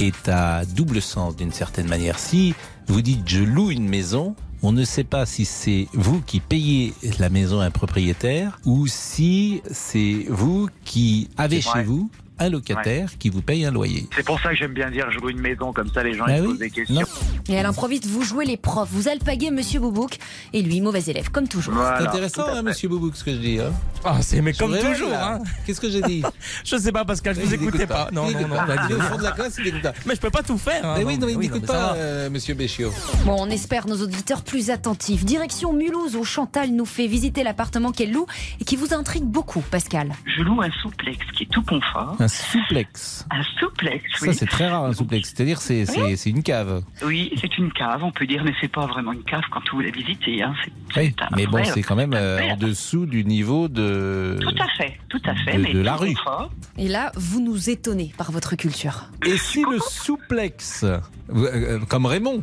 [0.00, 2.18] est à double sens d'une certaine manière.
[2.18, 2.54] Si
[2.86, 6.94] vous dites je loue une maison, on ne sait pas si c'est vous qui payez
[7.18, 13.16] la maison à un propriétaire ou si c'est vous qui avez chez vous un locataire
[13.18, 14.08] qui vous paye un loyer.
[14.16, 16.24] c'est pour ça que j'aime bien dire je loue une maison, comme ça les gens
[16.26, 16.48] Bah ils oui.
[16.48, 17.06] posent des questions.
[17.48, 20.18] Et à l'improviste, vous jouez les profs, vous alpaguez Monsieur Boubouk,
[20.52, 21.74] et lui, mauvais élève, comme toujours.
[21.98, 23.58] C'est intéressant, hein, monsieur Boubouk, ce que je dis.
[23.60, 23.72] Hein
[24.04, 25.12] Ah, c'est mais Je comme toujours.
[25.12, 25.38] Hein.
[25.66, 26.22] Qu'est-ce que j'ai dit
[26.64, 28.08] Je sais pas, Pascal, je vous écoutais n'écoute pas.
[28.12, 28.56] Non, Il non, non.
[28.56, 28.76] pas.
[28.88, 29.92] Il est au fond de la classe, il n'écoute pas.
[30.06, 30.84] Mais je peux pas tout faire.
[30.84, 30.94] hein.
[30.98, 32.90] Mais oui, non, il oui, n'écoute pas, euh, monsieur Béchiot.
[33.24, 35.24] Bon, on espère nos auditeurs plus attentifs.
[35.24, 38.26] Direction Mulhouse, où Chantal nous fait visiter l'appartement qu'elle loue
[38.60, 40.12] et qui vous intrigue beaucoup, Pascal.
[40.36, 42.16] Je loue un souplex qui est tout confort.
[42.24, 43.26] Un souplex.
[43.30, 44.34] Un souplex, Ça, oui.
[44.34, 45.32] c'est très rare, un souplex.
[45.34, 45.84] C'est-à-dire, c'est
[46.26, 46.82] une cave.
[47.04, 49.80] Oui, c'est une cave, on peut dire, mais c'est pas vraiment une cave quand vous
[49.80, 50.42] la visitez.
[50.42, 50.54] Hein.
[50.96, 54.38] Oui, mais bon, c'est quand même euh, en dessous du niveau de.
[54.40, 55.58] Tout à fait, tout à fait.
[55.58, 56.14] de- mais de la rue.
[56.14, 56.50] confort.
[56.78, 59.10] Et là, vous nous étonnez par votre culture.
[59.26, 60.98] Et si le souplex, euh,
[61.34, 62.42] euh, comme Raymond,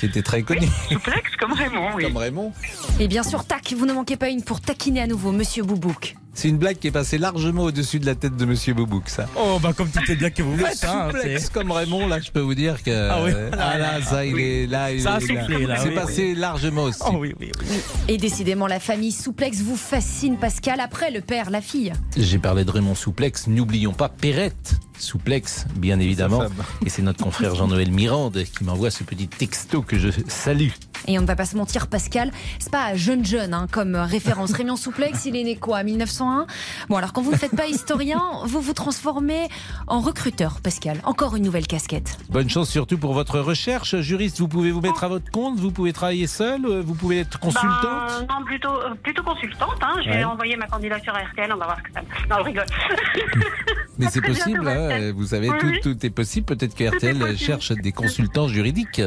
[0.00, 0.66] qui était très connu.
[0.90, 2.04] Souplex comme Raymond, oui.
[2.04, 2.52] Comme Raymond.
[2.98, 6.16] Et bien sûr, tac, vous ne manquez pas une pour taquiner à nouveau Monsieur Boubouk.
[6.34, 9.26] C'est une blague qui est passée largement au-dessus de la tête de Monsieur Boubouk, ça.
[9.36, 10.82] Oh, bah, comme toutes les blagues que vous Le faites.
[10.84, 13.10] hein, souplex c'est- comme Raymond, là, je peux vous dire que.
[13.10, 13.32] Ah oui.
[13.58, 14.90] Ah là, ça, il est là.
[14.92, 17.00] il Ça a est soufflé, là, C'est oui, passé largement aussi.
[17.06, 17.76] Oh oui, oui, oui.
[18.08, 21.92] Et décidément, la famille Souplex vous fascine, Pascal, après le père, la fille.
[22.16, 26.44] J'ai parlé de Raymond Souplex, n'oublions pas Perrette Souplex, bien évidemment.
[26.86, 30.68] Et c'est notre confrère Jean-Noël Mirande qui m'envoie ce petit texto que je salue.
[31.08, 34.52] Et on ne va pas se mentir, Pascal, c'est pas jeune jeune hein, comme référence.
[34.52, 36.46] Raymond Souplex, il est né quoi 1901
[36.88, 39.48] Bon, alors quand vous ne faites pas historien, vous vous transformez
[39.86, 41.00] en recruteur, Pascal.
[41.04, 42.18] Encore une nouvelle casquette.
[42.30, 43.96] Bonne chance surtout pour votre recherche.
[44.00, 47.20] Juriste, vous pouvez vous mettre à votre compte, vous pouvez travailler seul, euh, vous pouvez
[47.20, 47.70] être consultante.
[47.82, 49.76] Ben, non, plutôt, euh, plutôt consultante.
[49.82, 49.96] Hein.
[50.04, 50.24] Je vais Ouais.
[50.24, 52.00] envoyer ma candidature à RTL, on va voir ce que ça
[52.30, 52.66] Non, je rigole.
[53.98, 55.80] Mais c'est possible, hein, vous savez, Oui, tout, oui.
[55.82, 56.46] tout est possible.
[56.46, 59.02] Peut-être que RTL cherche des consultants juridiques.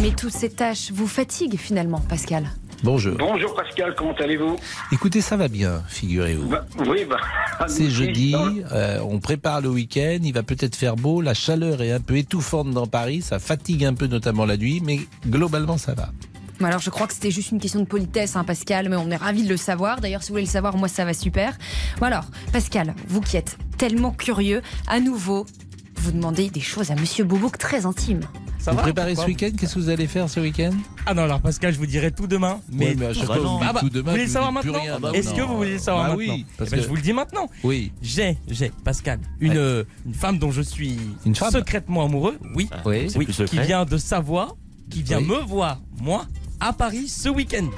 [0.00, 2.44] Mais toutes ces tâches vous fatiguent finalement, Pascal.
[2.82, 3.16] Bonjour.
[3.16, 4.56] Bonjour Pascal, comment allez-vous?
[4.90, 6.48] Écoutez, ça va bien, figurez-vous.
[6.48, 7.16] Bah, Oui, bah.
[7.68, 8.34] C'est jeudi,
[8.72, 12.16] euh, on prépare le week-end, il va peut-être faire beau, la chaleur est un peu
[12.18, 16.10] étouffante dans Paris, ça fatigue un peu notamment la nuit, mais globalement ça va.
[16.62, 19.16] Alors je crois que c'était juste une question de politesse, hein, Pascal, mais on est
[19.16, 20.00] ravis de le savoir.
[20.00, 21.56] D'ailleurs, si vous voulez le savoir, moi ça va super.
[21.98, 25.46] Bon alors, Pascal, vous qui êtes tellement curieux, à nouveau,
[25.96, 28.20] vous demandez des choses à Monsieur Boubouk très intimes.
[28.62, 30.70] Ça vous va préparez ce week-end Qu'est-ce que vous allez faire ce week-end
[31.04, 32.60] Ah non, alors Pascal, je vous dirai tout demain.
[32.70, 34.52] Mais, Oui, mais à chaque fois, vous dites bah, tout demain, Vous voulez le savoir
[34.52, 34.92] maintenant rien.
[34.96, 35.36] Ah bah Est-ce non.
[35.36, 37.02] que vous voulez le savoir Bah maintenant oui, parce Eh ben, que- Je vous le
[37.02, 37.50] dis maintenant.
[37.64, 37.92] Oui.
[38.02, 42.38] J'ai, j'ai, Pascal, une, une femme dont je suis Une femme secrètement amoureux.
[42.54, 42.68] Oui.
[42.84, 43.08] Oui.
[43.16, 44.56] oui qui vient de Savoie,
[44.90, 45.26] qui vient Oui.
[45.26, 46.26] me voir, moi,
[46.60, 47.68] à Paris ce week-end.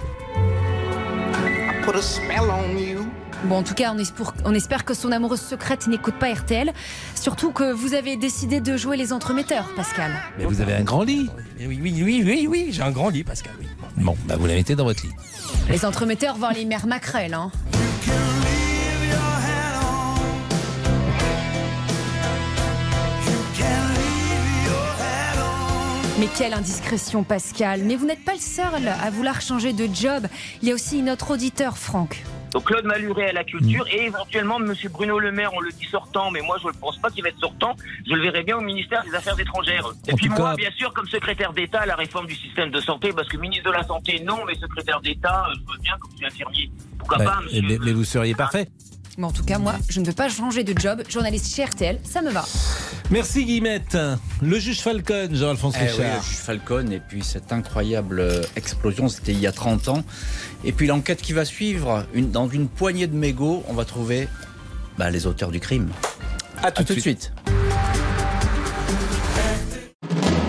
[3.44, 6.72] Bon, en tout cas, on espère, on espère que son amoureuse secrète n'écoute pas RTL.
[7.14, 10.12] Surtout que vous avez décidé de jouer les entremetteurs, Pascal.
[10.38, 13.22] Mais vous avez un grand lit Oui, oui, oui, oui, oui, j'ai un grand lit,
[13.22, 13.52] Pascal.
[13.60, 13.66] Oui.
[13.98, 15.12] Bon, bah vous la mettez dans votre lit.
[15.68, 17.52] Les entremetteurs voir les mères maquerelles, hein.
[26.18, 27.82] Mais quelle indiscrétion, Pascal.
[27.84, 30.26] Mais vous n'êtes pas le seul à vouloir changer de job.
[30.62, 32.22] Il y a aussi notre auditeur, Franck.
[32.54, 35.86] Donc Claude Maluret à la culture et éventuellement Monsieur Bruno Le Maire, on le dit
[35.90, 37.74] sortant, mais moi je ne pense pas qu'il va être sortant.
[38.08, 39.84] Je le verrai bien au ministère des Affaires étrangères.
[40.06, 42.70] Et En puis moi, cas- bien sûr, comme secrétaire d'État à la réforme du système
[42.70, 45.78] de santé, parce que ministre de la Santé, non, mais secrétaire d'État, euh, je veux
[45.80, 46.70] bien comme je suis infirmier.
[46.98, 48.68] Pourquoi Bah, pas, monsieur mais, mais vous seriez parfait.
[49.16, 51.02] Mais en tout cas, moi, je ne veux pas changer de job.
[51.08, 52.44] Journaliste chez RTL, ça me va.
[53.10, 53.96] Merci Guillemette.
[54.42, 56.16] Le juge Falcon, Jean-Alphonse Eh oui, Richard.
[56.16, 60.02] le juge Falcon, et puis cette incroyable euh, explosion, c'était il y a 30 ans.
[60.64, 64.26] Et puis l'enquête qui va suivre, une- dans une poignée de mégots, on va trouver
[64.98, 65.90] bah, les auteurs du crime.
[66.62, 67.32] À tout, de suite.